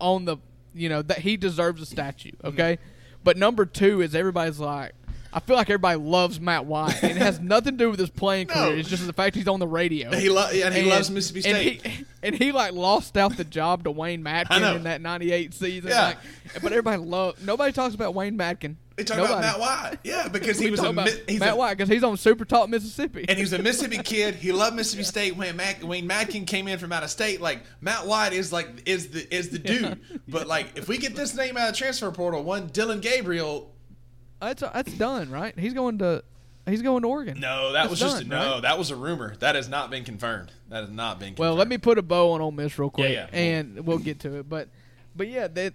on 0.00 0.24
the 0.24 0.36
you 0.74 0.88
know 0.88 1.02
that 1.02 1.18
he 1.18 1.36
deserves 1.36 1.80
a 1.82 1.86
statue, 1.86 2.30
Mm-hmm. 2.32 2.46
okay? 2.48 2.78
But 3.22 3.36
number 3.36 3.64
two 3.66 4.00
is 4.00 4.14
everybody's 4.14 4.58
like. 4.60 4.92
I 5.36 5.40
feel 5.40 5.56
like 5.56 5.68
everybody 5.68 5.98
loves 5.98 6.38
Matt 6.38 6.64
Wyatt. 6.64 7.02
and 7.02 7.10
it 7.10 7.16
has 7.16 7.40
nothing 7.40 7.72
to 7.72 7.78
do 7.86 7.90
with 7.90 7.98
his 7.98 8.08
playing 8.08 8.46
No. 8.46 8.54
career. 8.54 8.76
It's 8.78 8.88
just 8.88 9.04
the 9.04 9.12
fact 9.12 9.34
he's 9.34 9.48
on 9.48 9.58
the 9.58 9.66
radio. 9.66 10.14
He 10.14 10.28
lo- 10.30 10.46
and 10.48 10.72
he 10.72 10.82
loves 10.82 11.10
Mississippi 11.10 11.48
and 11.48 11.56
State. 11.58 11.86
he, 11.88 12.04
and 12.22 12.34
he 12.36 12.52
like 12.52 12.72
lost 12.72 13.16
out 13.16 13.36
the 13.36 13.42
job 13.42 13.82
to 13.82 13.90
Wayne 13.90 14.24
I 14.24 14.44
Madkin 14.44 14.76
in 14.76 14.84
that 14.84 15.00
'98 15.00 15.52
season. 15.52 15.90
Yeah. 15.90 16.04
Like, 16.04 16.18
but 16.62 16.70
everybody 16.70 16.98
love. 16.98 17.42
Nobody 17.44 17.72
talks 17.72 17.96
about 17.96 18.14
Wayne 18.14 18.38
Madkin. 18.38 18.76
They 18.96 19.02
talk 19.02 19.16
Nobody. 19.16 19.32
about 19.34 19.42
Matt 19.42 19.60
Wyatt. 19.60 19.98
yeah, 20.04 20.28
because 20.28 20.58
he 20.60 20.70
was 20.70 20.80
a 20.80 20.92
he's 21.26 21.40
Matt 21.40 21.54
a, 21.54 21.56
Wyatt 21.56 21.78
because 21.78 21.88
he's 21.88 22.04
on 22.04 22.16
Super 22.16 22.44
Talk 22.44 22.68
Mississippi. 22.68 23.24
and 23.28 23.36
he 23.36 23.42
was 23.42 23.52
a 23.52 23.58
Mississippi 23.58 23.98
kid. 24.04 24.36
He 24.36 24.52
loved 24.52 24.76
Mississippi 24.76 25.02
State. 25.04 25.36
When 25.36 25.56
Mac, 25.56 25.82
Wayne 25.82 26.08
Madkin 26.08 26.46
came 26.46 26.68
in 26.68 26.78
from 26.78 26.92
out 26.92 27.02
of 27.02 27.10
state, 27.10 27.40
like 27.40 27.62
Matt 27.80 28.06
Wyatt 28.06 28.32
is 28.32 28.52
like 28.52 28.68
is 28.86 29.08
the 29.08 29.34
is 29.34 29.50
the 29.50 29.58
dude. 29.58 30.00
But 30.28 30.46
like 30.46 30.76
if 30.76 30.88
we 30.88 30.98
get 30.98 31.16
this 31.16 31.34
name 31.34 31.56
out 31.56 31.68
of 31.68 31.76
transfer 31.76 32.10
portal, 32.10 32.42
one 32.42 32.68
Dillon 32.68 33.00
Gabriel. 33.00 33.72
That's 34.40 34.62
that's 34.62 34.92
done, 34.92 35.30
right? 35.30 35.58
He's 35.58 35.74
going 35.74 35.98
to 35.98 36.22
he's 36.66 36.82
going 36.82 37.02
to 37.02 37.08
Oregon. 37.08 37.40
No, 37.40 37.72
that 37.72 37.82
That's 37.82 37.90
was 37.90 38.00
just 38.00 38.18
done, 38.20 38.28
no. 38.28 38.52
right? 38.54 38.62
That 38.62 38.78
was 38.78 38.90
a 38.90 38.96
rumor. 38.96 39.34
That 39.40 39.54
has 39.54 39.68
not 39.68 39.90
been 39.90 40.04
confirmed. 40.04 40.52
That 40.68 40.82
has 40.82 40.90
not 40.90 41.18
been. 41.18 41.30
confirmed. 41.30 41.38
Well, 41.38 41.54
let 41.56 41.68
me 41.68 41.78
put 41.78 41.98
a 41.98 42.02
bow 42.02 42.32
on 42.32 42.40
Ole 42.40 42.52
Miss 42.52 42.78
real 42.78 42.90
quick, 42.90 43.12
yeah. 43.12 43.28
and 43.32 43.86
we'll 43.86 43.98
get 43.98 44.20
to 44.20 44.38
it. 44.38 44.48
But 44.48 44.68
but 45.16 45.28
yeah, 45.28 45.48
that 45.48 45.74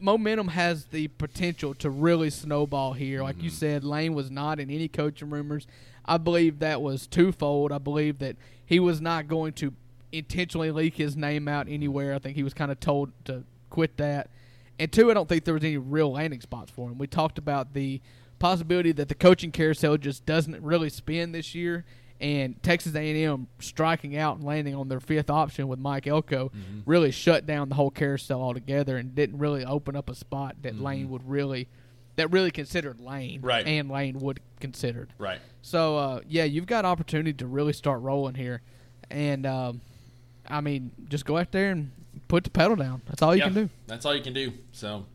momentum 0.00 0.48
has 0.48 0.86
the 0.86 1.08
potential 1.08 1.74
to 1.74 1.90
really 1.90 2.30
snowball 2.30 2.92
here. 2.92 3.22
Like 3.22 3.36
Mm-hmm. 3.36 3.44
you 3.44 3.50
said, 3.50 3.84
Lane 3.84 4.14
was 4.14 4.30
not 4.30 4.58
in 4.60 4.70
any 4.70 4.88
coaching 4.88 5.30
rumors. 5.30 5.66
I 6.04 6.16
believe 6.16 6.58
that 6.60 6.80
was 6.80 7.06
twofold. 7.06 7.72
I 7.72 7.78
believe 7.78 8.18
that 8.20 8.36
he 8.64 8.80
was 8.80 9.00
not 9.00 9.28
going 9.28 9.52
to 9.54 9.72
intentionally 10.12 10.70
leak 10.70 10.94
his 10.96 11.16
name 11.16 11.48
out 11.48 11.66
anywhere. 11.68 12.14
I 12.14 12.18
think 12.18 12.36
he 12.36 12.42
was 12.42 12.54
kind 12.54 12.70
of 12.70 12.80
told 12.80 13.12
to 13.26 13.44
quit 13.70 13.96
that. 13.98 14.30
And 14.78 14.90
two, 14.90 15.10
I 15.10 15.14
don't 15.14 15.28
think 15.28 15.44
there 15.44 15.54
was 15.54 15.64
any 15.64 15.76
real 15.76 16.12
landing 16.12 16.40
spots 16.40 16.70
for 16.70 16.88
him. 16.90 16.98
We 16.98 17.06
talked 17.06 17.36
about 17.36 17.74
the 17.74 18.00
possibility 18.38 18.92
that 18.92 19.08
the 19.08 19.14
coaching 19.14 19.50
carousel 19.50 19.96
just 19.96 20.24
doesn't 20.24 20.62
really 20.62 20.88
spin 20.88 21.32
this 21.32 21.54
year, 21.54 21.84
and 22.20 22.60
Texas 22.62 22.94
A&M 22.94 23.46
striking 23.60 24.16
out 24.16 24.36
and 24.36 24.44
landing 24.44 24.74
on 24.74 24.88
their 24.88 25.00
fifth 25.00 25.30
option 25.30 25.68
with 25.68 25.78
Mike 25.78 26.06
Elko 26.06 26.50
really 26.84 27.10
shut 27.12 27.46
down 27.46 27.68
the 27.68 27.74
whole 27.76 27.90
carousel 27.90 28.42
altogether 28.42 28.96
and 28.96 29.14
didn't 29.14 29.38
really 29.38 29.64
open 29.64 29.94
up 29.94 30.10
a 30.10 30.14
spot 30.14 30.56
that 30.62 30.80
Lane 30.80 31.10
would 31.10 31.28
really 31.28 31.68
that 32.16 32.32
really 32.32 32.50
considered 32.50 32.98
Lane, 32.98 33.40
Right. 33.42 33.64
And 33.64 33.88
Lane 33.88 34.18
would 34.18 34.40
considered. 34.58 35.12
Right. 35.18 35.38
So 35.62 35.96
uh, 35.96 36.20
yeah, 36.26 36.42
you've 36.44 36.66
got 36.66 36.84
opportunity 36.84 37.32
to 37.34 37.46
really 37.46 37.72
start 37.72 38.00
rolling 38.02 38.34
here, 38.34 38.62
and 39.08 39.46
um, 39.46 39.80
I 40.48 40.60
mean, 40.60 40.90
just 41.08 41.24
go 41.24 41.36
out 41.36 41.52
there 41.52 41.70
and 41.70 41.92
put 42.26 42.42
the 42.42 42.50
pedal 42.50 42.74
down. 42.74 43.02
That's 43.06 43.22
all 43.22 43.36
you 43.36 43.40
Yeah, 43.42 43.44
can 43.46 43.54
do. 43.54 43.70
That's 43.86 44.04
all 44.04 44.16
you 44.16 44.22
can 44.22 44.32
do. 44.32 44.52
So 44.72 45.06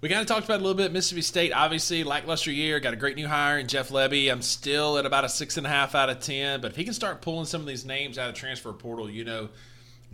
we 0.00 0.08
kind 0.08 0.20
of 0.20 0.26
talked 0.26 0.44
about 0.44 0.60
a 0.60 0.62
little 0.62 0.74
bit. 0.74 0.92
Mississippi 0.92 1.22
State, 1.22 1.52
obviously, 1.52 2.04
lackluster 2.04 2.52
year. 2.52 2.80
Got 2.80 2.92
a 2.92 2.96
great 2.96 3.16
new 3.16 3.26
hire 3.26 3.58
in 3.58 3.66
Jeff 3.66 3.88
Lebby. 3.88 4.30
I'm 4.30 4.42
still 4.42 4.98
at 4.98 5.06
about 5.06 5.24
a 5.24 5.28
six 5.28 5.56
and 5.56 5.66
a 5.66 5.70
half 5.70 5.94
out 5.94 6.10
of 6.10 6.20
ten. 6.20 6.60
But 6.60 6.72
if 6.72 6.76
he 6.76 6.84
can 6.84 6.94
start 6.94 7.22
pulling 7.22 7.46
some 7.46 7.60
of 7.62 7.66
these 7.66 7.84
names 7.84 8.18
out 8.18 8.28
of 8.28 8.34
transfer 8.34 8.72
portal, 8.72 9.10
you 9.10 9.24
know, 9.24 9.48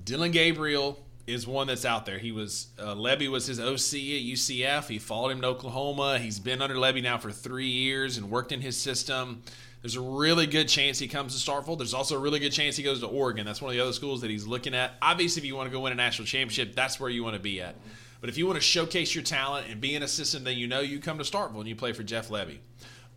Dillon 0.05 0.30
Gabriel 0.30 0.99
is 1.26 1.47
one 1.47 1.66
that's 1.66 1.85
out 1.85 2.07
there. 2.07 2.18
He 2.18 2.33
was 2.33 2.68
uh, 2.78 2.95
Lebby 2.95 3.28
was 3.28 3.47
his 3.47 3.61
OC 3.61 3.66
at 3.66 4.22
UCF. 4.22 4.89
He 4.89 4.99
followed 4.99 5.30
him 5.30 5.41
to 5.43 5.49
Oklahoma. 5.49 6.18
He's 6.18 6.39
been 6.39 6.62
under 6.62 6.74
Lebby 6.74 7.03
now 7.03 7.18
for 7.18 7.30
three 7.30 7.68
years 7.68 8.16
and 8.18 8.30
worked 8.30 8.53
in 8.53 8.61
his 8.61 8.76
system. 8.76 9.43
There's 9.83 9.97
a 9.97 10.01
really 10.01 10.47
good 10.47 10.68
chance 10.68 11.01
he 11.01 11.09
comes 11.09 11.35
to 11.35 11.51
Starkville. 11.51 11.76
There's 11.76 11.95
also 11.95 12.14
a 12.16 12.18
really 12.18 12.39
good 12.39 12.53
chance 12.53 12.76
he 12.76 12.85
goes 12.85 13.01
to 13.01 13.07
Oregon. 13.07 13.45
That's 13.45 13.61
one 13.61 13.70
of 13.70 13.76
the 13.76 13.83
other 13.83 13.93
schools 13.93 14.20
that 14.20 14.30
he's 14.30 14.47
looking 14.47 14.74
at. 14.74 14.95
Obviously, 15.03 15.41
if 15.41 15.47
you 15.47 15.57
want 15.57 15.68
to 15.68 15.72
go 15.72 15.80
win 15.80 15.93
a 15.93 15.97
national 15.97 16.26
championship, 16.26 16.76
that's 16.76 17.01
where 17.01 17.11
you 17.11 17.24
want 17.24 17.35
to 17.35 17.43
be 17.43 17.61
at. 17.61 17.74
But 18.23 18.31
if 18.31 18.39
you 18.39 18.47
want 18.47 18.57
to 18.57 18.61
showcase 18.62 19.14
your 19.16 19.25
talent 19.25 19.66
and 19.68 19.81
be 19.81 19.95
in 19.97 20.03
a 20.05 20.09
system 20.09 20.45
that 20.45 20.55
you 20.55 20.68
know, 20.68 20.79
you 20.81 21.01
come 21.01 21.18
to 21.18 21.25
Starkville 21.25 21.59
and 21.59 21.68
you 21.68 21.75
play 21.75 21.93
for 21.93 22.05
Jeff 22.05 22.29
Lebby. 22.29 22.59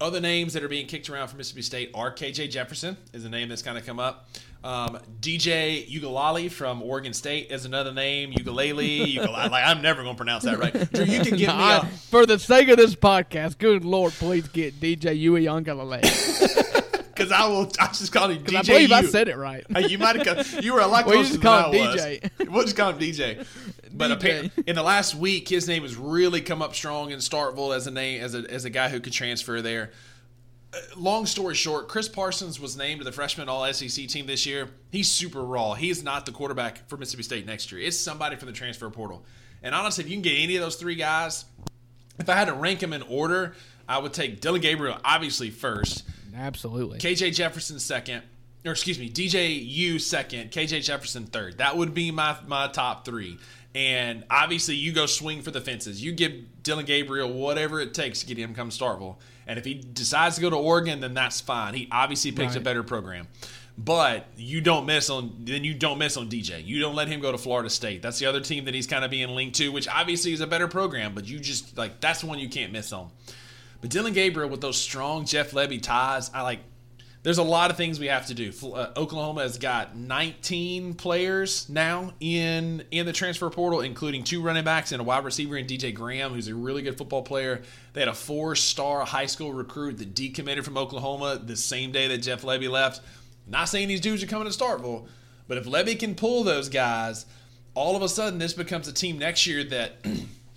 Other 0.01 0.20
names 0.20 0.51
that 0.53 0.64
are 0.64 0.68
being 0.68 0.88
kicked 0.88 1.10
around 1.12 1.28
for 1.30 1.38
Mississippi 1.38 1.62
State 1.62 1.91
are 1.93 2.12
KJ 2.12 2.49
Jefferson 2.49 2.97
is 3.14 3.24
a 3.24 3.30
name 3.30 3.47
that's 3.47 3.62
kind 3.62 3.78
of 3.78 3.86
come 3.86 3.99
up. 3.99 4.28
Um, 4.64 4.97
DJ 5.22 5.88
Ugalali 5.89 6.51
from 6.51 6.82
Oregon 6.82 7.14
State 7.14 7.51
is 7.51 7.66
another 7.66 7.93
name. 7.93 8.32
Ukulele. 8.34 9.20
Like, 9.20 9.64
I'm 9.64 9.84
never 9.84 10.01
going 10.01 10.16
to 10.16 10.18
pronounce 10.18 10.43
that 10.45 10.58
right. 10.58 10.74
Drew, 10.91 11.06
you 11.06 11.20
can 11.22 11.38
give 11.38 11.41
me 11.41 11.45
I- 11.49 11.78
a 11.78 11.86
for 11.86 12.26
the 12.26 12.39
sake 12.39 12.68
of 12.70 12.78
this 12.78 12.95
podcast, 12.95 13.60
good 13.60 13.86
lord, 13.86 14.12
please 14.14 14.47
get 14.47 14.80
DJ 14.82 15.24
Uiagalelei. 15.24 16.82
because 17.16 17.32
I 17.32 17.47
will. 17.47 17.72
I 17.80 17.88
just 17.88 18.11
call 18.11 18.30
him 18.30 18.43
DJ. 18.43 18.55
I 18.57 18.61
believe 18.63 18.91
I 18.91 19.03
said 19.03 19.28
it 19.30 19.38
right. 19.38 19.63
Hey, 19.70 19.88
you 19.88 19.97
might 19.97 20.26
have. 20.26 20.63
You 20.63 20.74
were 20.74 20.82
a 20.82 20.88
lot 20.88 21.05
Well, 21.05 21.16
closer 21.16 21.30
just 21.30 21.34
than 21.34 21.41
call 21.41 21.74
I 21.74 21.76
him 21.78 21.86
was. 21.91 22.01
DJ. 22.01 22.49
We'll 22.51 22.63
just 22.63 22.76
call 22.78 22.91
him 22.91 22.99
DJ. 22.99 23.45
But 23.93 24.11
apparently, 24.11 24.63
in 24.68 24.76
the 24.76 24.84
last 24.84 25.16
week, 25.16 25.47
his 25.47 25.68
name 25.68 25.84
has 25.84 25.95
really 25.95 26.41
come 26.41 26.61
up 26.61 26.76
strong 26.76 27.11
in 27.11 27.20
Starkville 27.20 27.76
as 27.76 27.88
a 27.88 27.91
name 27.91 28.22
as 28.22 28.36
a 28.36 28.39
as 28.51 28.66
a 28.66 28.70
guy 28.70 28.89
who 28.89 28.99
could 28.99 29.13
transfer 29.13 29.61
there. 29.61 29.91
Uh, 30.74 30.78
Long 30.97 31.26
story 31.26 31.55
short, 31.55 31.88
Chris 31.88 32.09
Parsons 32.09 32.59
was 32.59 32.76
named 32.76 32.99
to 32.99 33.05
the 33.05 33.11
freshman 33.11 33.47
All 33.47 33.72
SEC 33.74 34.07
team 34.07 34.26
this 34.28 34.45
year. 34.45 34.70
He's 34.91 35.09
super 35.09 35.43
raw. 35.43 35.74
He 35.74 35.89
is 35.89 36.03
not 36.03 36.26
the 36.26 36.32
quarterback 36.34 36.88
for 36.89 36.97
Mississippi 36.97 37.24
State 37.24 37.45
next 37.45 37.72
year. 37.72 37.80
It's 37.82 37.97
somebody 37.97 38.36
from 38.36 38.47
the 38.47 38.53
transfer 38.53 38.89
portal. 38.89 39.24
And 39.63 39.74
honestly, 39.74 40.03
if 40.03 40.09
you 40.09 40.16
can 40.18 40.22
get 40.22 40.38
any 40.38 40.57
of 40.57 40.61
those 40.61 40.76
three 40.76 40.95
guys, 40.95 41.45
if 42.20 42.30
I 42.30 42.36
had 42.36 42.45
to 42.45 42.53
rank 42.53 42.82
them 42.82 42.93
in 42.93 43.01
order, 43.03 43.55
I 43.88 43.97
would 43.97 44.13
take 44.13 44.41
Dillon 44.41 44.61
Gabriel 44.61 44.97
obviously 45.03 45.49
first. 45.49 46.03
Absolutely. 46.36 47.00
KJ 47.00 47.34
Jefferson 47.34 47.80
second, 47.80 48.24
or 48.66 48.72
excuse 48.72 49.00
me, 49.00 49.10
DJ 49.10 49.66
U 49.66 50.00
second, 50.00 50.52
KJ 50.52 50.84
Jefferson 50.84 51.26
third. 51.26 51.60
That 51.60 51.78
would 51.78 51.94
be 51.94 52.12
my 52.12 52.36
my 52.48 52.68
top 52.68 53.06
three. 53.06 53.38
And 53.74 54.24
obviously, 54.30 54.76
you 54.76 54.94
go 54.94 55.06
swing 55.06 55.42
for 55.42 55.52
the 55.52 55.60
fences. 55.60 56.02
You 56.02 56.14
give 56.14 56.32
Dillon 56.64 56.86
Gabriel 56.86 57.32
whatever 57.32 57.82
it 57.82 57.94
takes 57.94 58.22
to 58.22 58.26
get 58.26 58.38
him 58.38 58.56
come 58.56 58.70
to 58.70 58.78
Starkville. 58.78 59.18
And 59.48 59.60
if 59.60 59.66
he 59.66 59.74
decides 59.74 60.36
to 60.36 60.42
go 60.42 60.50
to 60.50 60.56
Oregon, 60.56 61.02
then 61.02 61.14
that's 61.14 61.42
fine. 61.42 61.74
He 61.74 61.88
obviously 61.92 62.32
picks 62.32 62.56
a 62.56 62.62
better 62.62 62.84
program. 62.84 63.28
But 63.78 64.28
you 64.38 64.62
don't 64.62 64.86
miss 64.86 65.10
on 65.10 65.36
then 65.42 65.66
you 65.66 65.74
don't 65.74 65.98
miss 65.98 66.16
on 66.16 66.30
DJ. 66.30 66.66
You 66.66 66.80
don't 66.80 66.96
let 66.96 67.10
him 67.10 67.20
go 67.20 67.34
to 67.34 67.38
Florida 67.38 67.70
State. 67.70 68.02
That's 68.02 68.18
the 68.18 68.26
other 68.26 68.40
team 68.40 68.66
that 68.66 68.74
he's 68.74 68.88
kind 68.88 69.04
of 69.04 69.12
being 69.12 69.30
linked 69.30 69.58
to, 69.58 69.70
which 69.70 69.90
obviously 69.90 70.32
is 70.32 70.40
a 70.40 70.48
better 70.48 70.70
program. 70.70 71.14
But 71.14 71.28
you 71.28 71.40
just 71.40 71.78
like 71.78 72.00
that's 72.00 72.22
the 72.22 72.28
one 72.28 72.40
you 72.40 72.48
can't 72.48 72.72
miss 72.72 72.94
on. 72.94 73.12
But 73.86 73.92
Dillon 73.92 74.14
Gabriel 74.14 74.50
with 74.50 74.62
those 74.62 74.82
strong 74.82 75.26
Jeff 75.26 75.52
Lebby 75.52 75.80
ties, 75.80 76.32
I 76.34 76.42
like. 76.42 76.62
There's 77.22 77.38
a 77.38 77.44
lot 77.44 77.70
of 77.70 77.78
things 77.78 78.00
we 78.00 78.08
have 78.08 78.26
to 78.26 78.34
do. 78.34 78.52
Uh, 78.64 78.92
Oklahoma 78.98 79.44
has 79.44 79.60
got 79.60 79.96
19 79.96 80.96
players 80.96 81.70
now 81.70 82.14
in 82.20 82.84
in 82.90 83.06
the 83.06 83.14
transfer 83.14 83.48
portal, 83.52 83.82
including 83.82 84.24
two 84.24 84.42
running 84.42 84.64
backs 84.64 84.92
and 84.92 85.00
a 85.00 85.04
wide 85.04 85.24
receiver 85.24 85.56
in 85.56 85.68
DJ 85.68 85.94
Graham, 85.94 86.34
who's 86.34 86.48
a 86.48 86.56
really 86.56 86.82
good 86.82 86.98
football 86.98 87.22
player. 87.22 87.62
They 87.94 88.02
had 88.02 88.08
a 88.08 88.16
four-star 88.16 89.06
high 89.06 89.28
school 89.28 89.54
recruit 89.54 90.00
that 90.00 90.16
decommitted 90.16 90.64
from 90.64 90.80
Oklahoma 90.80 91.40
the 91.46 91.56
same 91.56 91.92
day 91.92 92.08
that 92.08 92.24
Jeff 92.24 92.42
Lebby 92.42 92.68
left. 92.68 93.02
Not 93.46 93.66
saying 93.66 93.88
these 93.88 94.02
dudes 94.02 94.24
are 94.24 94.28
coming 94.28 94.52
to 94.52 94.58
Starkville, 94.58 95.08
but 95.48 95.60
if 95.60 95.66
Lebby 95.66 96.00
can 96.00 96.16
pull 96.16 96.44
those 96.44 96.70
guys, 96.70 97.28
all 97.76 97.96
of 97.96 98.02
a 98.02 98.10
sudden 98.10 98.40
this 98.40 98.54
becomes 98.54 98.88
a 98.88 98.94
team 98.94 99.20
next 99.20 99.46
year 99.46 99.64
that 99.66 100.04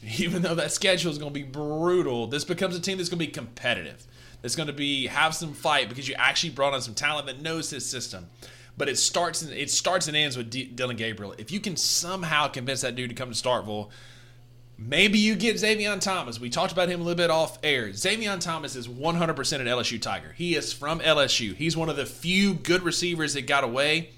even 0.18 0.42
though 0.42 0.54
that 0.54 0.72
schedule 0.72 1.10
is 1.10 1.18
going 1.18 1.32
to 1.32 1.38
be 1.38 1.44
brutal, 1.44 2.26
this 2.26 2.44
becomes 2.44 2.76
a 2.76 2.80
team 2.80 2.98
that's 2.98 3.08
going 3.08 3.18
to 3.18 3.26
be 3.26 3.32
competitive. 3.32 4.06
That's 4.42 4.56
going 4.56 4.68
to 4.68 4.72
be 4.72 5.06
have 5.08 5.34
some 5.34 5.52
fight 5.52 5.88
because 5.88 6.08
you 6.08 6.14
actually 6.16 6.50
brought 6.50 6.72
on 6.72 6.80
some 6.80 6.94
talent 6.94 7.26
that 7.26 7.42
knows 7.42 7.70
his 7.70 7.84
system. 7.84 8.28
But 8.76 8.88
it 8.88 8.96
starts 8.96 9.42
and 9.42 9.52
it 9.52 9.70
starts 9.70 10.06
and 10.06 10.16
ends 10.16 10.36
with 10.36 10.50
D- 10.50 10.66
Dillon 10.66 10.96
Gabriel. 10.96 11.34
If 11.36 11.50
you 11.50 11.58
can 11.58 11.76
somehow 11.76 12.46
convince 12.46 12.82
that 12.82 12.94
dude 12.94 13.10
to 13.10 13.16
come 13.16 13.32
to 13.32 13.34
Starkville, 13.34 13.90
maybe 14.78 15.18
you 15.18 15.34
get 15.34 15.56
Zavion 15.56 16.00
Thomas. 16.00 16.38
We 16.38 16.48
talked 16.48 16.70
about 16.70 16.88
him 16.88 17.00
a 17.00 17.02
little 17.02 17.16
bit 17.16 17.30
off 17.30 17.58
air. 17.64 17.88
Zavion 17.88 18.38
Thomas 18.38 18.76
is 18.76 18.86
100% 18.86 19.60
an 19.60 19.66
LSU 19.66 20.00
Tiger. 20.00 20.32
He 20.32 20.54
is 20.54 20.72
from 20.72 21.00
LSU. 21.00 21.56
He's 21.56 21.76
one 21.76 21.88
of 21.88 21.96
the 21.96 22.06
few 22.06 22.54
good 22.54 22.82
receivers 22.82 23.34
that 23.34 23.48
got 23.48 23.64
away 23.64 24.10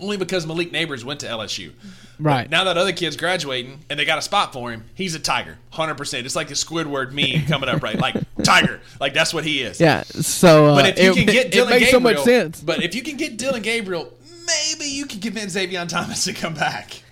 only 0.00 0.16
because 0.16 0.46
Malik 0.46 0.72
Nabers 0.72 1.04
went 1.04 1.20
to 1.20 1.26
LSU. 1.26 1.72
Right. 2.18 2.48
Now 2.48 2.64
that 2.64 2.76
other 2.76 2.92
kid's 2.92 3.16
graduating 3.16 3.80
and 3.90 3.98
they 3.98 4.04
got 4.04 4.18
a 4.18 4.22
spot 4.22 4.52
for 4.52 4.70
him, 4.70 4.84
he's 4.94 5.14
a 5.14 5.18
Tiger, 5.18 5.58
100%. 5.72 6.24
It's 6.24 6.36
like 6.36 6.48
the 6.48 6.54
Squidward 6.54 7.12
meme 7.12 7.46
coming 7.48 7.68
up, 7.68 7.82
right? 7.82 7.98
Like, 7.98 8.16
Tiger. 8.42 8.80
Like, 9.00 9.14
that's 9.14 9.34
what 9.34 9.44
he 9.44 9.62
is. 9.62 9.80
Yeah. 9.80 10.02
So, 10.04 10.66
uh, 10.66 10.74
But 10.76 10.98
if 10.98 11.04
you 11.04 11.12
it, 11.12 11.14
can 11.16 11.26
get 11.26 11.50
Dillon 11.50 11.72
it 11.72 11.80
makes 11.80 11.92
Gabriel, 11.92 12.14
so 12.14 12.18
much 12.18 12.24
sense. 12.24 12.60
But 12.60 12.82
if 12.82 12.94
you 12.94 13.02
can 13.02 13.16
get 13.16 13.36
Dillon 13.36 13.62
Gabriel, 13.62 14.12
maybe 14.46 14.90
you 14.90 15.06
can 15.06 15.20
convince 15.20 15.56
Zavion 15.56 15.88
Thomas 15.88 16.24
to 16.24 16.32
come 16.32 16.54
back. 16.54 17.02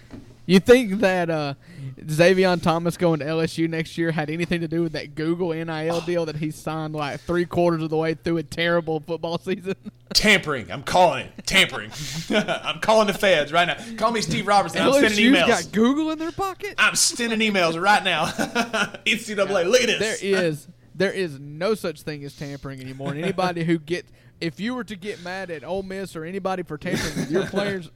You 0.45 0.59
think 0.59 1.01
that 1.01 1.31
uh, 1.31 1.55
Zavion 2.01 2.61
Thomas 2.61 2.97
going 2.97 3.21
to 3.21 3.25
LSU 3.25 3.69
next 3.69 3.97
year 3.97 4.11
had 4.11 4.29
anything 4.29 4.61
to 4.61 4.69
do 4.69 4.83
with 4.83 4.93
that 4.93 5.15
Google 5.15 5.53
NIL 5.53 6.01
deal 6.07 6.27
that 6.27 6.37
he 6.37 6.51
signed 6.51 6.95
like 6.95 7.21
three 7.21 7.45
quarters 7.45 7.83
of 7.83 7.91
the 7.91 7.97
way 7.97 8.15
through 8.15 8.39
a 8.39 8.43
terrible 8.43 9.01
football 9.01 9.39
season? 9.45 9.77
Tampering. 10.13 10.71
I'm 10.71 10.83
calling 10.83 11.27
it. 11.27 11.47
Tampering. 11.47 11.91
I'm 12.31 12.81
calling 12.81 13.07
the 13.07 13.15
feds 13.15 13.53
right 13.53 13.67
now. 13.67 13.77
Call 13.97 14.11
me 14.11 14.21
Steve 14.21 14.47
Robertson. 14.47 14.83
I'm 14.83 14.93
sending 14.93 15.33
emails. 15.33 15.47
got 15.47 15.73
Google 15.73 16.11
in 16.11 16.19
their 16.19 16.33
pocket. 16.33 16.75
I'm 16.77 16.97
sending 16.97 17.39
emails 17.39 17.81
right 17.81 18.03
now. 18.03 18.27
NCAA, 19.07 19.71
look 19.71 19.81
at 19.81 19.87
this. 19.87 20.21
There 20.21 20.45
is 20.45 20.69
there 20.95 21.13
is 21.13 21.39
no 21.39 21.75
such 21.75 22.03
thing 22.03 22.25
as 22.25 22.37
tampering 22.37 22.81
anymore. 22.81 23.13
And 23.13 23.23
anybody 23.23 23.65
who 23.65 23.79
get 23.79 24.05
if 24.41 24.61
you 24.61 24.75
were 24.75 24.85
to 24.85 24.97
get 24.97 25.23
mad 25.23 25.51
at 25.51 25.65
Ole 25.65 25.83
Miss 25.83 26.17
or 26.17 26.25
anybody 26.25 26.63
for 26.63 26.77
tampering 26.77 27.15
with 27.17 27.31
your 27.31 27.47
players, 27.47 27.91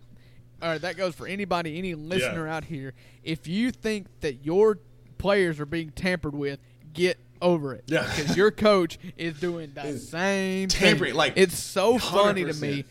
or 0.62 0.78
that 0.78 0.96
goes 0.96 1.14
for 1.14 1.26
anybody, 1.26 1.78
any 1.78 1.94
listener 1.94 2.48
out 2.48 2.64
here. 2.64 2.94
If 3.22 3.46
you 3.46 3.70
think 3.70 4.06
that 4.20 4.44
your 4.44 4.78
players 5.18 5.60
are 5.60 5.66
being 5.66 5.90
tampered 5.90 6.34
with, 6.34 6.60
get 6.92 7.18
over 7.42 7.74
it. 7.74 7.84
Yeah. 7.86 8.02
because 8.16 8.36
your 8.36 8.50
coach 8.50 8.98
is 9.16 9.38
doing 9.38 9.72
the 9.74 9.98
same 9.98 10.68
tampering, 10.68 11.10
thing. 11.10 11.16
like, 11.18 11.34
it's 11.36 11.58
so 11.58 11.98
funny 11.98 12.44
to 12.44 12.52
100%. 12.52 12.60
me. 12.60 12.84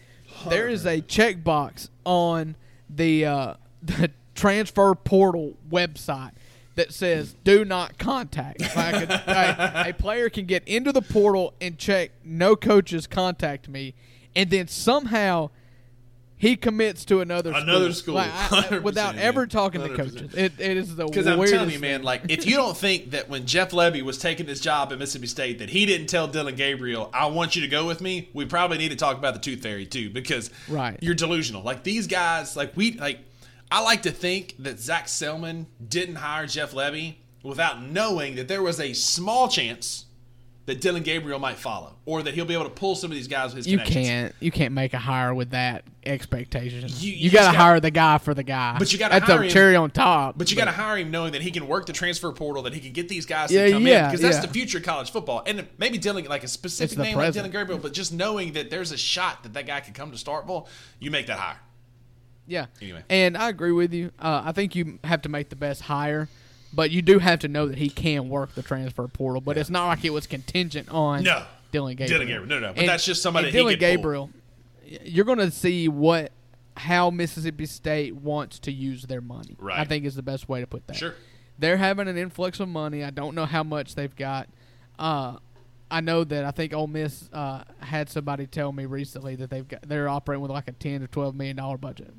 There 0.50 0.68
is 0.68 0.86
a 0.86 1.02
checkbox 1.02 1.90
on 2.04 2.56
the 2.90 3.26
uh, 3.26 3.54
the 3.84 4.12
transfer 4.36 4.94
portal 4.96 5.54
website 5.70 6.32
that 6.76 6.94
says 6.94 7.36
"Do 7.44 7.64
not 7.66 7.98
contact." 7.98 8.62
Like 8.76 9.10
a, 9.10 9.86
a, 9.86 9.90
a 9.90 9.94
player 9.94 10.30
can 10.30 10.46
get 10.46 10.68
into 10.68 10.92
the 10.92 11.02
portal 11.02 11.54
and 11.62 11.78
check 11.78 12.12
"No 12.24 12.56
coaches 12.58 13.08
contact 13.08 13.70
me," 13.70 13.96
and 14.36 14.50
then 14.50 14.68
somehow 14.68 15.52
he 16.38 16.56
commits 16.58 17.06
to 17.06 17.22
another 17.22 17.52
Another 17.54 17.94
school, 17.94 17.94
school. 17.94 18.16
Like, 18.16 18.32
I- 18.32 18.58
I- 18.58 18.62
100%, 18.80 18.84
without 18.84 19.16
ever 19.16 19.48
talking 19.48 19.82
to 19.82 19.88
100%. 19.90 19.96
coaches. 19.96 20.34
It, 20.36 20.54
it 20.60 20.78
is 20.78 20.96
the 20.96 21.06
Because 21.06 21.28
I'm 21.28 21.44
telling 21.46 21.70
you, 21.72 21.80
man, 21.80 22.04
like 22.04 22.24
if 22.30 22.46
you 22.46 22.56
don't 22.56 22.76
think 22.76 23.12
that 23.12 23.30
when 23.30 23.46
Jeff 23.46 23.72
Lebby 23.72 24.02
was 24.02 24.18
taking 24.18 24.46
this 24.46 24.60
job 24.60 24.92
at 24.92 25.00
Mississippi 25.00 25.28
State 25.28 25.60
that 25.60 25.70
he 25.70 25.86
didn't 25.86 26.08
tell 26.08 26.28
Dillon 26.28 26.56
Gabriel, 26.56 27.10
"I 27.14 27.28
want 27.28 27.56
you 27.56 27.62
to 27.62 27.68
go 27.68 27.86
with 27.88 28.02
me," 28.02 28.30
we 28.34 28.46
probably 28.46 28.78
need 28.78 28.90
to 28.90 28.96
talk 28.98 29.18
about 29.18 29.34
the 29.34 29.40
tooth 29.40 29.62
fairy 29.62 29.86
too, 29.86 30.10
because 30.10 30.52
Right. 30.68 30.98
you're 31.02 31.16
delusional. 31.16 31.62
Like 31.64 31.84
these 31.84 32.08
guys, 32.08 32.56
like 32.58 32.76
we, 32.76 32.94
like 32.94 33.20
I 33.72 33.82
like 33.82 34.04
to 34.04 34.12
think 34.12 34.56
that 34.60 34.80
Zac 34.80 35.08
Selmon 35.08 35.66
didn't 35.88 36.16
hire 36.16 36.46
Jeff 36.48 36.74
Lebby 36.74 37.16
without 37.44 37.82
knowing 37.82 38.36
that 38.36 38.48
there 38.48 38.62
was 38.62 38.80
a 38.80 38.94
small 38.94 39.48
chance 39.48 40.06
that 40.68 40.82
Dillon 40.82 41.04
Gabriel 41.04 41.38
might 41.40 41.58
follow, 41.58 41.94
or 42.06 42.24
that 42.24 42.34
he'll 42.34 42.46
be 42.46 42.56
able 42.56 42.64
to 42.64 42.70
pull 42.72 42.96
some 42.96 43.12
of 43.12 43.16
these 43.16 43.28
guys 43.28 43.54
with 43.54 43.66
his 43.66 43.68
You 43.68 43.78
can't 43.80 44.34
you 44.40 44.50
can't 44.52 44.74
make 44.74 44.94
a 44.96 44.98
hire 44.98 45.34
with 45.34 45.52
that 45.52 45.84
expectation. 46.06 46.90
You- 46.90 47.12
You, 47.12 47.18
you 47.26 47.30
got 47.30 47.40
to 47.42 47.46
gotta- 47.48 47.58
hire 47.58 47.80
the 47.80 47.92
guy 47.92 48.18
for 48.18 48.34
the 48.34 48.44
guy. 48.44 48.78
But 48.80 48.92
you 48.92 48.98
gotta 48.98 49.14
that's 49.14 49.26
hire 49.26 49.42
a 49.42 49.44
him- 49.44 49.50
cherry 49.52 49.76
on 49.76 49.92
top. 49.92 50.38
But 50.38 50.50
you 50.50 50.58
got 50.58 50.66
to 50.66 50.72
hire 50.72 50.98
him 50.98 51.12
knowing 51.12 51.34
that 51.34 51.42
he 51.44 51.52
can 51.52 51.68
work 51.68 51.86
the 51.86 51.94
transfer 51.94 52.32
portal, 52.32 52.64
that 52.64 52.74
he 52.74 52.80
can 52.80 52.94
get 52.94 53.10
these 53.10 53.26
guys 53.26 53.52
Yeah, 53.52 53.66
to 53.66 53.72
come 53.74 53.86
in 53.88 54.06
because 54.06 54.22
that's 54.22 54.38
yeah. 54.38 54.42
the 54.42 54.48
future 54.48 54.80
of 54.80 54.84
college 54.84 55.12
football. 55.12 55.44
And 55.46 55.68
maybe 55.78 55.98
Dillon, 56.00 56.26
like 56.26 56.44
a 56.44 56.48
specific 56.48 56.98
name 56.98 57.16
like. 57.18 57.34
Dillon 57.34 57.52
Gabriel, 57.52 57.80
but 57.80 57.94
just 57.94 58.12
knowing 58.14 58.54
that 58.54 58.70
there's 58.72 58.92
a 58.92 58.98
shot 58.98 59.44
that 59.44 59.54
that 59.54 59.68
guy 59.68 59.80
could 59.82 59.94
come 59.94 60.12
to 60.12 60.18
Starkville, 60.18 60.68
you 61.00 61.12
make 61.12 61.28
that 61.28 61.38
hire. 61.38 61.60
Yeah. 62.48 62.66
Anyway. 62.82 63.04
And 63.10 63.38
I 63.38 63.50
agree 63.50 63.72
with 63.72 63.94
you. 63.94 64.12
Uh, 64.20 64.42
I 64.46 64.52
think 64.52 64.76
you 64.76 65.00
have 65.04 65.22
to 65.24 65.30
make 65.30 65.50
the 65.50 65.56
best 65.56 65.82
hire, 65.82 66.28
But 66.76 66.92
you 66.92 67.02
do 67.02 67.20
have 67.20 67.40
to 67.40 67.48
know 67.48 67.68
that 67.68 67.78
he 67.78 67.90
can 67.90 68.28
work 68.30 68.54
the 68.54 68.62
transfer 68.62 69.08
portal. 69.08 69.40
But 69.42 69.58
it's 69.58 69.70
not 69.70 69.88
like 69.88 70.04
it 70.04 70.10
was 70.12 70.28
contingent 70.28 70.90
on 70.90 71.24
No. 71.24 71.44
Dillon 71.72 71.96
Gabriel. 71.96 72.20
Dillon 72.20 72.28
Gabriel. 72.28 72.62
No, 72.62 72.68
no. 72.68 72.74
But 72.74 72.86
that's 72.86 73.06
just 73.06 73.22
somebody 73.22 73.48
and 73.48 73.54
Dillon 73.54 73.74
could 73.74 73.80
pull. 73.80 73.90
Gabriel. 73.96 74.30
You're 75.04 75.26
going 75.26 75.40
to 75.40 75.52
see 75.52 75.88
what 75.88 76.32
how 76.78 77.10
Mississippi 77.10 77.66
State 77.66 78.16
wants 78.16 78.60
to 78.60 78.72
use 78.72 79.04
their 79.04 79.22
money. 79.22 79.56
I 79.72 79.86
think 79.86 80.04
is 80.06 80.16
the 80.16 80.22
best 80.22 80.50
way 80.50 80.60
to 80.60 80.68
put 80.68 80.86
that. 80.88 80.98
Sure. 80.98 81.16
They're 81.58 81.78
having 81.78 82.10
an 82.10 82.18
influx 82.18 82.60
of 82.60 82.68
money. 82.68 83.02
I 83.04 83.12
don't 83.12 83.34
know 83.34 83.46
how 83.46 83.64
much 83.64 83.96
they've 83.96 84.14
got. 84.14 84.50
Uh, 85.00 85.38
I 85.90 86.02
know 86.02 86.26
that 86.26 86.44
I 86.44 86.52
think 86.52 86.74
Ole 86.74 86.88
Miss 86.88 87.30
uh, 87.32 87.64
had 87.80 88.10
somebody 88.10 88.48
tell 88.48 88.74
me 88.74 88.86
recently 88.86 89.36
that 89.38 89.50
they've 89.50 89.68
got 89.68 89.84
they're 89.88 90.10
operating 90.10 90.42
with 90.42 90.52
like 90.52 90.68
a 90.68 90.74
ten 90.74 91.02
to 91.02 91.08
twelve 91.08 91.36
million 91.36 91.56
dollar 91.56 91.78
budget. 91.78 92.14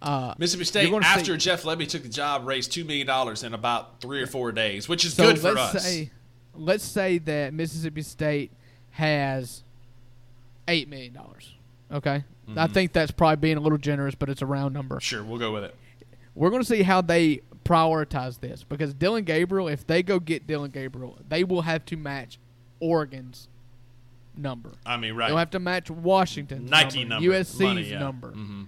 Uh, 0.00 0.34
Mississippi 0.38 0.64
State, 0.64 0.92
after 1.02 1.32
see- 1.32 1.36
Jeff 1.38 1.64
Lebby 1.64 1.88
took 1.88 2.02
the 2.04 2.08
job, 2.08 2.46
raised 2.46 2.70
$2 2.72 2.86
million 2.86 3.44
in 3.44 3.52
about 3.54 4.00
three 4.00 4.22
or 4.22 4.26
four 4.26 4.52
days, 4.52 4.88
which 4.88 5.04
is 5.04 5.14
so 5.14 5.24
good 5.24 5.38
for 5.40 5.52
let's 5.52 5.74
us. 5.74 5.84
say 5.84 6.10
let's 6.54 6.84
say 6.84 7.18
that 7.18 7.52
Mississippi 7.54 8.02
State 8.02 8.52
has 8.92 9.64
eight 10.68 10.88
million 10.88 11.12
dollars. 11.14 11.54
Okay, 11.92 12.10
I 12.48 12.50
Mm-hmm. 12.50 12.72
think 12.72 12.92
that's 12.92 13.10
probably 13.10 13.36
being 13.36 13.56
a 13.56 13.60
little 13.60 13.78
generous, 13.78 14.14
but 14.14 14.28
it's 14.28 14.42
a 14.42 14.46
round 14.46 14.72
number. 14.74 15.00
sure, 15.00 15.22
we'll 15.24 15.38
go 15.38 15.52
with 15.52 15.64
it. 15.64 15.74
We're 16.34 16.50
going 16.50 16.62
to 16.62 16.68
see 16.68 16.82
how 16.82 17.00
they 17.00 17.40
prioritize 17.64 18.40
this 18.40 18.62
because 18.64 18.94
Dillon 18.94 19.24
Gabriel, 19.24 19.68
if 19.68 19.86
they 19.86 20.02
go 20.02 20.18
get 20.20 20.46
Dillon 20.46 20.70
Gabriel, 20.70 21.18
they 21.28 21.42
will 21.44 21.62
have 21.62 21.84
to 21.86 21.96
match 21.96 22.38
Oregon's 22.80 23.48
number. 24.36 24.70
I 24.86 24.96
mean, 24.96 25.14
right. 25.14 25.28
They'll 25.28 25.36
have 25.36 25.50
to 25.50 25.58
match 25.58 25.90
Washington's 25.90 26.70
Nike 26.70 27.04
number, 27.04 27.26
number. 27.26 27.38
USC's 27.40 27.60
money, 27.60 27.90
yeah. 27.90 27.98
number. 27.98 28.30
Mhm. 28.32 28.66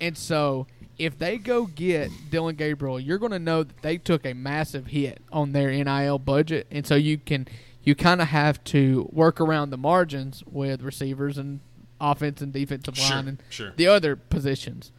And 0.00 0.16
so, 0.16 0.66
if 0.98 1.18
they 1.18 1.38
go 1.38 1.66
get 1.66 2.10
Dillon 2.30 2.54
Gabriel, 2.56 3.00
you're 3.00 3.18
going 3.18 3.32
to 3.32 3.38
know 3.38 3.64
that 3.64 3.82
they 3.82 3.98
took 3.98 4.24
a 4.24 4.32
massive 4.32 4.86
hit 4.88 5.20
on 5.32 5.52
their 5.52 5.70
NIL 5.70 6.18
budget, 6.18 6.66
and 6.70 6.86
so 6.86 6.94
you 6.94 7.18
can 7.18 7.48
you 7.82 7.94
kind 7.94 8.22
of 8.22 8.28
have 8.28 8.62
to 8.64 9.08
work 9.12 9.40
around 9.40 9.70
the 9.70 9.76
margins 9.76 10.42
with 10.46 10.82
receivers 10.82 11.36
and 11.36 11.60
offense 12.00 12.40
and 12.40 12.52
defensive 12.52 12.96
Sure, 12.96 13.16
line 13.16 13.28
and 13.28 13.42
sure. 13.50 13.72
the 13.76 13.86
other 13.86 14.16
positions. 14.16 14.90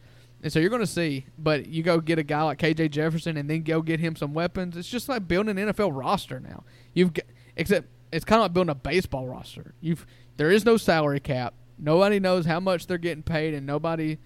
And 0.42 0.52
so 0.52 0.60
you're 0.60 0.70
going 0.70 0.82
to 0.82 0.86
see, 0.86 1.26
but 1.36 1.66
you 1.66 1.82
go 1.82 1.98
get 1.98 2.18
a 2.20 2.22
guy 2.22 2.42
like 2.42 2.58
KJ 2.58 2.92
Jefferson 2.92 3.36
and 3.36 3.50
then 3.50 3.62
go 3.62 3.82
get 3.82 3.98
him 3.98 4.14
some 4.14 4.34
weapons. 4.34 4.76
It's 4.76 4.88
just 4.88 5.08
like 5.08 5.26
building 5.26 5.58
an 5.58 5.72
NFL 5.72 5.90
roster 5.92 6.38
now. 6.38 6.62
You've 6.94 7.12
got, 7.14 7.24
except 7.56 7.88
it's 8.12 8.24
kind 8.24 8.38
of 8.38 8.44
like 8.44 8.52
building 8.52 8.70
a 8.70 8.74
baseball 8.76 9.26
roster. 9.26 9.74
You've 9.80 10.06
there 10.36 10.50
is 10.50 10.64
no 10.64 10.76
salary 10.76 11.18
cap. 11.20 11.54
Nobody 11.78 12.20
knows 12.20 12.46
how 12.46 12.60
much 12.60 12.86
they're 12.86 12.98
getting 12.98 13.22
paid, 13.24 13.54
and 13.54 13.66
nobody 13.66 14.18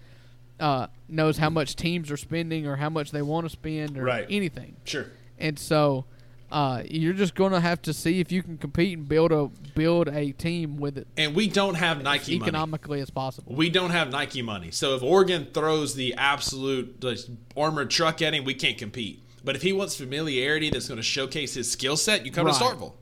uh, 0.60 0.86
knows 1.08 1.38
how 1.38 1.50
much 1.50 1.74
teams 1.76 2.10
are 2.10 2.16
spending 2.16 2.66
or 2.66 2.76
how 2.76 2.90
much 2.90 3.10
they 3.10 3.22
want 3.22 3.46
to 3.46 3.50
spend 3.50 3.96
or 3.98 4.04
Right. 4.04 4.26
anything. 4.30 4.76
Sure. 4.84 5.06
And 5.38 5.58
so 5.58 6.04
uh, 6.52 6.82
you're 6.88 7.12
just 7.14 7.34
going 7.34 7.52
to 7.52 7.60
have 7.60 7.80
to 7.82 7.92
see 7.92 8.20
if 8.20 8.30
you 8.32 8.42
can 8.42 8.58
compete 8.58 8.98
and 8.98 9.08
build 9.08 9.32
a 9.32 9.48
build 9.74 10.08
a 10.08 10.32
team 10.32 10.76
with 10.78 10.98
it 10.98 11.06
And 11.16 11.34
we 11.34 11.48
don't 11.48 11.76
have 11.76 12.02
Nike 12.02 12.36
money. 12.38 12.48
economically 12.48 13.00
as 13.00 13.08
possible. 13.08 13.54
We 13.54 13.70
don't 13.70 13.90
have 13.90 14.10
Nike 14.10 14.42
money. 14.42 14.70
So 14.72 14.94
if 14.96 15.02
Oregon 15.02 15.46
throws 15.54 15.94
the 15.94 16.14
absolute 16.14 17.02
like, 17.02 17.18
armored 17.56 17.88
truck 17.90 18.20
at 18.20 18.34
him, 18.34 18.44
we 18.44 18.54
can't 18.54 18.76
compete. 18.76 19.22
But 19.44 19.56
if 19.56 19.62
he 19.62 19.72
wants 19.72 19.96
familiarity 19.96 20.68
that's 20.70 20.88
going 20.88 20.96
to 20.98 21.02
showcase 21.04 21.54
his 21.54 21.70
skill 21.70 21.96
set, 21.96 22.26
you 22.26 22.32
come 22.32 22.46
Right. 22.46 22.54
to 22.54 22.62
Starkville. 22.62 22.92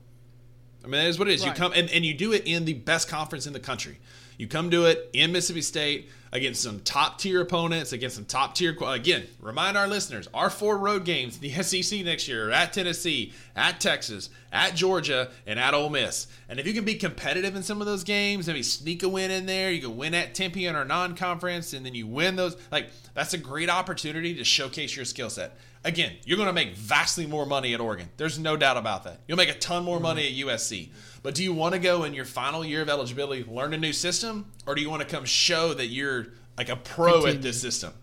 I 0.83 0.87
mean, 0.87 1.01
that 1.01 1.07
is 1.07 1.19
what 1.19 1.27
it 1.27 1.33
is. 1.33 1.43
You 1.43 1.51
come 1.51 1.73
and, 1.75 1.89
and 1.89 2.05
you 2.05 2.13
do 2.13 2.31
it 2.31 2.43
in 2.45 2.63
the 2.65 2.73
best 2.73 3.09
conference 3.09 3.45
in 3.47 3.51
the 3.53 3.59
country. 3.59 3.99
You 4.39 4.47
come 4.47 4.71
to 4.71 4.85
it 4.85 5.09
in 5.11 5.33
Mississippi 5.33 5.61
State 5.61 6.09
against 6.31 6.61
some 6.61 6.79
top 6.79 7.19
tier 7.19 7.41
opponents, 7.41 7.91
against 7.91 8.15
some 8.15 8.23
top 8.23 8.55
tier. 8.55 8.73
Again, 8.81 9.27
remind 9.41 9.75
our 9.75 9.85
listeners: 9.85 10.29
our 10.33 10.49
four 10.49 10.77
road 10.77 11.03
games, 11.03 11.35
in 11.35 11.41
the 11.41 11.51
SEC 11.61 12.05
next 12.05 12.25
year, 12.25 12.47
are 12.47 12.51
at 12.53 12.71
Tennessee, 12.71 13.33
at 13.53 13.81
Texas, 13.81 14.29
at 14.53 14.75
Georgia, 14.75 15.29
and 15.45 15.59
at 15.59 15.73
Ole 15.73 15.89
Miss. 15.89 16.27
And 16.47 16.57
if 16.57 16.65
you 16.65 16.73
can 16.73 16.85
be 16.85 16.95
competitive 16.95 17.57
in 17.57 17.63
some 17.63 17.81
of 17.81 17.85
those 17.85 18.05
games, 18.05 18.47
maybe 18.47 18.63
sneak 18.63 19.03
a 19.03 19.09
win 19.09 19.29
in 19.29 19.45
there, 19.45 19.71
you 19.71 19.81
can 19.81 19.97
win 19.97 20.13
at 20.13 20.33
Tempe 20.33 20.65
in 20.65 20.73
our 20.73 20.85
non-conference, 20.85 21.73
and 21.73 21.85
then 21.85 21.93
you 21.93 22.07
win 22.07 22.37
those. 22.37 22.55
Like 22.71 22.91
that's 23.13 23.33
a 23.33 23.37
great 23.37 23.69
opportunity 23.69 24.35
to 24.35 24.45
showcase 24.45 24.95
your 24.95 25.03
skill 25.03 25.29
set. 25.29 25.57
Again, 25.83 26.13
you're 26.25 26.37
going 26.37 26.47
to 26.47 26.53
make 26.53 26.75
vastly 26.75 27.25
more 27.25 27.45
money 27.45 27.73
at 27.73 27.81
Oregon. 27.81 28.07
There's 28.15 28.39
no 28.39 28.55
doubt 28.55 28.77
about 28.77 29.03
that. 29.03 29.19
You'll 29.27 29.37
make 29.37 29.49
a 29.49 29.57
ton 29.57 29.83
more 29.83 29.99
money 29.99 30.23
mm-hmm. 30.23 30.49
at 30.49 30.55
USC. 30.55 30.89
But 31.21 31.35
do 31.35 31.43
you 31.43 31.53
want 31.53 31.73
to 31.73 31.79
go 31.79 32.03
in 32.03 32.13
your 32.13 32.25
final 32.25 32.63
year 32.63 32.81
of 32.81 32.89
eligibility, 32.89 33.43
learn 33.43 33.73
a 33.73 33.77
new 33.77 33.93
system, 33.93 34.51
or 34.65 34.75
do 34.75 34.81
you 34.81 34.89
want 34.89 35.01
to 35.01 35.07
come 35.07 35.25
show 35.25 35.73
that 35.73 35.87
you're 35.87 36.27
like 36.57 36.69
a 36.69 36.75
pro 36.75 37.25
at 37.25 37.41
this 37.41 37.59
system? 37.61 37.93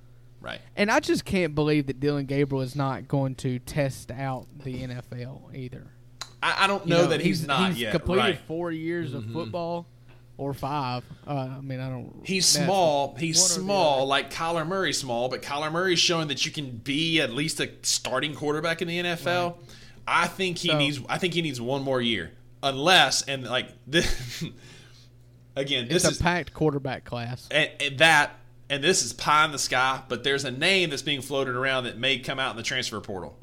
Right. 0.40 0.60
And 0.76 0.90
I 0.90 1.00
just 1.00 1.24
can't 1.24 1.54
believe 1.54 1.86
that 1.86 1.98
Dillon 1.98 2.26
Gabriel 2.26 2.62
is 2.62 2.76
not 2.76 3.08
going 3.08 3.34
to 3.36 3.58
test 3.58 4.10
out 4.10 4.46
the 4.62 4.82
NFL 4.86 5.54
either. 5.56 5.86
I, 6.42 6.64
I 6.64 6.66
don't 6.66 6.84
You 6.86 6.90
know, 6.90 7.06
that 7.06 7.20
he's, 7.20 7.46
not 7.46 7.70
he's 7.72 7.80
yet. 7.80 7.92
completed 7.92 8.22
right. 8.22 8.38
four 8.46 8.70
years 8.70 9.14
of 9.14 9.24
football, 9.32 9.86
or 10.38 10.52
five. 10.52 11.02
Uh, 11.26 11.56
I 11.56 11.60
mean, 11.62 11.80
I 11.80 11.88
don't. 11.88 12.20
He's 12.24 12.44
small. 12.46 13.16
He's 13.18 13.38
one 13.40 13.44
or 13.46 13.54
the 13.54 13.60
small, 13.64 14.06
like 14.06 14.30
Kyler 14.30 14.66
Murray 14.66 14.92
small, 14.92 15.28
but 15.30 15.40
Kyler 15.42 15.72
Murray's 15.72 15.98
showing 15.98 16.28
that 16.28 16.44
you 16.44 16.52
can 16.52 16.76
be 16.76 17.20
at 17.20 17.32
least 17.32 17.58
a 17.58 17.70
starting 17.82 18.34
quarterback 18.34 18.82
in 18.82 18.88
the 18.88 18.98
NFL. 18.98 19.56
I 20.06 20.28
think 20.28 20.58
he 20.58 20.68
So- 20.68 20.78
needs. 20.78 21.00
I 21.08 21.16
think 21.18 21.32
he 21.34 21.42
needs 21.42 21.60
one 21.60 21.82
more 21.82 22.00
year, 22.02 22.30
unless 22.62 23.22
and 23.22 23.44
like 23.44 23.68
this. 23.86 24.44
again, 25.56 25.88
this 25.88 26.04
It's 26.04 26.14
is 26.14 26.20
a 26.20 26.22
packed 26.22 26.52
quarterback 26.54 27.04
class. 27.04 27.48
and, 27.50 27.70
and 27.80 27.98
that 27.98 28.32
and 28.68 28.82
this 28.82 29.04
is 29.04 29.12
pie 29.12 29.44
in 29.44 29.52
the 29.52 29.58
sky. 29.58 30.02
But 30.08 30.24
there's 30.24 30.44
a 30.44 30.50
name 30.50 30.90
that's 30.90 31.02
being 31.02 31.22
floated 31.22 31.54
around 31.54 31.84
that 31.84 31.98
may 31.98 32.18
come 32.18 32.38
out 32.38 32.50
in 32.50 32.56
the 32.56 32.62
transfer 32.62 33.00
portal. 33.00 33.38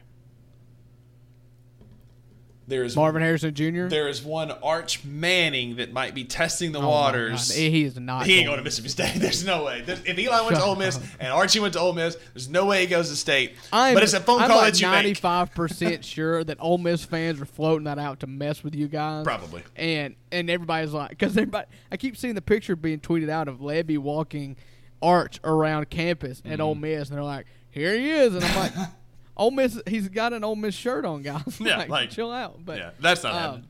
There's 2.68 2.96
Marvin 2.96 3.22
Harrison 3.22 3.54
Jr. 3.54 3.88
there 3.88 4.08
is 4.08 4.24
one 4.24 4.50
Arch 4.52 5.04
Manning 5.04 5.76
that 5.76 5.92
might 5.92 6.16
be 6.16 6.24
testing 6.24 6.72
the 6.72 6.80
Oh 6.82 6.88
waters. 6.88 7.54
He 7.54 7.84
is 7.84 8.00
not. 8.00 8.26
He 8.26 8.38
ain't 8.38 8.48
going 8.48 8.58
to 8.58 8.64
Mississippi 8.64 8.90
State. 8.90 9.14
There's 9.22 9.46
no 9.46 9.66
way. 9.66 9.82
There's, 9.82 10.00
if 10.06 10.18
Eli 10.18 10.42
went 10.42 10.56
to 10.56 10.64
Ole 10.64 10.76
Miss 10.76 10.96
up. 10.98 11.04
and 11.20 11.34
Archie 11.34 11.60
went 11.60 11.74
to 11.74 11.80
Ole 11.80 11.94
Miss, 11.94 12.16
there's 12.34 12.48
no 12.50 12.66
way 12.66 12.82
he 12.82 12.88
goes 12.88 13.10
to 13.10 13.16
State. 13.16 13.56
I'm, 13.74 13.94
but 13.94 14.04
it's 14.04 14.14
a 14.14 14.20
phone 14.22 14.42
I'm 14.42 14.48
call 14.50 14.60
like 14.60 14.74
that 14.74 14.82
you 14.82 14.88
make. 14.88 14.94
Ninety-five 14.96 15.54
percent 15.54 16.06
sure 16.06 16.44
that 16.44 16.58
Ole 16.60 16.78
Miss 16.78 17.04
fans 17.04 17.42
are 17.42 17.46
floating 17.46 17.84
that 17.86 18.00
out 18.00 18.22
to 18.22 18.28
mess 18.28 18.64
with 18.64 18.76
you 18.76 18.88
guys. 18.88 19.26
Probably. 19.26 19.64
And 19.76 20.16
and 20.32 20.50
everybody's 20.50 20.94
like, 20.94 21.10
because 21.10 21.34
everybody, 21.38 21.68
I 21.92 21.98
keep 21.98 22.16
seeing 22.18 22.36
the 22.36 22.42
picture 22.42 22.76
being 22.76 23.00
tweeted 23.02 23.30
out 23.30 23.48
of 23.48 23.60
Lebby 23.60 23.98
walking 23.98 24.56
Arch 25.02 25.40
around 25.44 25.90
campus 25.90 26.40
at 26.46 26.52
Mm-hmm. 26.54 26.62
Ole 26.62 26.76
Miss, 26.76 27.10
and 27.10 27.18
they're 27.18 27.24
like, 27.26 27.46
here 27.72 27.94
he 27.94 28.10
is, 28.10 28.34
and 28.36 28.44
I'm 28.44 28.56
like, 28.56 28.72
Ole 29.36 29.52
Miss, 29.52 29.82
he's 29.88 30.10
got 30.10 30.34
an 30.34 30.44
Ole 30.44 30.56
Miss 30.56 30.76
shirt 30.76 31.06
on, 31.06 31.22
guys. 31.24 31.42
Yeah, 31.60 31.78
like, 31.78 31.90
like- 31.90 32.10
chill 32.12 32.32
out. 32.32 32.64
But 32.64 32.78
Yeah, 32.78 32.92
that's 33.00 33.24
not 33.24 33.34
um, 33.34 33.40
happening. 33.42 33.68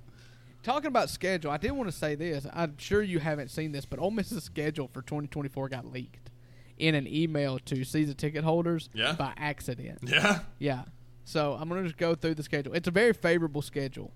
Talking 0.64 0.88
about 0.88 1.10
schedule, 1.10 1.52
I 1.52 1.58
did 1.58 1.72
want 1.72 1.90
to 1.92 1.96
say 1.98 2.16
this. 2.16 2.48
I'm 2.54 2.78
sure 2.78 3.02
you 3.02 3.20
haven't 3.20 3.52
seen 3.52 3.74
this, 3.74 3.86
but 3.86 4.00
Ole 4.00 4.12
Miss's 4.12 4.44
schedule 4.46 4.88
for 4.88 5.02
2024 5.02 5.68
got 5.70 5.86
leaked 5.92 6.32
in 6.78 6.96
an 6.96 7.06
email 7.08 7.60
to 7.60 7.84
season 7.84 8.16
ticket 8.16 8.44
holders 8.46 8.90
Yeah. 8.94 9.12
by 9.14 9.34
accident. 9.38 10.00
Yeah. 10.04 10.40
Yeah. 10.60 10.84
So 11.26 11.54
I'm 11.60 11.68
gonna 11.70 11.84
just 11.84 11.98
go 11.98 12.16
through 12.16 12.36
the 12.36 12.44
schedule. 12.44 12.74
It's 12.74 12.88
a 12.88 12.92
very 12.92 13.14
favorable 13.14 13.62
schedule, 13.62 14.12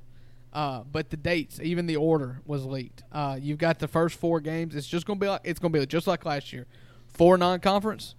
uh, 0.54 0.84
but 0.90 1.10
the 1.10 1.18
dates, 1.18 1.60
even 1.62 1.86
the 1.86 1.96
order, 1.98 2.42
was 2.46 2.66
leaked. 2.66 3.04
Uh, 3.12 3.38
you've 3.42 3.58
got 3.60 3.80
the 3.80 3.88
first 3.88 4.18
four 4.20 4.40
games. 4.42 4.76
It's 4.76 4.88
just 4.88 5.06
gonna 5.06 5.20
be 5.20 5.28
like 5.28 5.42
it's 5.46 5.60
gonna 5.60 5.72
be 5.78 5.86
just 5.86 6.08
like 6.08 6.26
last 6.26 6.52
year. 6.52 6.66
Four 7.08 7.38
non-conference, 7.38 8.16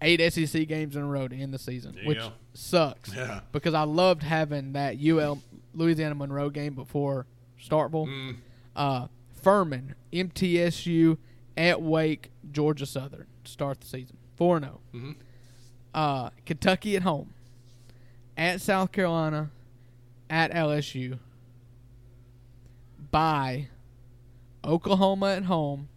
eight 0.00 0.20
SEC 0.32 0.66
games 0.66 0.96
in 0.96 1.02
a 1.02 1.06
row 1.06 1.28
to 1.28 1.36
end 1.36 1.52
the 1.52 1.58
season, 1.58 1.96
which 2.04 2.18
go. 2.18 2.32
Sucks. 2.54 3.14
Yeah. 3.14 3.40
Because 3.52 3.74
I 3.74 3.82
loved 3.82 4.22
having 4.22 4.72
that 4.72 4.96
UL 5.02 5.42
Louisiana 5.74 6.14
Monroe 6.14 6.50
game 6.50 6.74
before 6.74 7.26
Starkville. 7.60 8.06
Mm. 8.08 8.36
Uh, 8.76 9.06
Furman, 9.42 9.94
MTSU, 10.12 11.16
at 11.56 11.82
Wake, 11.82 12.30
Georgia 12.50 12.86
Southern 12.86 13.26
to 13.44 13.50
start 13.50 13.80
the 13.80 13.86
season. 13.86 14.16
4 14.36 14.60
0. 14.60 14.80
Mhm. 14.94 15.16
Uh, 15.94 16.30
Kentucky 16.46 16.96
at 16.96 17.02
home, 17.02 17.34
at 18.36 18.60
South 18.60 18.92
Carolina, 18.92 19.50
at 20.30 20.50
LSU, 20.52 21.18
by 23.10 23.68
Oklahoma 24.64 25.34
at 25.36 25.44
home, 25.44 25.88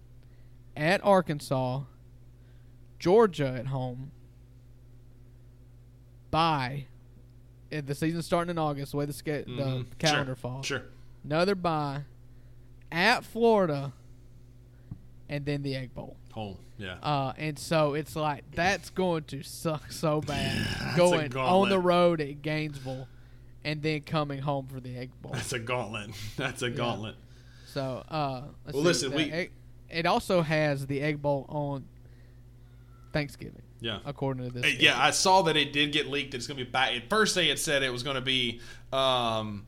at 0.75 1.03
Arkansas, 1.03 1.83
Georgia 2.99 3.47
at 3.47 3.67
home, 3.67 4.11
by 6.35 6.85
uh, 7.71 7.79
the 7.85 7.95
season 7.95 8.21
starting 8.21 8.49
in 8.51 8.57
August, 8.57 8.91
the 8.91 8.97
way 8.97 9.05
the, 9.05 9.13
ske- 9.13 9.23
the 9.23 9.41
Mhm. 9.45 9.85
calendar 9.99 10.31
sure. 10.31 10.35
falls 10.35 10.65
Sure. 10.65 10.81
another 11.23 11.55
bye 11.55 12.01
at 12.91 13.23
Florida, 13.23 13.93
and 15.29 15.45
then 15.45 15.63
the 15.63 15.75
Egg 15.77 15.93
Bowl. 15.95 16.17
Home. 16.33 16.57
Yeah. 16.77 16.95
Uh, 17.01 17.31
and 17.37 17.57
so 17.57 17.93
it's 17.93 18.17
like 18.17 18.43
that's 18.51 18.89
going 18.89 19.23
to 19.25 19.43
suck 19.43 19.93
so 19.93 20.19
bad 20.19 20.67
a 20.93 20.97
going 20.97 21.37
on 21.37 21.69
the 21.69 21.79
road 21.79 22.19
at 22.19 22.41
Gainesville, 22.41 23.07
and 23.63 23.81
then 23.81 24.01
coming 24.01 24.41
home 24.41 24.67
for 24.67 24.81
the 24.81 24.97
Egg 24.97 25.11
Bowl. 25.21 25.31
That's 25.31 25.53
a 25.53 25.59
gauntlet. 25.59 26.09
That's 26.35 26.61
a 26.63 26.69
gauntlet. 26.69 27.15
So, 27.67 28.03
uh, 28.09 28.41
let's 28.65 28.73
Well, 28.75 28.83
see, 28.83 28.87
listen, 28.87 29.11
the 29.11 29.15
we- 29.17 29.31
egg- 29.31 29.51
it 29.89 30.05
also 30.05 30.41
has 30.41 30.85
the 30.87 30.99
Egg 30.99 31.21
Bowl 31.21 31.45
on 31.47 31.85
Thanksgiving, 33.13 33.61
Yeah. 33.81 33.99
according 34.05 34.47
to 34.47 34.53
this. 34.53 34.73
Uh, 34.73 34.77
Yeah, 34.79 34.99
I 34.99 35.11
saw 35.11 35.43
that 35.43 35.55
it 35.57 35.73
did 35.73 35.91
get 35.91 36.07
leaked. 36.07 36.31
That 36.31 36.37
it's 36.37 36.47
going 36.47 36.57
to 36.57 36.65
be 36.65 36.69
back. 36.69 36.93
At 36.93 37.09
first, 37.09 37.35
they 37.35 37.47
had 37.49 37.59
said 37.59 37.83
it 37.83 37.91
was 37.91 38.03
going 38.03 38.15
to 38.15 38.21
be 38.21 38.61
um, 38.91 39.65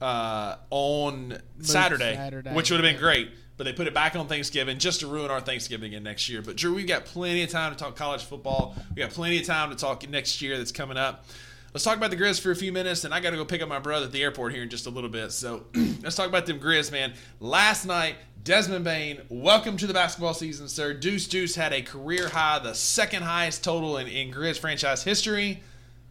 uh, 0.00 0.56
on 0.70 1.38
Saturday, 1.60 2.14
Saturday, 2.14 2.54
which 2.54 2.70
would 2.70 2.82
have 2.82 2.90
been 2.92 3.00
great. 3.00 3.30
But 3.56 3.64
they 3.64 3.74
put 3.74 3.86
it 3.86 3.92
back 3.92 4.16
on 4.16 4.26
Thanksgiving 4.26 4.78
just 4.78 5.00
to 5.00 5.06
ruin 5.06 5.30
our 5.30 5.40
Thanksgiving 5.40 5.92
again 5.92 6.02
next 6.02 6.30
year. 6.30 6.40
But 6.40 6.56
Drew, 6.56 6.74
we've 6.74 6.86
got 6.86 7.04
plenty 7.04 7.42
of 7.42 7.50
time 7.50 7.72
to 7.72 7.78
talk 7.78 7.94
college 7.94 8.24
football. 8.24 8.74
We 8.96 9.02
got 9.02 9.10
plenty 9.10 9.38
of 9.38 9.46
time 9.46 9.68
to 9.68 9.76
talk 9.76 10.08
next 10.08 10.40
year 10.40 10.56
that's 10.56 10.72
coming 10.72 10.96
up. 10.96 11.26
Let's 11.74 11.84
talk 11.84 11.96
about 11.98 12.10
the 12.10 12.16
Grizz 12.16 12.40
for 12.40 12.50
a 12.50 12.56
few 12.56 12.72
minutes, 12.72 13.04
and 13.04 13.14
I 13.14 13.20
got 13.20 13.30
to 13.30 13.36
go 13.36 13.44
pick 13.44 13.62
up 13.62 13.68
my 13.68 13.78
brother 13.78 14.06
at 14.06 14.12
the 14.12 14.22
airport 14.22 14.54
here 14.54 14.62
in 14.62 14.70
just 14.70 14.86
a 14.86 14.90
little 14.90 15.10
bit. 15.10 15.30
So 15.30 15.66
let's 16.02 16.16
talk 16.16 16.26
about 16.26 16.46
them 16.46 16.58
Grizz, 16.58 16.90
man. 16.90 17.12
Last 17.38 17.84
night, 17.84 18.16
Desmond 18.42 18.84
Bane, 18.84 19.20
welcome 19.28 19.76
to 19.76 19.86
the 19.86 19.92
basketball 19.92 20.32
season, 20.32 20.68
sir. 20.68 20.94
Deuce 20.94 21.26
Deuce 21.28 21.54
had 21.56 21.72
a 21.72 21.82
career 21.82 22.28
high, 22.28 22.58
the 22.58 22.74
second 22.74 23.22
highest 23.22 23.62
total 23.62 23.98
in, 23.98 24.06
in 24.06 24.32
Grizz 24.32 24.58
franchise 24.58 25.02
history, 25.02 25.62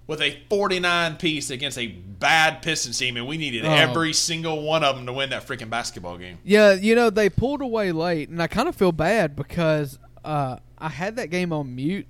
with 0.06 0.22
a 0.22 0.38
49 0.50 1.16
piece 1.18 1.50
against 1.50 1.78
a 1.80 1.88
bad 1.88 2.62
Pistons 2.62 3.00
team, 3.00 3.18
and 3.18 3.28
we 3.28 3.38
needed 3.38 3.66
Oh. 3.66 3.72
every 3.72 4.14
single 4.14 4.62
one 4.64 4.84
of 4.84 4.96
them 4.96 5.06
to 5.08 5.14
win 5.14 5.32
that 5.32 5.48
freaking 5.48 5.70
basketball 5.72 6.18
game. 6.18 6.38
Yeah, 6.44 6.74
you 6.74 6.94
know 6.94 7.10
they 7.10 7.30
pulled 7.30 7.62
away 7.62 7.92
late, 7.92 8.30
and 8.30 8.42
I 8.42 8.48
kind 8.48 8.70
of 8.70 8.76
feel 8.76 8.92
bad 8.92 9.36
because 9.36 9.98
uh, 10.24 10.58
I 10.78 10.90
had 10.90 11.16
that 11.16 11.32
game 11.32 11.52
on 11.52 11.76
mute 11.76 12.06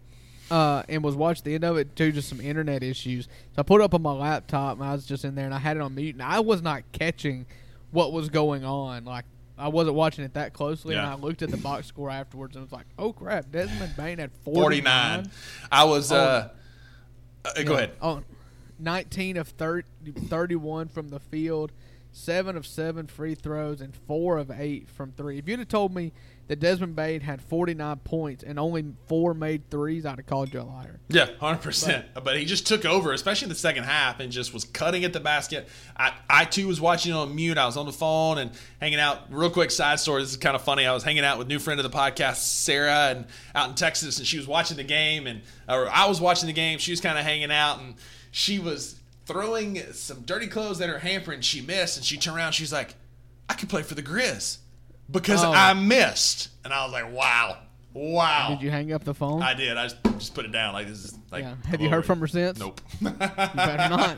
uh, 0.51 0.83
and 0.89 1.01
was 1.01 1.15
watching 1.15 1.43
the 1.45 1.55
end 1.55 1.63
of 1.63 1.77
it 1.77 1.95
due 1.95 2.11
to 2.11 2.21
some 2.21 2.41
internet 2.41 2.83
issues. 2.83 3.25
So 3.55 3.59
I 3.59 3.63
put 3.63 3.79
it 3.79 3.83
up 3.85 3.93
on 3.93 4.01
my 4.01 4.11
laptop, 4.13 4.77
and 4.79 4.85
I 4.87 4.91
was 4.91 5.05
just 5.05 5.23
in 5.23 5.35
there, 5.35 5.45
and 5.45 5.53
I 5.53 5.59
had 5.59 5.77
it 5.77 5.81
on 5.81 5.95
mute, 5.95 6.15
and 6.15 6.23
I 6.23 6.41
was 6.41 6.61
not 6.61 6.83
catching 6.91 7.45
what 7.91 8.11
was 8.11 8.27
going 8.29 8.65
on. 8.65 9.05
Like 9.05 9.25
I 9.59 9.67
wasn't 9.67 9.95
watching 9.95 10.23
it 10.23 10.33
that 10.35 10.53
closely, 10.53 10.95
Yeah. 10.95 11.03
and 11.03 11.11
I 11.11 11.15
looked 11.15 11.41
at 11.41 11.49
the 11.51 11.57
box 11.57 11.85
score 11.87 12.09
afterwards, 12.09 12.55
and 12.55 12.63
was 12.63 12.71
like, 12.71 12.85
"Oh 12.97 13.11
crap, 13.13 13.51
Desmond 13.51 13.95
Bane 13.97 14.17
had 14.19 14.31
49. 14.43 15.23
49." 15.25 15.31
I 15.71 15.83
was. 15.83 16.11
Oh. 16.11 16.15
Uh, 16.17 16.49
uh, 17.45 17.63
go 17.63 17.73
ahead. 17.73 17.91
Oh, 18.01 18.21
19 18.79 19.37
of 19.37 19.49
30, 19.49 19.87
31 20.27 20.87
from 20.87 21.09
the 21.09 21.19
field, 21.19 21.71
7 22.11 22.55
of 22.55 22.65
7 22.65 23.07
free 23.07 23.35
throws, 23.35 23.81
and 23.81 23.93
4 23.95 24.37
of 24.37 24.49
8 24.51 24.89
from 24.89 25.11
3. 25.11 25.37
If 25.37 25.47
you'd 25.47 25.59
have 25.59 25.67
told 25.67 25.93
me 25.93 26.13
that 26.49 26.59
Desmond 26.59 26.95
Bane 26.95 27.21
had 27.21 27.43
49 27.43 27.97
points 27.97 28.43
and 28.43 28.57
only 28.57 28.83
4 29.05 29.35
made 29.35 29.69
threes, 29.69 30.03
I'd 30.03 30.17
have 30.17 30.25
called 30.25 30.51
you 30.51 30.61
a 30.61 30.63
liar. 30.63 30.99
Yeah, 31.07 31.27
hundred 31.39 31.61
percent. 31.61 32.07
But 32.23 32.37
he 32.37 32.45
just 32.45 32.65
took 32.65 32.85
over, 32.85 33.13
especially 33.13 33.45
in 33.45 33.49
the 33.49 33.55
second 33.55 33.83
half, 33.83 34.19
and 34.19 34.31
just 34.31 34.51
was 34.51 34.63
cutting 34.65 35.05
at 35.05 35.13
the 35.13 35.19
basket. 35.19 35.67
I, 35.95 36.11
I 36.27 36.45
too 36.45 36.67
was 36.67 36.81
watching 36.81 37.13
on 37.13 37.35
mute. 37.35 37.59
I 37.59 37.67
was 37.67 37.77
on 37.77 37.85
the 37.85 37.91
phone 37.91 38.39
and 38.39 38.51
hanging 38.81 38.99
out. 38.99 39.31
Real 39.31 39.51
quick 39.51 39.69
side 39.69 39.99
story. 39.99 40.23
This 40.23 40.31
is 40.31 40.37
kind 40.37 40.55
of 40.55 40.63
funny. 40.63 40.87
I 40.87 40.93
was 40.93 41.03
hanging 41.03 41.23
out 41.23 41.37
with 41.37 41.47
new 41.47 41.59
friend 41.59 41.79
of 41.79 41.89
the 41.89 41.95
podcast, 41.95 42.37
Sarah, 42.37 43.09
and 43.11 43.27
out 43.53 43.69
in 43.69 43.75
Texas, 43.75 44.17
and 44.17 44.25
she 44.25 44.37
was 44.37 44.47
watching 44.47 44.75
the 44.75 44.83
game, 44.83 45.27
and 45.27 45.43
or 45.67 45.87
I 45.87 46.07
was 46.07 46.19
watching 46.19 46.47
the 46.47 46.53
game. 46.53 46.79
She 46.79 46.91
was 46.91 46.99
kind 46.99 47.19
of 47.19 47.23
hanging 47.23 47.51
out, 47.51 47.79
and 47.79 47.93
she 48.31 48.57
was 48.57 48.99
throwing 49.27 49.77
some 49.93 50.21
dirty 50.21 50.47
clothes 50.47 50.81
at 50.81 50.89
her 50.89 50.97
hamper, 50.97 51.31
and 51.31 51.45
she 51.45 51.61
missed, 51.61 51.97
and 51.97 52.03
she 52.03 52.17
turned 52.17 52.37
around. 52.37 52.53
She's 52.53 52.73
like, 52.73 52.95
"I 53.47 53.53
could 53.53 53.69
play 53.69 53.83
for 53.83 53.93
the 53.93 54.01
Grizz 54.01 54.57
because 55.11 55.43
Oh. 55.43 55.51
I 55.51 55.73
missed," 55.73 56.49
and 56.63 56.73
I 56.73 56.83
was 56.83 56.91
like, 56.93 57.11
"Wow, 57.11 57.57
wow." 57.93 58.49
Did 58.49 58.61
you 58.61 58.71
hang 58.71 58.91
up 58.93 59.03
the 59.03 59.13
phone? 59.13 59.41
I 59.41 59.53
did. 59.53 59.77
I 59.77 59.85
just, 59.85 59.97
just 60.03 60.33
put 60.33 60.45
it 60.45 60.51
down 60.51 60.73
like 60.73 60.87
this 60.87 61.05
is 61.05 61.19
like. 61.31 61.43
yeah. 61.43 61.55
Have 61.65 61.81
you 61.81 61.89
heard 61.89 62.05
from 62.05 62.19
her 62.19 62.27
since? 62.27 62.59
Nope. 62.59 62.81
You 63.01 63.09
better 63.09 63.89
not. 63.89 64.09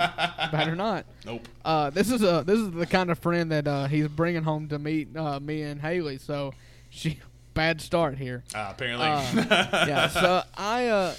You 0.46 0.52
better 0.52 0.76
not. 0.76 1.06
Nope. 1.26 1.48
Uh, 1.64 1.90
this 1.92 2.10
is 2.12 2.24
a 2.24 2.44
this 2.46 2.60
is 2.60 2.72
the 2.72 2.86
kind 2.88 3.10
of 3.12 3.20
friend 3.20 3.52
that 3.52 3.68
uh, 3.68 3.86
he's 3.88 4.08
bringing 4.08 4.44
home 4.44 4.68
to 4.70 4.80
meet 4.80 5.16
uh, 5.16 5.40
me 5.40 5.62
and 5.62 5.80
Haley. 5.80 6.18
So 6.18 6.54
she 6.90 7.20
bad 7.54 7.80
start 7.82 8.18
here. 8.18 8.44
Uh, 8.56 8.68
apparently. 8.72 9.06
Uh, 9.06 9.26
yeah, 9.88 10.08
so 10.08 10.42
I, 10.58 10.88
uh, 10.88 11.14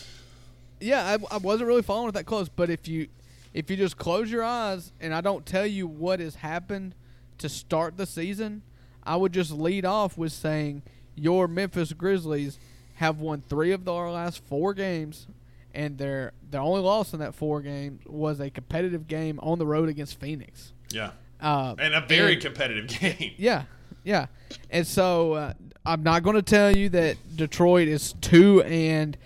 yeah, 0.80 1.16
I, 1.30 1.34
I 1.34 1.38
wasn't 1.38 1.68
really 1.68 1.82
following 1.82 2.08
it 2.08 2.12
that 2.14 2.24
close. 2.26 2.48
But 2.48 2.70
if 2.70 2.88
you, 2.88 3.08
if 3.54 3.70
you 3.70 3.76
just 3.76 3.96
close 3.98 4.30
your 4.30 4.42
eyes 4.42 4.92
and 5.00 5.14
I 5.14 5.20
don't 5.20 5.44
tell 5.46 5.66
you 5.66 5.86
what 5.86 6.20
has 6.20 6.36
happened 6.36 6.94
to 7.38 7.48
start 7.50 7.96
the 7.98 8.06
season, 8.06 8.62
I 9.04 9.16
would 9.16 9.32
just 9.32 9.50
lead 9.50 9.84
off 9.84 10.16
with 10.16 10.32
saying 10.32 10.82
your 11.14 11.48
Memphis 11.48 11.92
Grizzlies 11.92 12.58
have 12.94 13.20
won 13.20 13.42
three 13.48 13.72
of 13.72 13.84
their 13.84 14.10
last 14.10 14.42
four 14.44 14.74
games, 14.74 15.26
and 15.74 15.98
their 15.98 16.32
their 16.50 16.60
only 16.60 16.80
loss 16.82 17.12
in 17.12 17.20
that 17.20 17.34
four 17.34 17.60
games 17.62 18.00
was 18.06 18.40
a 18.40 18.50
competitive 18.50 19.06
game 19.08 19.38
on 19.42 19.58
the 19.58 19.66
road 19.66 19.88
against 19.88 20.20
Phoenix. 20.20 20.72
yeah. 20.90 21.10
Uh, 21.40 21.74
And 21.78 21.92
a 21.94 22.00
very 22.06 22.34
and- 22.34 22.42
competitive 22.42 22.86
game. 23.00 23.32
yeah, 23.36 23.64
yeah. 24.04 24.26
And 24.70 24.86
so 24.86 25.32
uh, 25.32 25.52
I'm 25.84 26.04
not 26.04 26.22
going 26.22 26.36
to 26.36 26.42
tell 26.42 26.76
you 26.76 26.88
that 26.90 27.16
Detroit 27.34 27.88
is 27.88 28.12
two 28.20 28.62
and 28.62 29.16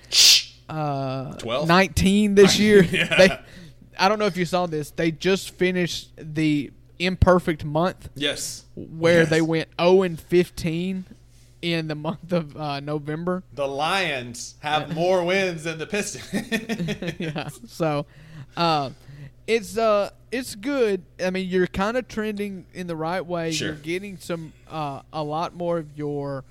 uh, 0.68 1.35
12? 1.35 1.68
19 1.68 2.35
this 2.35 2.59
year. 2.59 2.83
Yeah. 2.91 3.16
They, 3.16 3.39
I 3.99 4.09
don't 4.09 4.18
know 4.18 4.27
if 4.27 4.37
you 4.37 4.45
saw 4.45 4.66
this. 4.66 4.91
They 4.91 5.11
just 5.11 5.51
finished 5.51 6.11
the 6.16 6.70
imperfect 6.99 7.64
month 7.64 8.09
Yes. 8.14 8.64
where 8.74 9.20
Yes. 9.20 9.30
they 9.30 9.40
went 9.40 9.68
0 9.80 10.03
and 10.03 10.20
15 10.20 11.05
in 11.62 11.88
the 11.88 11.94
month 11.94 12.32
of 12.32 12.57
uh, 12.57 12.80
November. 12.80 13.42
The 13.53 13.66
Lions 13.66 14.55
have 14.61 14.94
more 14.94 15.24
wins 15.24 15.64
than 15.64 15.78
the 15.78 15.86
Pistons. 15.86 17.14
yeah. 17.18 17.49
So, 17.66 18.07
uh, 18.57 18.90
it's 19.47 19.78
uh, 19.78 20.11
it's 20.32 20.55
good. 20.57 21.03
I 21.24 21.30
mean, 21.30 21.49
you're 21.49 21.66
kind 21.68 21.97
of 21.97 22.09
trending 22.09 22.66
in 22.74 22.86
the 22.88 22.97
right 22.97 23.24
way. 23.24 23.53
Sure. 23.53 23.68
You're 23.68 23.76
getting 23.76 24.16
some 24.18 24.53
uh, 24.68 25.03
a 25.12 25.22
lot 25.22 25.55
more 25.55 25.78
of 25.78 25.97
your 25.97 26.44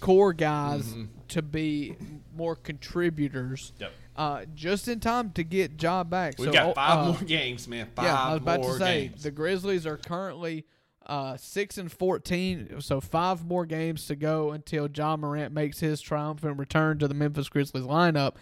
core 0.00 0.32
guys 0.32 0.82
Mm-hmm. 0.86 1.04
to 1.28 1.42
be 1.42 1.96
more 2.36 2.56
contributors. 2.56 3.72
Yep. 3.78 3.92
Uh, 4.20 4.44
just 4.54 4.86
in 4.86 5.00
time 5.00 5.30
to 5.30 5.42
get 5.42 5.78
job 5.78 6.10
back. 6.10 6.34
We've 6.38 6.48
so, 6.48 6.52
got 6.52 6.74
five 6.74 6.98
uh, 6.98 7.12
more 7.12 7.22
games, 7.22 7.66
man. 7.66 7.88
Five 7.96 8.04
yeah, 8.04 8.22
I 8.22 8.32
was 8.34 8.42
about 8.42 8.60
more 8.60 8.72
to 8.74 8.78
say 8.78 9.08
games. 9.08 9.22
the 9.22 9.30
Grizzlies 9.30 9.86
are 9.86 9.96
currently 9.96 10.66
uh, 11.06 11.38
six 11.38 11.78
and 11.78 11.90
fourteen, 11.90 12.82
so 12.82 13.00
five 13.00 13.46
more 13.46 13.64
games 13.64 14.06
to 14.08 14.16
go 14.16 14.50
until 14.50 14.90
Ja 14.94 15.16
Morant 15.16 15.54
makes 15.54 15.80
his 15.80 16.02
triumphant 16.02 16.58
return 16.58 16.98
to 16.98 17.08
the 17.08 17.14
Memphis 17.14 17.48
Grizzlies 17.48 17.84
lineup, 17.84 18.34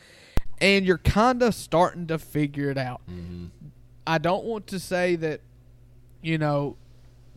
and 0.61 0.85
you're 0.85 0.99
kind 0.99 1.45
of 1.45 1.55
starting 1.55 2.09
to 2.09 2.19
figure 2.19 2.71
it 2.71 2.77
out. 2.77 3.03
Mm-hmm. 3.09 3.47
I 4.05 4.19
don't 4.19 4.47
want 4.47 4.67
to 4.69 4.81
say 4.81 5.15
that, 5.15 5.43
you 6.23 6.39
know, 6.39 6.77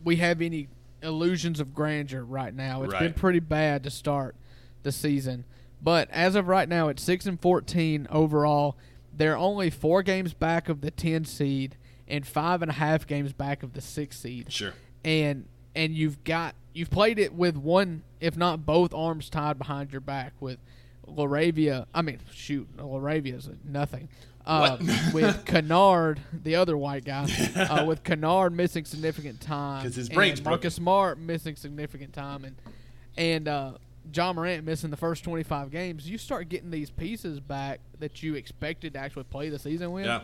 we 0.02 0.16
have 0.16 0.42
any 0.42 0.66
illusions 1.00 1.60
of 1.60 1.72
grandeur 1.72 2.24
right 2.24 2.52
now. 2.52 2.82
It's 2.82 2.94
been 2.94 3.14
pretty 3.14 3.38
bad 3.38 3.84
to 3.84 3.90
start 3.90 4.34
the 4.82 4.90
season, 4.90 5.44
but 5.82 6.08
as 6.10 6.34
of 6.36 6.46
right 6.48 6.68
now, 6.68 6.88
it's 6.88 7.02
six 7.02 7.26
and 7.26 7.40
fourteen 7.40 8.06
overall. 8.10 8.76
They're 9.14 9.36
only 9.36 9.68
four 9.70 10.02
games 10.02 10.32
back 10.34 10.68
of 10.68 10.80
the 10.80 10.90
ten 10.90 11.24
seed 11.24 11.76
and 12.08 12.26
five 12.26 12.62
and 12.62 12.70
a 12.70 12.74
half 12.74 13.06
games 13.06 13.32
back 13.32 13.62
of 13.62 13.72
the 13.74 13.80
six 13.80 14.18
seed 14.18 14.52
Sure. 14.52 14.72
and 15.04 15.46
and 15.74 15.94
you've 15.94 16.22
got 16.24 16.54
you've 16.74 16.90
played 16.90 17.18
it 17.18 17.32
with 17.34 17.56
one, 17.56 18.02
if 18.20 18.36
not 18.36 18.64
both, 18.66 18.92
arms 18.94 19.28
tied 19.30 19.58
behind 19.58 19.92
your 19.92 20.00
back 20.00 20.32
with 20.40 20.58
Laravia. 21.06 21.86
I 21.94 22.02
mean, 22.02 22.20
shoot, 22.32 22.68
Laravia's 22.76 23.48
nothing. 23.64 24.08
Uh, 24.44 24.76
with 25.14 25.44
Kennard, 25.44 26.20
the 26.32 26.56
other 26.56 26.76
white 26.76 27.04
guy, 27.04 27.28
uh, 27.54 27.84
with 27.86 28.02
Kennard 28.02 28.52
missing 28.52 28.84
significant 28.84 29.40
time, 29.40 29.84
'Cause 29.84 29.94
his 29.94 30.08
and 30.08 30.14
brain's 30.16 30.42
Marcus 30.42 30.74
Smart 30.74 31.18
missing 31.18 31.54
significant 31.54 32.12
time, 32.12 32.44
and 32.44 32.56
and 33.16 33.46
uh, 33.46 33.72
Ja 34.14 34.32
Morant 34.32 34.64
missing 34.64 34.90
the 34.90 34.96
first 34.96 35.24
twenty 35.24 35.42
five 35.42 35.70
games. 35.70 36.08
You 36.08 36.18
start 36.18 36.48
getting 36.48 36.70
these 36.70 36.90
pieces 36.90 37.40
back 37.40 37.80
that 37.98 38.22
you 38.22 38.34
expected 38.34 38.94
to 38.94 38.98
actually 38.98 39.24
play 39.24 39.48
the 39.48 39.58
season 39.58 39.92
with, 39.92 40.04
Yeah. 40.06 40.22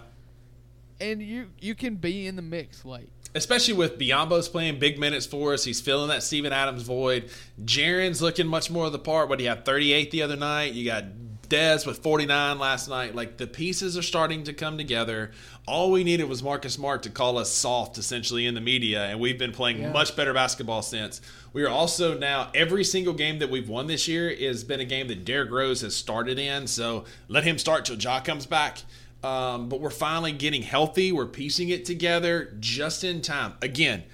and 1.00 1.22
you 1.22 1.50
you 1.60 1.74
can 1.74 1.96
be 1.96 2.26
in 2.26 2.36
the 2.36 2.42
mix 2.42 2.84
late. 2.84 3.10
Especially 3.34 3.74
with 3.74 3.98
Biyombo's 3.98 4.48
playing 4.48 4.78
big 4.78 4.98
minutes 4.98 5.26
for 5.26 5.52
us. 5.52 5.62
He's 5.64 5.80
filling 5.82 6.08
that 6.08 6.22
Steven 6.22 6.52
Adams 6.52 6.82
void. 6.82 7.30
Jaren's 7.62 8.22
looking 8.22 8.46
much 8.46 8.70
more 8.70 8.86
of 8.86 8.92
the 8.92 8.98
part. 8.98 9.28
What, 9.28 9.38
he 9.38 9.44
had 9.46 9.66
38 9.66 10.10
the 10.10 10.22
other 10.22 10.34
night? 10.36 10.72
You 10.72 10.86
got 10.86 11.04
Dez 11.48 11.86
with 11.86 11.98
49 11.98 12.58
last 12.58 12.88
night. 12.88 13.14
Like, 13.14 13.36
the 13.36 13.46
pieces 13.46 13.98
are 13.98 14.02
starting 14.02 14.44
to 14.44 14.54
come 14.54 14.78
together. 14.78 15.30
All 15.66 15.90
we 15.90 16.04
needed 16.04 16.24
was 16.26 16.42
Marcus 16.42 16.72
Smart 16.74 17.02
to 17.02 17.10
call 17.10 17.36
us 17.36 17.50
soft, 17.50 17.98
essentially, 17.98 18.46
in 18.46 18.54
the 18.54 18.60
media, 18.62 19.04
and 19.04 19.20
we've 19.20 19.38
been 19.38 19.52
playing 19.52 19.80
Yeah. 19.82 19.92
much 19.92 20.16
better 20.16 20.32
basketball 20.32 20.80
since. 20.82 21.20
We 21.58 21.64
are 21.64 21.70
also 21.70 22.16
now, 22.16 22.50
every 22.54 22.84
single 22.84 23.14
game 23.14 23.40
that 23.40 23.50
we've 23.50 23.68
won 23.68 23.88
this 23.88 24.06
year 24.06 24.32
has 24.32 24.62
been 24.62 24.78
a 24.78 24.84
game 24.84 25.08
that 25.08 25.24
Derrick 25.24 25.50
Rose 25.50 25.80
has 25.80 25.96
started 25.96 26.38
in, 26.38 26.68
so 26.68 27.04
let 27.26 27.42
him 27.42 27.58
start 27.58 27.84
till 27.84 27.96
Ja 27.96 28.20
comes 28.20 28.46
back. 28.46 28.78
Um, 29.24 29.68
but 29.68 29.80
we're 29.80 29.90
finally 29.90 30.30
getting 30.30 30.62
healthy. 30.62 31.10
We're 31.10 31.26
piecing 31.26 31.70
it 31.70 31.84
together 31.84 32.54
just 32.60 33.02
in 33.02 33.22
time. 33.22 33.54
Again, 33.60 34.04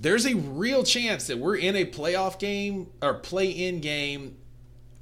there's 0.00 0.24
a 0.24 0.36
real 0.36 0.84
chance 0.84 1.26
that 1.26 1.36
we're 1.36 1.56
in 1.56 1.76
a 1.76 1.84
playoff 1.84 2.38
game 2.38 2.86
or 3.02 3.12
play 3.12 3.50
in 3.50 3.80
game, 3.80 4.38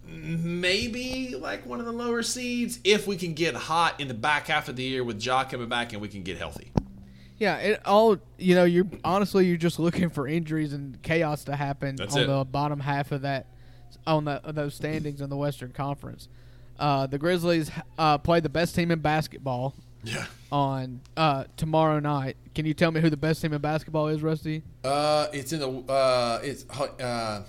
maybe 0.04 1.36
like 1.36 1.64
one 1.64 1.78
of 1.78 1.86
the 1.86 1.92
lower 1.92 2.24
seeds, 2.24 2.80
if 2.82 3.06
we 3.06 3.16
can 3.16 3.34
get 3.34 3.54
hot 3.54 4.00
in 4.00 4.08
the 4.08 4.14
back 4.14 4.48
half 4.48 4.68
of 4.68 4.74
the 4.74 4.82
year 4.82 5.04
with 5.04 5.24
Ja 5.24 5.44
coming 5.44 5.68
back 5.68 5.92
and 5.92 6.02
we 6.02 6.08
can 6.08 6.24
get 6.24 6.38
healthy. 6.38 6.72
Yeah, 7.44 7.56
it 7.58 7.80
all 7.86 8.16
you 8.38 8.54
know. 8.54 8.64
You're 8.64 8.86
honestly 9.04 9.46
you're 9.46 9.58
just 9.58 9.78
looking 9.78 10.08
for 10.08 10.26
injuries 10.26 10.72
and 10.72 11.00
chaos 11.02 11.44
to 11.44 11.54
happen 11.56 11.96
That's 11.96 12.14
on 12.16 12.22
it. 12.22 12.26
the 12.26 12.42
bottom 12.46 12.80
half 12.80 13.12
of 13.12 13.20
that 13.20 13.48
on 14.06 14.24
the 14.24 14.40
those 14.46 14.74
standings 14.74 15.20
in 15.20 15.28
the 15.28 15.36
Western 15.36 15.70
Conference. 15.72 16.28
Uh, 16.78 17.06
the 17.06 17.18
Grizzlies 17.18 17.70
uh, 17.98 18.16
play 18.16 18.40
the 18.40 18.48
best 18.48 18.74
team 18.74 18.90
in 18.90 19.00
basketball 19.00 19.74
Yeah. 20.04 20.24
on 20.50 21.02
uh, 21.18 21.44
tomorrow 21.58 22.00
night. 22.00 22.36
Can 22.54 22.64
you 22.64 22.72
tell 22.72 22.90
me 22.90 23.02
who 23.02 23.10
the 23.10 23.16
best 23.18 23.42
team 23.42 23.52
in 23.52 23.60
basketball 23.60 24.08
is, 24.08 24.22
Rusty? 24.22 24.62
Uh, 24.82 25.26
it's 25.34 25.52
in 25.52 25.60
the 25.60 25.68
uh, 25.92 26.40
it's 26.42 26.64
uh, 26.70 27.42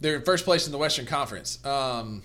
they're 0.00 0.16
in 0.16 0.22
first 0.22 0.46
place 0.46 0.64
in 0.64 0.72
the 0.72 0.78
Western 0.78 1.04
Conference. 1.04 1.62
Um, 1.66 2.22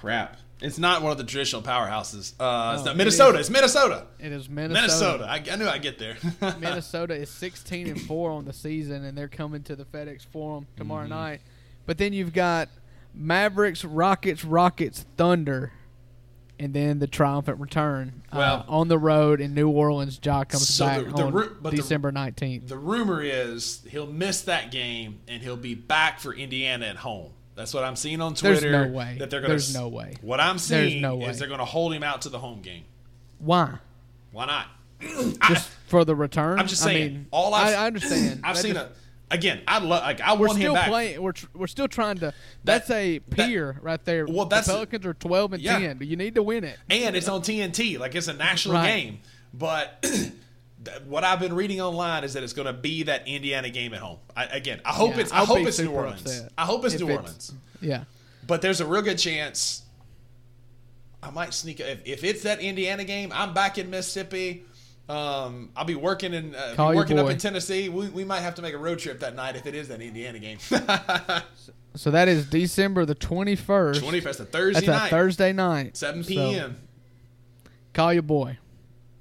crap. 0.00 0.36
It's 0.60 0.78
not 0.78 1.02
one 1.02 1.12
of 1.12 1.18
the 1.18 1.24
traditional 1.24 1.62
powerhouses. 1.62 2.32
Uh, 2.40 2.74
it's 2.76 2.84
not 2.84 2.96
Minnesota. 2.96 3.38
is- 3.38 3.46
It's 3.48 3.50
Minnesota. 3.50 4.06
It 4.18 4.32
is 4.32 4.48
Minnesota. 4.48 4.80
Minnesota. 4.80 5.24
I, 5.28 5.52
I 5.52 5.56
knew 5.56 5.68
I'd 5.68 5.82
get 5.82 5.98
there. 5.98 6.16
Minnesota 6.58 7.14
is 7.14 7.30
16 7.30 7.86
and 7.86 8.00
4 8.00 8.30
on 8.32 8.44
the 8.44 8.52
season, 8.52 9.04
and 9.04 9.16
they're 9.16 9.28
coming 9.28 9.62
to 9.64 9.76
the 9.76 9.84
FedEx 9.84 10.26
Forum 10.26 10.66
tomorrow 10.76 11.02
Mm-hmm. 11.04 11.10
night. 11.14 11.40
But 11.86 11.98
then 11.98 12.12
you've 12.12 12.32
got 12.32 12.68
Mavericks, 13.14 13.84
Rockets, 13.84 14.44
Rockets, 14.44 15.06
Thunder, 15.16 15.72
and 16.58 16.74
then 16.74 16.98
the 16.98 17.06
triumphant 17.06 17.60
return 17.60 18.22
Well- 18.34 18.64
uh, 18.68 18.72
on 18.72 18.88
the 18.88 18.98
road 18.98 19.40
in 19.40 19.54
New 19.54 19.68
Orleans. 19.68 20.18
Ja 20.22 20.42
comes 20.42 20.68
So 20.68 20.86
back 20.86 21.04
the- 21.04 21.10
the 21.12 21.22
on 21.22 21.32
ru- 21.32 21.56
but 21.62 21.72
December 21.74 22.10
19th. 22.10 22.66
The 22.66 22.76
rumor 22.78 23.22
is 23.22 23.82
he'll 23.88 24.08
miss 24.08 24.42
that 24.42 24.72
game 24.72 25.20
and 25.28 25.40
he'll 25.40 25.56
be 25.56 25.74
back 25.76 26.18
for 26.18 26.34
Indiana 26.34 26.86
at 26.86 26.96
home. 26.96 27.30
That's 27.58 27.74
what 27.74 27.82
I'm 27.84 27.96
seeing 27.96 28.20
on 28.20 28.34
Twitter. 28.34 28.60
There's 28.70 28.86
no 28.88 28.92
way. 28.96 29.16
That 29.18 29.30
they're 29.30 29.40
gonna, 29.40 29.48
There's 29.54 29.74
no 29.74 29.88
way. 29.88 30.14
What 30.22 30.38
I'm 30.40 30.58
seeing 30.58 31.02
no 31.02 31.16
way. 31.16 31.26
is 31.26 31.38
they're 31.40 31.48
going 31.48 31.58
to 31.58 31.64
hold 31.64 31.92
him 31.92 32.04
out 32.04 32.22
to 32.22 32.28
the 32.28 32.38
home 32.38 32.62
game. 32.62 32.84
Why? 33.40 33.74
Why 34.30 34.46
not? 34.46 34.66
Just 35.48 35.68
for 35.88 36.04
the 36.04 36.14
return? 36.14 36.58
I'm 36.60 36.68
just 36.68 36.82
I 36.82 36.86
saying. 36.86 37.12
mean, 37.12 37.26
all 37.32 37.54
I, 37.54 37.64
I've, 37.70 37.74
I 37.74 37.86
understand. 37.86 38.40
I've 38.44 38.54
That 38.56 38.62
seen 38.62 38.74
just- 38.74 38.86
a. 38.86 38.90
Again, 39.30 39.60
I 39.68 39.78
love. 39.80 40.02
Like 40.04 40.20
I 40.22 40.32
We're 40.34 40.46
want 40.46 40.52
him 40.58 40.62
still 40.62 40.74
back. 40.74 40.88
playing. 40.88 41.20
We're, 41.20 41.32
tr- 41.32 41.46
we're 41.54 41.66
still 41.66 41.88
trying 41.88 42.16
to. 42.18 42.32
That's 42.64 42.88
a 42.90 43.18
that- 43.18 43.30
peer 43.30 43.76
right 43.82 44.02
there. 44.04 44.24
Well, 44.26 44.46
that's- 44.46 44.66
the 44.68 44.72
Pelicans 44.72 45.04
are 45.04 45.12
12 45.14 45.52
and 45.54 45.62
Yeah. 45.62 45.78
10. 45.80 45.98
You 46.00 46.16
need 46.16 46.34
to 46.36 46.42
win 46.42 46.64
it. 46.64 46.78
and 46.88 47.14
it's 47.14 47.28
on 47.28 47.42
TNT. 47.42 47.98
Like 47.98 48.14
it's 48.14 48.28
a 48.28 48.32
national 48.32 48.74
Right. 48.76 48.86
game. 48.86 49.18
But 49.52 50.04
th- 50.84 51.02
what 51.02 51.24
I've 51.24 51.40
been 51.40 51.54
reading 51.54 51.80
online 51.80 52.24
is 52.24 52.34
that 52.34 52.42
it's 52.42 52.52
going 52.52 52.66
to 52.66 52.72
be 52.72 53.04
that 53.04 53.26
Indiana 53.28 53.70
game 53.70 53.94
at 53.94 54.00
home. 54.00 54.18
I, 54.36 54.44
again, 54.46 54.80
I 54.84 54.92
hope 54.92 55.14
Yeah, 55.14 55.20
it's. 55.22 55.32
I 55.32 55.38
I'll 55.38 55.46
hope 55.46 55.66
it's 55.66 55.78
New 55.78 55.90
Orleans. 55.90 56.20
upset 56.22 56.52
I 56.58 56.64
hope 56.64 56.84
it's 56.84 56.94
if 56.94 57.00
New 57.00 57.06
it's- 57.08 57.18
Orleans. 57.20 57.52
Yeah. 57.80 58.04
But 58.46 58.62
there's 58.62 58.80
a 58.80 58.86
real 58.86 59.02
good 59.02 59.18
chance 59.18 59.82
I 61.22 61.30
might 61.30 61.52
sneak. 61.52 61.80
If, 61.80 62.00
if 62.06 62.24
it's 62.24 62.42
that 62.44 62.60
Indiana 62.60 63.04
game, 63.04 63.30
I'm 63.34 63.52
back 63.54 63.76
in 63.78 63.90
Mississippi. 63.90 64.64
Um, 65.08 65.70
I'll 65.74 65.84
be 65.86 65.94
working 65.94 66.34
in 66.34 66.54
uh, 66.54 66.74
be 66.90 66.96
working 66.96 67.18
up 67.18 67.30
in 67.30 67.38
Tennessee. 67.38 67.88
We, 67.88 68.08
we 68.08 68.24
might 68.24 68.40
have 68.40 68.54
to 68.56 68.62
make 68.62 68.74
a 68.74 68.78
road 68.78 68.98
trip 68.98 69.20
that 69.20 69.34
night 69.34 69.56
if 69.56 69.66
it 69.66 69.74
is 69.74 69.88
that 69.88 70.00
Indiana 70.00 70.38
game. 70.38 70.58
So 71.94 72.12
that 72.12 72.28
is 72.28 72.46
December 72.48 73.04
the 73.06 73.14
21st. 73.16 73.98
Twenty 74.00 74.20
first, 74.20 74.38
a 74.38 74.44
Thursday 74.44 74.86
That's 74.86 75.06
a 75.06 75.08
Thursday 75.10 75.52
night. 75.52 75.96
seven 75.96 76.22
So, 76.22 76.28
p.m. 76.28 76.76
call 77.92 78.12
your 78.12 78.22
boy. 78.22 78.58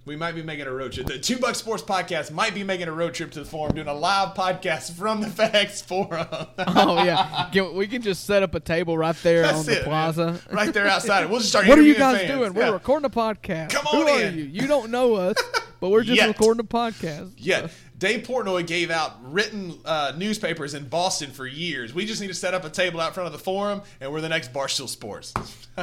We 0.07 0.15
might 0.15 0.35
be 0.35 0.41
making 0.41 0.67
a 0.67 0.71
road 0.71 0.93
trip. 0.93 1.05
The 1.07 1.19
Two 1.19 1.37
Buck 1.37 1.53
Sports 1.55 1.83
Podcast 1.83 2.31
might 2.31 2.53
be 2.55 2.63
making 2.63 2.87
a 2.87 2.91
road 2.93 3.13
trip 3.13 3.29
to 3.31 3.39
the 3.39 3.45
forum, 3.45 3.75
doing 3.75 3.87
a 3.89 3.93
live 3.93 4.35
podcast 4.35 4.93
from 4.93 5.19
the 5.19 5.27
FedEx 5.27 5.83
Forum. 5.83 6.25
Oh 6.59 7.03
yeah, 7.03 7.49
Can- 7.51 7.73
we 7.75 7.87
can 7.87 8.01
just 8.01 8.23
set 8.25 8.41
up 8.41 8.55
a 8.55 8.59
table 8.61 8.97
right 8.97 9.15
there 9.21 9.41
That's 9.41 9.59
on 9.59 9.65
the 9.65 9.79
it, 9.79 9.83
plaza. 9.83 10.25
man. 10.31 10.39
right 10.51 10.73
there 10.73 10.87
outside. 10.87 11.29
We'll 11.29 11.39
just 11.39 11.49
start. 11.51 11.67
What 11.67 11.77
are 11.77 11.81
you 11.83 11.95
guys 11.95 12.19
fans. 12.19 12.31
doing? 12.31 12.53
We're 12.53 12.71
recording 12.71 13.05
a 13.05 13.09
podcast. 13.09 13.69
Come 13.71 13.85
Who 13.85 13.97
on 14.03 14.07
are 14.09 14.21
in. 14.23 14.37
you? 14.37 14.43
You 14.45 14.67
don't 14.67 14.89
know 14.91 15.15
us, 15.15 15.35
but 15.81 15.89
we're 15.89 16.03
just 16.03 16.17
Yet. 16.17 16.27
recording 16.29 16.61
a 16.61 16.63
podcast. 16.67 17.33
Yeah, 17.37 17.67
Dave 17.97 18.25
Portnoy 18.25 18.65
gave 18.65 18.89
out 18.91 19.13
written 19.33 19.77
uh, 19.83 20.13
newspapers 20.17 20.73
in 20.73 20.87
Boston 20.87 21.31
for 21.31 21.45
years. 21.45 21.93
We 21.93 22.05
just 22.05 22.21
need 22.21 22.27
to 22.27 22.33
set 22.33 22.53
up 22.53 22.63
a 22.63 22.69
table 22.69 23.01
out 23.01 23.13
front 23.13 23.27
of 23.27 23.33
the 23.33 23.39
forum, 23.39 23.81
and 23.99 24.11
we're 24.13 24.21
the 24.21 24.29
next 24.29 24.53
Barstool 24.53 24.87
Sports. 24.87 25.33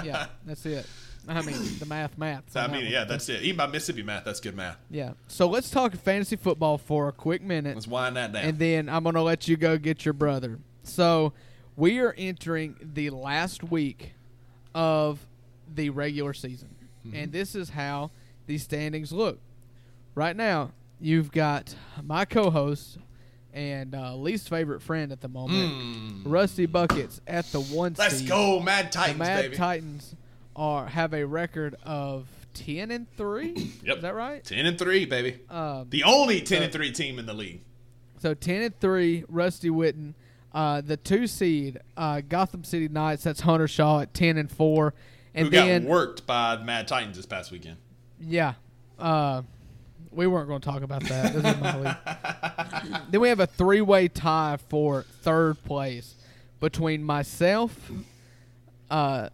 Yeah, 0.03 0.27
that's 0.47 0.65
it. 0.65 0.87
I 1.29 1.41
mean, 1.43 1.57
the 1.79 1.87
math, 1.87 2.19
math. 2.19 2.57
I 2.57 2.67
mean, 2.67 2.87
yeah, 2.87 3.05
that's 3.05 3.29
it. 3.29 3.43
Even 3.43 3.57
by 3.57 3.67
Mississippi 3.67 4.03
math, 4.03 4.25
that's 4.25 4.41
good 4.41 4.55
math. 4.57 4.77
yeah. 4.91 5.13
So 5.29 5.47
let's 5.49 5.71
talk 5.71 5.95
fantasy 5.97 6.37
football 6.37 6.77
for 6.79 7.09
a 7.09 7.13
quick 7.13 7.43
minute. 7.43 7.75
Let's 7.75 7.87
wind 7.89 8.17
that 8.17 8.33
down. 8.33 8.45
and 8.45 8.59
then 8.59 8.89
I'm 8.89 9.03
going 9.05 9.15
to 9.15 9.23
let 9.23 9.49
you 9.49 9.57
go 9.57 9.79
get 9.79 10.05
your 10.05 10.15
brother. 10.15 10.59
So 10.83 11.33
we 11.77 11.99
are 12.01 12.15
entering 12.19 12.77
the 12.81 13.11
last 13.11 13.63
week 13.65 14.13
of 14.75 15.27
the 15.73 15.91
regular 15.91 16.35
season, 16.35 16.75
Mm-hmm. 17.07 17.17
and 17.17 17.33
this 17.33 17.55
is 17.55 17.69
how 17.71 18.11
the 18.47 18.57
standings 18.57 19.13
look. 19.13 19.39
Right 20.15 20.35
now, 20.35 20.71
you've 21.01 21.31
got 21.33 21.75
my 22.03 22.25
co-host 22.25 22.97
and 23.53 23.95
uh, 23.95 24.15
least 24.17 24.49
favorite 24.49 24.81
friend 24.81 25.13
at 25.13 25.21
the 25.21 25.29
moment, 25.29 26.27
Rusty 26.27 26.65
Buckets, 26.67 27.21
at 27.27 27.45
the 27.53 27.61
one. 27.61 27.95
Let's 27.99 28.19
seed. 28.21 28.29
go, 28.29 28.59
Mad 28.61 28.91
Titans, 28.91 29.19
The 29.19 29.25
Mad 29.25 29.43
baby. 29.43 29.57
Titans 29.57 30.15
are 30.57 30.87
have 30.87 31.13
a 31.15 31.25
record 31.27 31.75
of 31.85 32.27
ten 32.55 32.91
and 32.91 33.07
three. 33.17 33.73
Yep. 33.85 33.97
Is 33.97 34.03
that 34.03 34.15
right? 34.15 34.43
Ten 34.45 34.65
and 34.67 34.79
three, 34.79 35.05
baby. 35.05 35.39
Um, 35.51 35.87
The 35.91 36.05
only 36.05 36.41
ten 36.41 36.63
and 36.63 36.73
three 36.73 36.91
team 36.93 37.19
in 37.19 37.27
the 37.27 37.35
league. 37.35 37.61
So 38.21 38.33
ten 38.35 38.63
and 38.63 38.79
three, 38.81 39.25
Rusty 39.29 39.69
Witten. 39.71 40.15
Uh, 40.53 40.81
the 40.81 40.97
two 40.97 41.27
seed, 41.27 41.81
uh, 41.97 42.21
Gotham 42.29 42.63
City 42.65 42.89
Knights. 42.89 43.25
That's 43.25 43.41
Hunter 43.41 43.67
Shaw 43.69 44.01
at 44.01 44.15
ten 44.15 44.39
and 44.39 44.49
four, 44.51 44.95
and 45.35 45.47
Who 45.47 45.51
then 45.51 45.83
got 45.83 45.91
worked 45.91 46.27
by 46.27 46.55
the 46.57 46.65
Mad 46.65 46.87
Titans 46.87 47.17
this 47.17 47.27
past 47.27 47.51
weekend? 47.51 47.77
yeah, 48.21 48.55
uh, 48.99 49.43
we 50.13 50.29
weren't 50.29 50.47
going 50.47 50.61
to 50.61 50.65
talk 50.65 50.83
about 50.83 51.03
that. 51.05 51.33
This 51.35 51.45
is 51.45 51.61
my 51.61 53.01
then 53.11 53.21
we 53.21 53.29
have 53.29 53.41
a 53.41 53.49
three-way 53.49 54.07
tie 54.09 54.59
for 54.69 55.03
third 55.23 55.63
place 55.65 56.15
between 56.61 57.03
myself, 57.03 57.91
uh, 58.91 59.29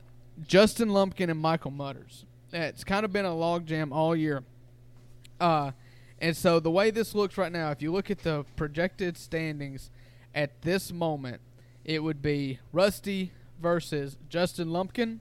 Justin 0.46 0.90
Lumpkin, 0.90 1.30
and 1.30 1.38
Michael 1.38 1.70
Mutters. 1.70 2.24
It's 2.52 2.84
kind 2.84 3.04
of 3.04 3.12
been 3.12 3.24
a 3.24 3.30
logjam 3.30 3.92
all 3.92 4.16
year. 4.16 4.42
Uh, 5.40 5.72
and 6.20 6.36
so 6.36 6.60
the 6.60 6.70
way 6.70 6.90
this 6.90 7.14
looks 7.14 7.38
right 7.38 7.52
now, 7.52 7.70
if 7.70 7.80
you 7.80 7.92
look 7.92 8.10
at 8.10 8.20
the 8.20 8.44
projected 8.56 9.16
standings 9.16 9.90
at 10.34 10.62
this 10.62 10.92
moment, 10.92 11.40
it 11.84 12.02
would 12.02 12.20
be 12.20 12.58
Rusty 12.72 13.32
versus 13.60 14.16
Justin 14.28 14.70
Lumpkin, 14.70 15.20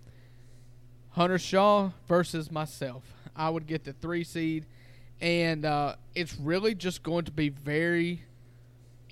Hunter 1.11 1.39
Shaw 1.39 1.91
versus 2.07 2.51
myself. 2.51 3.03
I 3.35 3.49
would 3.49 3.67
get 3.67 3.85
the 3.85 3.93
three 3.93 4.23
seed, 4.23 4.65
and 5.21 5.65
uh, 5.65 5.95
it's 6.15 6.35
really 6.35 6.75
just 6.75 7.03
going 7.03 7.25
to 7.25 7.31
be 7.31 7.49
very 7.49 8.23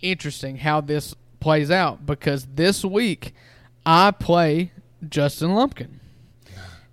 interesting 0.01 0.57
how 0.57 0.81
this 0.81 1.15
plays 1.39 1.71
out 1.71 2.05
because 2.05 2.45
this 2.55 2.83
week 2.83 3.33
I 3.85 4.11
play 4.11 4.71
Justin 5.07 5.53
Lumpkin, 5.53 5.99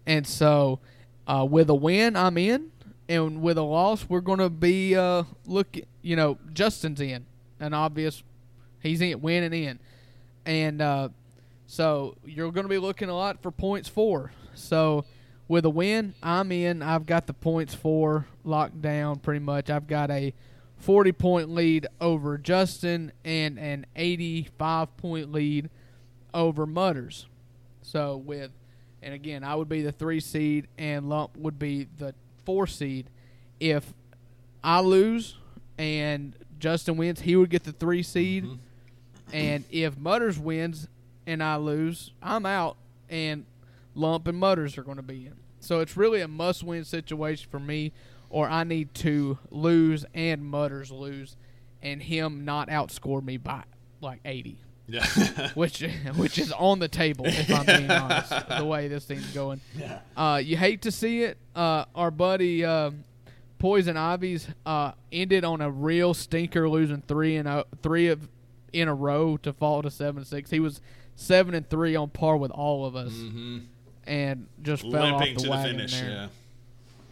and 0.06 0.26
so 0.26 0.80
uh, 1.26 1.46
with 1.48 1.70
a 1.70 1.74
win 1.74 2.16
I'm 2.16 2.38
in, 2.38 2.70
and 3.08 3.42
with 3.42 3.58
a 3.58 3.62
loss 3.62 4.08
we're 4.08 4.20
going 4.20 4.38
to 4.38 4.50
be 4.50 4.96
uh. 4.96 5.24
You 6.02 6.16
know, 6.16 6.38
Justin's 6.52 7.00
in, 7.00 7.26
an 7.60 7.72
obvious. 7.72 8.22
He's 8.80 9.00
in 9.00 9.20
winning 9.22 9.54
in, 9.54 9.78
and 10.44 10.82
uh, 10.82 11.08
so 11.66 12.16
you're 12.24 12.52
going 12.52 12.64
to 12.64 12.70
be 12.70 12.78
looking 12.78 13.08
a 13.08 13.16
lot 13.16 13.42
for 13.42 13.50
points 13.50 13.88
for. 13.88 14.32
So 14.54 15.04
with 15.48 15.64
a 15.64 15.70
win, 15.70 16.14
I'm 16.22 16.52
in. 16.52 16.82
I've 16.82 17.06
got 17.06 17.26
the 17.26 17.34
points 17.34 17.74
for 17.74 18.26
locked 18.44 18.80
down 18.80 19.18
pretty 19.18 19.40
much. 19.40 19.70
I've 19.70 19.86
got 19.86 20.10
a 20.10 20.34
40 20.78 21.12
point 21.12 21.48
lead 21.50 21.86
over 22.00 22.38
Justin 22.38 23.12
and 23.24 23.58
an 23.58 23.86
85 23.96 24.96
point 24.96 25.32
lead 25.32 25.70
over 26.32 26.66
Mutters. 26.66 27.26
So 27.84 28.16
with, 28.16 28.50
and 29.02 29.14
again, 29.14 29.44
I 29.44 29.54
would 29.54 29.68
be 29.68 29.82
the 29.82 29.92
three 29.92 30.20
seed 30.20 30.66
and 30.78 31.08
Lump 31.08 31.36
would 31.36 31.58
be 31.58 31.86
the 31.98 32.14
four 32.44 32.66
seed. 32.66 33.08
If 33.60 33.92
I 34.62 34.80
lose 34.80 35.36
and 35.78 36.34
Justin 36.58 36.96
wins, 36.96 37.20
he 37.20 37.36
would 37.36 37.50
get 37.50 37.64
the 37.64 37.72
three 37.72 38.02
seed. 38.02 38.44
Mm-hmm. 38.44 39.36
And 39.36 39.64
if 39.70 39.98
Mutters 39.98 40.38
wins 40.38 40.88
and 41.26 41.42
I 41.42 41.56
lose, 41.56 42.12
I'm 42.22 42.46
out, 42.46 42.76
and 43.08 43.44
Lump 43.94 44.28
and 44.28 44.38
Mutters 44.38 44.78
are 44.78 44.82
going 44.82 44.96
to 44.96 45.02
be 45.02 45.26
in. 45.26 45.34
So 45.60 45.80
it's 45.80 45.96
really 45.96 46.20
a 46.20 46.28
must-win 46.28 46.84
situation 46.84 47.48
for 47.50 47.58
me, 47.58 47.92
or 48.28 48.48
I 48.48 48.64
need 48.64 48.94
to 48.96 49.38
lose 49.50 50.04
and 50.14 50.44
Mutters 50.44 50.90
lose, 50.90 51.36
and 51.82 52.02
him 52.02 52.44
not 52.44 52.68
outscore 52.68 53.22
me 53.22 53.36
by 53.36 53.64
like 54.00 54.20
80, 54.24 54.58
Yeah. 54.86 55.04
which 55.54 55.80
which 56.16 56.38
is 56.38 56.52
on 56.52 56.78
the 56.78 56.88
table 56.88 57.24
if 57.26 57.50
I'm 57.50 57.64
being 57.66 57.90
honest. 57.90 58.32
The 58.48 58.64
way 58.64 58.88
this 58.88 59.04
thing's 59.04 59.26
going, 59.32 59.60
yeah. 59.76 60.00
uh, 60.16 60.40
you 60.44 60.56
hate 60.56 60.82
to 60.82 60.90
see 60.92 61.22
it. 61.22 61.38
Uh, 61.54 61.84
our 61.94 62.10
buddy 62.10 62.64
uh, 62.64 62.90
Poison 63.58 63.96
Ivy's 63.96 64.46
uh, 64.66 64.92
ended 65.10 65.44
on 65.44 65.60
a 65.62 65.70
real 65.70 66.12
stinker, 66.12 66.68
losing 66.68 67.02
three 67.08 67.36
and 67.36 67.64
three 67.82 68.08
of 68.08 68.28
in 68.72 68.88
a 68.88 68.94
row 68.94 69.36
to 69.38 69.52
fall 69.52 69.80
to 69.82 69.90
seven 69.90 70.24
six. 70.24 70.50
He 70.50 70.60
was 70.60 70.80
seven 71.16 71.54
and 71.54 71.68
three 71.70 71.96
on 71.96 72.10
par 72.10 72.36
with 72.36 72.50
all 72.50 72.84
of 72.84 72.94
us, 72.96 73.12
hmm 73.12 73.58
and 74.06 74.48
just 74.62 74.82
fell 74.82 74.90
Limping 74.90 75.14
off 75.14 75.20
the 75.20 75.34
to 75.36 75.42
the 75.44 75.50
wagon 75.50 75.76
finish. 75.76 75.98
there. 75.98 76.10
Yeah. 76.10 76.26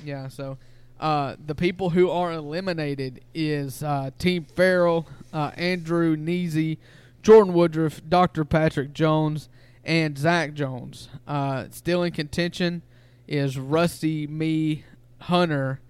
Yeah, 0.04 0.28
so 0.28 0.58
uh, 1.00 1.36
the 1.46 1.54
people 1.54 1.88
who 1.90 2.10
are 2.10 2.32
eliminated 2.32 3.22
is 3.34 3.82
uh, 3.82 4.10
Team 4.18 4.44
Farrell, 4.44 5.06
uh, 5.32 5.52
Andrew 5.56 6.16
Neasy, 6.16 6.78
Jordan 7.22 7.54
Woodruff, 7.54 8.00
Dr. 8.08 8.44
Patrick 8.44 8.92
Jones, 8.92 9.48
and 9.84 10.18
Zach 10.18 10.54
Jones. 10.54 11.08
Uh, 11.26 11.66
still 11.70 12.02
in 12.02 12.12
contention 12.12 12.82
is 13.28 13.58
Rusty, 13.58 14.26
me, 14.26 14.84
Hunter, 15.20 15.80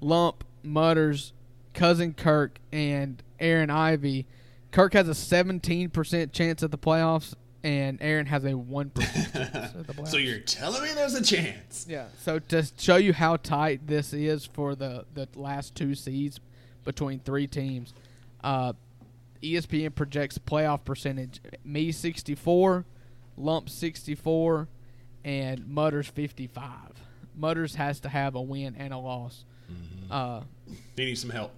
Lump, 0.00 0.44
Mutters, 0.62 1.32
Cousin 1.74 2.14
Kirk, 2.14 2.58
and 2.72 3.22
Aaron 3.38 3.70
Ivy. 3.70 4.26
Kirk 4.70 4.92
has 4.94 5.08
a 5.08 5.12
17% 5.12 6.32
chance 6.32 6.62
at 6.62 6.70
the 6.70 6.78
playoffs, 6.78 7.34
and 7.62 7.98
Aaron 8.00 8.26
has 8.26 8.44
a 8.44 8.52
1% 8.52 8.92
chance 9.32 9.54
at 9.54 9.86
the 9.86 9.92
playoffs. 9.92 10.08
So 10.08 10.16
you're 10.16 10.40
telling 10.40 10.82
me 10.82 10.88
there's 10.94 11.14
a 11.14 11.22
chance? 11.22 11.86
Yeah. 11.88 12.06
So 12.22 12.38
to 12.38 12.66
show 12.78 12.96
you 12.96 13.12
how 13.12 13.36
tight 13.36 13.86
this 13.86 14.12
is 14.12 14.46
for 14.46 14.74
the 14.74 15.04
the 15.14 15.28
last 15.34 15.74
two 15.74 15.94
seeds 15.94 16.40
between 16.84 17.20
three 17.20 17.46
teams, 17.46 17.92
uh, 18.42 18.72
ESPN 19.42 19.94
projects 19.94 20.38
playoff 20.38 20.84
percentage: 20.84 21.40
me 21.64 21.92
sixty 21.92 22.34
four, 22.34 22.84
Lump 23.36 23.68
sixty 23.68 24.14
four, 24.14 24.68
and 25.24 25.66
Mutters 25.68 26.08
fifty 26.08 26.46
five. 26.46 26.92
Mutters 27.36 27.76
has 27.76 28.00
to 28.00 28.08
have 28.08 28.34
a 28.34 28.42
win 28.42 28.74
and 28.76 28.92
a 28.92 28.98
loss. 28.98 29.44
Uh, 30.10 30.40
They 30.96 31.04
need 31.04 31.18
some 31.18 31.30
help. 31.30 31.52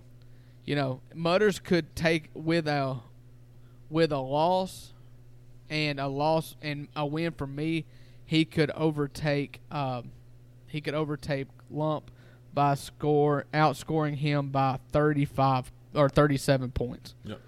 you 0.65 0.75
know, 0.77 1.01
Mutters 1.15 1.59
could 1.59 1.95
take 1.97 2.29
with 2.35 2.67
a 2.69 2.99
with 3.89 4.13
a 4.13 4.19
loss 4.19 4.93
and 5.71 5.99
a 6.01 6.07
loss 6.09 6.57
and 6.61 6.89
a 6.97 7.07
win 7.07 7.33
for 7.33 7.47
me, 7.47 7.85
he 8.27 8.45
could 8.45 8.71
overtake 8.73 9.61
um, 9.71 10.11
he 10.67 10.81
could 10.81 10.95
overtake 10.95 11.47
Lump 11.71 12.11
by 12.53 12.75
score 12.75 13.47
outscoring 13.55 14.17
him 14.17 14.51
by 14.51 14.79
35 14.93 15.71
or 15.95 16.09
37 16.09 16.73
points. 16.73 17.15
Yep. 17.25 17.41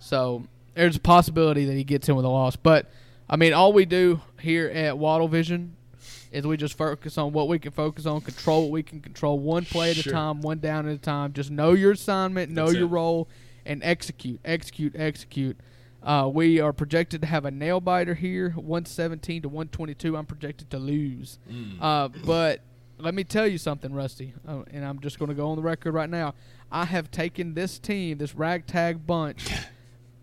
So 0.00 0.42
there's 0.74 0.96
a 0.96 1.00
possibility 1.00 1.64
that 1.66 1.74
he 1.74 1.84
gets 1.84 2.08
in 2.08 2.16
with 2.16 2.24
a 2.24 2.28
loss, 2.28 2.56
but 2.56 2.90
I 3.28 3.36
mean, 3.36 3.52
all 3.52 3.72
we 3.72 3.84
do 3.84 4.20
here 4.40 4.66
at 4.68 4.98
Waddle 4.98 5.28
Vision 5.28 5.76
is 6.32 6.44
we 6.46 6.56
just 6.56 6.76
focus 6.76 7.16
on 7.18 7.32
what 7.32 7.46
we 7.48 7.58
can 7.58 7.70
focus 7.72 8.06
on, 8.06 8.20
control 8.22 8.62
what 8.62 8.70
we 8.72 8.82
can 8.82 9.00
control, 9.00 9.38
one 9.38 9.64
play 9.64 9.90
at 9.90 9.96
Sure. 9.96 10.12
a 10.12 10.14
time, 10.14 10.40
one 10.40 10.58
down 10.58 10.88
at 10.88 10.94
a 10.94 10.98
time. 10.98 11.32
Just 11.32 11.50
know 11.50 11.72
your 11.72 11.92
assignment, 11.92 12.50
know 12.50 12.66
That's 12.66 12.78
your 12.78 12.86
it. 12.88 12.92
role, 12.92 13.28
and 13.66 13.82
execute, 13.84 14.40
execute, 14.44 14.94
execute. 14.96 15.56
Uh, 16.02 16.30
we 16.32 16.60
are 16.60 16.72
projected 16.72 17.20
to 17.20 17.26
have 17.26 17.44
a 17.44 17.50
nail 17.50 17.80
biter 17.80 18.14
here, 18.14 18.50
117 18.50 19.42
to 19.42 19.48
122. 19.48 20.16
I'm 20.16 20.24
projected 20.26 20.70
to 20.70 20.78
lose. 20.78 21.38
Mm. 21.50 21.76
Uh, 21.80 22.08
but 22.24 22.60
let 22.98 23.14
me 23.14 23.22
tell 23.22 23.46
you 23.46 23.58
something, 23.58 23.92
Rusty, 23.92 24.32
uh, 24.48 24.62
and 24.72 24.84
I'm 24.84 25.00
just 25.00 25.18
going 25.18 25.28
to 25.28 25.34
go 25.34 25.50
on 25.50 25.56
the 25.56 25.62
record 25.62 25.92
right 25.92 26.08
now. 26.08 26.34
I 26.72 26.86
have 26.86 27.10
taken 27.10 27.54
this 27.54 27.78
team, 27.78 28.18
this 28.18 28.34
ragtag 28.34 29.06
bunch 29.06 29.52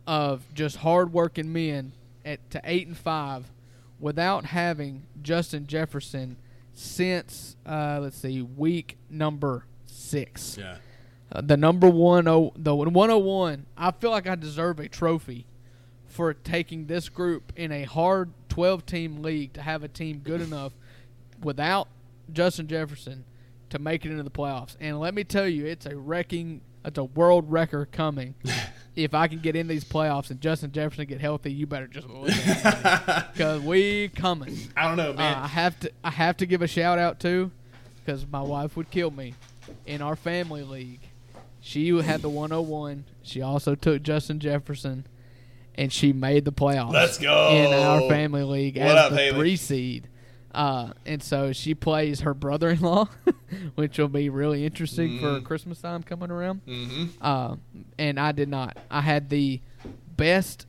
of 0.07 0.43
just 0.55 0.77
hardworking 0.77 1.53
men, 1.53 1.91
at 2.25 2.49
to 2.49 2.61
eight 2.63 2.87
and 2.87 2.97
five, 2.97 3.51
without 3.99 4.45
having 4.45 5.03
Justin 5.21 5.67
Jefferson 5.67 6.37
since 6.73 7.55
uh, 7.65 7.99
let's 8.01 8.17
see, 8.17 8.41
week 8.41 8.97
number 9.09 9.65
six. 9.85 10.57
Yeah. 10.57 10.77
Uh, 11.29 11.41
the 11.41 11.57
number 11.57 11.89
one 11.89 12.25
oh 12.25 12.53
the 12.55 12.73
101 12.73 13.65
i 13.77 13.91
feel 13.91 14.11
like 14.11 14.25
i 14.27 14.33
deserve 14.33 14.79
a 14.79 14.87
trophy 14.87 15.45
for 16.05 16.33
taking 16.33 16.85
this 16.85 17.09
group 17.09 17.51
in 17.57 17.69
a 17.69 17.83
hard 17.83 18.31
12 18.47 18.85
team 18.85 19.21
league 19.21 19.51
to 19.51 19.61
have 19.61 19.83
a 19.83 19.89
team 19.89 20.21
good 20.23 20.39
enough 20.39 20.71
without 21.43 21.89
justin 22.31 22.65
jefferson 22.65 23.25
to 23.69 23.77
make 23.77 24.05
it 24.05 24.11
into 24.11 24.23
the 24.23 24.31
playoffs 24.31 24.77
and 24.79 25.01
let 25.01 25.13
me 25.13 25.25
tell 25.25 25.49
you 25.49 25.65
it's 25.65 25.85
a 25.85 25.97
wrecking 25.97 26.61
it's 26.87 26.97
a 26.97 27.03
world 27.03 27.51
record 27.51 27.91
coming 27.91 28.33
if 28.95 29.13
i 29.13 29.27
can 29.27 29.39
get 29.39 29.55
in 29.55 29.67
these 29.67 29.83
playoffs 29.83 30.31
and 30.31 30.41
justin 30.41 30.71
jefferson 30.71 31.05
get 31.05 31.19
healthy 31.21 31.51
you 31.51 31.67
better 31.67 31.85
just 31.87 32.07
look 32.09 32.27
because 33.33 33.61
we 33.63 34.07
coming 34.09 34.57
I 34.75 34.87
don't 34.87 34.97
know, 34.97 35.13
man. 35.13 35.37
uh, 35.37 35.41
I 35.43 35.47
have 35.47 35.79
to 35.81 35.91
I 36.03 36.09
have 36.11 36.37
to 36.37 36.45
give 36.45 36.61
a 36.61 36.67
shout 36.67 36.97
out 36.97 37.19
too, 37.19 37.51
because 38.03 38.25
my 38.27 38.41
wife 38.41 38.75
would 38.77 38.89
kill 38.89 39.11
me. 39.11 39.33
In 39.85 40.01
our 40.01 40.15
family 40.15 40.63
league, 40.63 41.01
she 41.59 41.89
had 42.01 42.21
the 42.21 42.29
101. 42.29 43.03
She 43.21 43.41
also 43.41 43.75
took 43.75 44.01
Justin 44.01 44.39
Jefferson, 44.39 45.05
and 45.75 45.91
she 45.91 46.13
made 46.13 46.45
the 46.45 46.53
playoffs. 46.53 46.93
Let's 46.93 47.17
go. 47.17 47.49
in 47.51 47.73
our 47.73 48.07
family 48.07 48.43
league 48.43 48.77
What 48.77 48.87
as 48.87 48.95
up, 48.97 49.11
the 49.11 49.17
Haley? 49.17 49.37
three 49.39 49.55
seed. 49.57 50.07
Uh, 50.57 50.91
and 51.05 51.21
so 51.21 51.53
she 51.53 51.75
plays 51.75 52.21
her 52.21 52.33
brother-in-law, 52.33 53.07
which 53.75 53.97
will 53.99 54.07
be 54.07 54.27
really 54.29 54.65
interesting 54.65 55.19
for 55.19 55.27
Mhm. 55.39 55.43
Christmas 55.43 55.79
time 55.81 56.01
coming 56.03 56.31
around. 56.31 56.61
mm-hmm. 56.65 57.05
Uh, 57.21 57.57
and 57.99 58.19
I 58.19 58.31
did 58.31 58.49
not. 58.49 58.75
I 58.89 59.01
had 59.01 59.29
the 59.29 59.61
best 60.15 60.65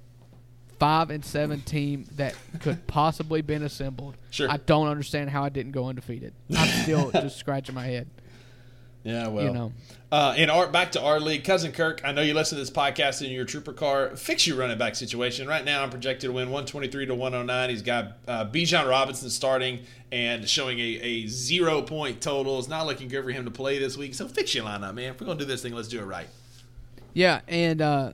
five 0.79 1.11
and 1.11 1.25
seven 1.25 1.63
team 1.63 2.05
that 2.17 2.35
could 2.61 2.87
possibly 2.87 3.41
been 3.43 3.63
assembled. 3.63 4.17
Sure. 4.31 4.49
I 4.51 4.59
don't 4.59 4.89
understand 4.89 5.31
how 5.31 5.43
I 5.43 5.49
didn't 5.49 5.73
go 5.73 5.89
undefeated. 5.89 6.35
I'm 6.55 6.83
still 6.83 7.11
just 7.13 7.39
scratching 7.39 7.75
my 7.75 7.87
head. 7.87 8.09
Yeah, 9.05 9.29
well, 9.29 9.45
you 9.47 9.53
know, 9.53 9.73
Uh, 10.11 10.35
in 10.37 10.51
our 10.51 10.67
back 10.67 10.93
to 10.93 11.01
our 11.03 11.21
league, 11.21 11.45
cousin 11.45 11.71
Kirk. 11.73 12.01
I 12.05 12.13
know 12.13 12.21
you 12.23 12.35
listen 12.35 12.57
to 12.57 12.63
this 12.63 12.71
podcast 12.71 13.25
in 13.25 13.31
your 13.31 13.45
trooper 13.45 13.73
car. 13.73 14.17
Fix 14.17 14.47
your 14.47 14.57
running 14.57 14.77
back 14.77 14.97
situation 14.97 15.47
right 15.47 15.65
now. 15.65 15.83
I'm 15.83 15.91
projected 15.91 16.29
to 16.29 16.33
win 16.33 16.47
123 16.51 17.07
to 17.07 17.15
109. 17.15 17.71
He's 17.71 17.83
got 17.83 18.19
uh, 18.27 18.45
Bijan 18.47 18.89
Robinson 18.89 19.31
starting 19.31 19.81
and 20.11 20.49
showing 20.49 20.79
a, 20.79 20.83
a 20.83 21.27
zero 21.27 21.81
point 21.83 22.21
total. 22.21 22.59
It's 22.59 22.69
not 22.69 22.87
looking 22.87 23.09
good 23.09 23.25
for 23.25 23.31
him 23.31 23.45
to 23.45 23.51
play 23.51 23.79
this 23.79 23.97
week. 23.97 24.15
So 24.15 24.27
fix 24.29 24.55
your 24.55 24.65
lineup, 24.65 24.95
man. 24.95 25.13
If 25.13 25.21
we're 25.21 25.27
gonna 25.27 25.39
do 25.39 25.45
this 25.45 25.63
thing, 25.63 25.75
let's 25.75 25.89
do 25.89 26.01
it 26.01 26.05
right. 26.05 26.29
yeah. 27.15 27.41
And 27.47 27.81
uh, 27.81 28.13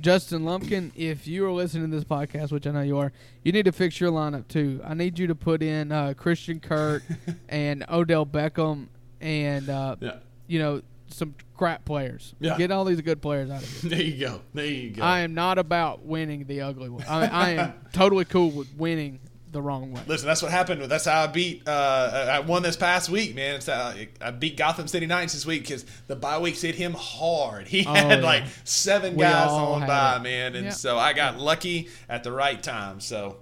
Justin 0.00 0.44
Lumpkin, 0.44 0.92
if 0.96 1.26
you 1.26 1.44
are 1.46 1.52
listening 1.52 1.90
to 1.90 1.96
this 1.96 2.04
podcast, 2.04 2.52
which 2.52 2.66
I 2.66 2.70
know 2.70 2.82
you 2.82 2.98
are, 2.98 3.12
you 3.42 3.52
need 3.52 3.64
to 3.64 3.72
fix 3.72 4.00
your 4.00 4.10
lineup 4.10 4.46
too. 4.48 4.80
I 4.84 4.94
need 4.94 5.18
you 5.18 5.26
to 5.26 5.34
put 5.34 5.62
in 5.62 5.90
uh, 5.92 6.14
Christian 6.16 6.60
Kirk 6.60 7.02
and 7.48 7.84
Odell 7.90 8.24
Beckham 8.24 8.86
and 9.20 9.68
uh, 9.68 9.96
Yeah, 10.00 10.16
you 10.46 10.58
know 10.58 10.82
some 11.08 11.34
crap 11.56 11.84
players. 11.84 12.34
Yeah. 12.40 12.56
Get 12.56 12.70
all 12.70 12.84
these 12.84 13.00
good 13.00 13.20
players 13.20 13.50
out 13.50 13.62
of 13.62 13.68
here. 13.80 13.90
there 13.96 14.02
you 14.02 14.26
go. 14.26 14.40
There 14.54 14.64
you 14.66 14.90
go. 14.90 15.02
I 15.02 15.20
am 15.20 15.34
not 15.34 15.58
about 15.58 16.04
winning 16.04 16.44
the 16.46 16.60
ugly 16.62 16.88
way. 16.88 17.04
I, 17.08 17.26
I 17.26 17.50
am 17.50 17.72
totally 17.92 18.24
cool 18.24 18.50
with 18.52 18.68
winning 18.76 19.18
the 19.50 19.60
wrong 19.60 19.90
way. 19.92 20.00
Listen, 20.06 20.28
that's 20.28 20.40
what 20.42 20.52
happened. 20.52 20.80
That's 20.84 21.06
how 21.06 21.24
I 21.24 21.26
beat. 21.26 21.66
Uh, 21.68 22.28
I 22.30 22.38
won 22.38 22.62
this 22.62 22.76
past 22.76 23.10
week, 23.10 23.34
man. 23.34 23.56
It's 23.56 23.66
how 23.66 23.92
I 24.20 24.30
beat 24.30 24.56
Gotham 24.56 24.86
City 24.86 25.06
Knights 25.06 25.32
this 25.32 25.44
week 25.44 25.62
because 25.62 25.84
the 26.06 26.14
bye 26.14 26.38
weeks 26.38 26.62
hit 26.62 26.76
him 26.76 26.94
hard. 26.96 27.66
He 27.66 27.84
Oh, 27.84 27.92
had 27.92 28.20
yeah. 28.20 28.24
like 28.24 28.44
seven 28.62 29.14
We 29.16 29.22
guys 29.22 29.50
on 29.50 29.84
bye, 29.88 30.18
it. 30.18 30.22
man, 30.22 30.54
and 30.54 30.66
Yeah. 30.66 30.70
so 30.70 30.96
I 30.96 31.12
got 31.14 31.40
lucky 31.40 31.88
at 32.08 32.22
the 32.22 32.30
right 32.30 32.62
time. 32.62 33.00
So, 33.00 33.38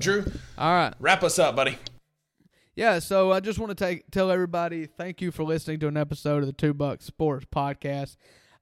Drew, 0.00 0.24
All 0.58 0.72
right. 0.74 0.92
wrap 0.98 1.22
us 1.22 1.38
up, 1.38 1.54
buddy. 1.54 1.78
Yeah, 2.76 2.98
so 2.98 3.30
I 3.30 3.38
just 3.38 3.60
want 3.60 3.70
to 3.70 3.76
take 3.76 4.10
tell 4.10 4.32
everybody 4.32 4.86
thank 4.86 5.20
you 5.20 5.30
for 5.30 5.44
listening 5.44 5.78
to 5.80 5.86
an 5.86 5.96
episode 5.96 6.38
of 6.38 6.46
the 6.46 6.52
Two 6.52 6.74
Bucks 6.74 7.04
Sports 7.04 7.46
Podcast. 7.54 8.16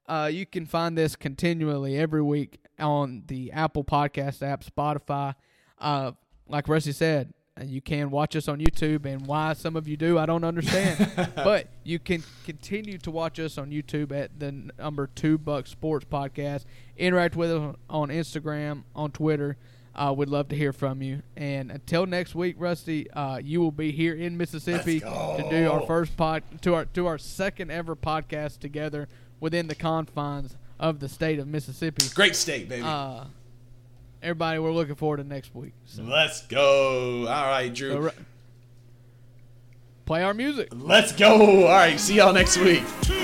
Uh, 0.07 0.29
you 0.31 0.45
can 0.45 0.67
find 0.67 0.95
this 0.95 1.15
continually 1.15 1.97
every 1.97 2.21
week 2.21 2.59
on 2.77 3.23
the 3.25 3.51
Apple 3.51 3.83
Podcast 3.83 4.43
app, 4.43 4.63
Spotify. 4.63 5.33
Uh, 5.79 6.11
like 6.47 6.67
Rusty 6.67 6.91
said, 6.91 7.33
uh, 7.59 7.63
you 7.63 7.81
can 7.81 8.11
watch 8.11 8.35
us 8.35 8.47
on 8.47 8.59
YouTube, 8.59 9.07
and 9.07 9.25
why 9.25 9.53
some 9.53 9.75
of 9.75 9.87
you 9.87 9.97
do, 9.97 10.19
I 10.19 10.27
don't 10.27 10.43
understand. 10.43 11.31
but 11.35 11.69
you 11.83 11.97
can 11.97 12.23
continue 12.45 12.99
to 12.99 13.09
watch 13.09 13.39
us 13.39 13.57
on 13.57 13.71
YouTube 13.71 14.11
at 14.11 14.39
the 14.39 14.51
number 14.77 15.07
Two 15.07 15.39
Bucks 15.39 15.71
Sports 15.71 16.05
Podcast. 16.05 16.65
Interact 16.97 17.35
with 17.35 17.51
us 17.51 17.75
on 17.89 18.09
Instagram, 18.09 18.83
on 18.95 19.09
Twitter. 19.09 19.57
Uh, 19.95 20.13
we'd 20.15 20.29
love 20.29 20.49
to 20.49 20.55
hear 20.55 20.73
from 20.73 21.01
you. 21.01 21.21
And 21.37 21.69
until 21.71 22.05
next 22.05 22.33
week, 22.33 22.55
Rusty, 22.57 23.09
uh, 23.11 23.37
you 23.37 23.61
will 23.61 23.71
be 23.71 23.91
here 23.91 24.15
in 24.15 24.37
Mississippi 24.37 24.99
to 25.01 25.47
do 25.49 25.69
our 25.71 25.81
first 25.81 26.17
pod 26.17 26.43
to 26.61 26.73
our 26.73 26.85
to 26.85 27.05
our 27.05 27.17
second 27.17 27.69
ever 27.71 27.95
podcast 27.95 28.59
together 28.59 29.07
within 29.39 29.67
the 29.67 29.75
confines 29.75 30.55
of 30.79 30.99
the 30.99 31.07
state 31.07 31.37
of 31.39 31.47
Mississippi. 31.47 32.05
Great 32.15 32.35
state, 32.35 32.67
baby. 32.67 32.81
Uh, 32.83 33.25
everybody, 34.21 34.57
we're 34.59 34.71
looking 34.71 34.95
forward 34.95 35.17
to 35.17 35.23
next 35.23 35.53
week. 35.53 35.73
So, 35.85 36.01
Let's 36.03 36.41
go. 36.47 37.27
All 37.27 37.47
right, 37.47 37.71
Drew. 37.73 37.91
so, 37.91 37.99
Ru- 37.99 38.11
play 40.05 40.23
our 40.23 40.33
music. 40.33 40.69
Let's 40.71 41.11
go. 41.11 41.65
All 41.65 41.71
right. 41.71 41.99
See 41.99 42.15
y'all 42.15 42.33
next 42.33 42.57
week. 42.57 42.83
Two 43.01 43.19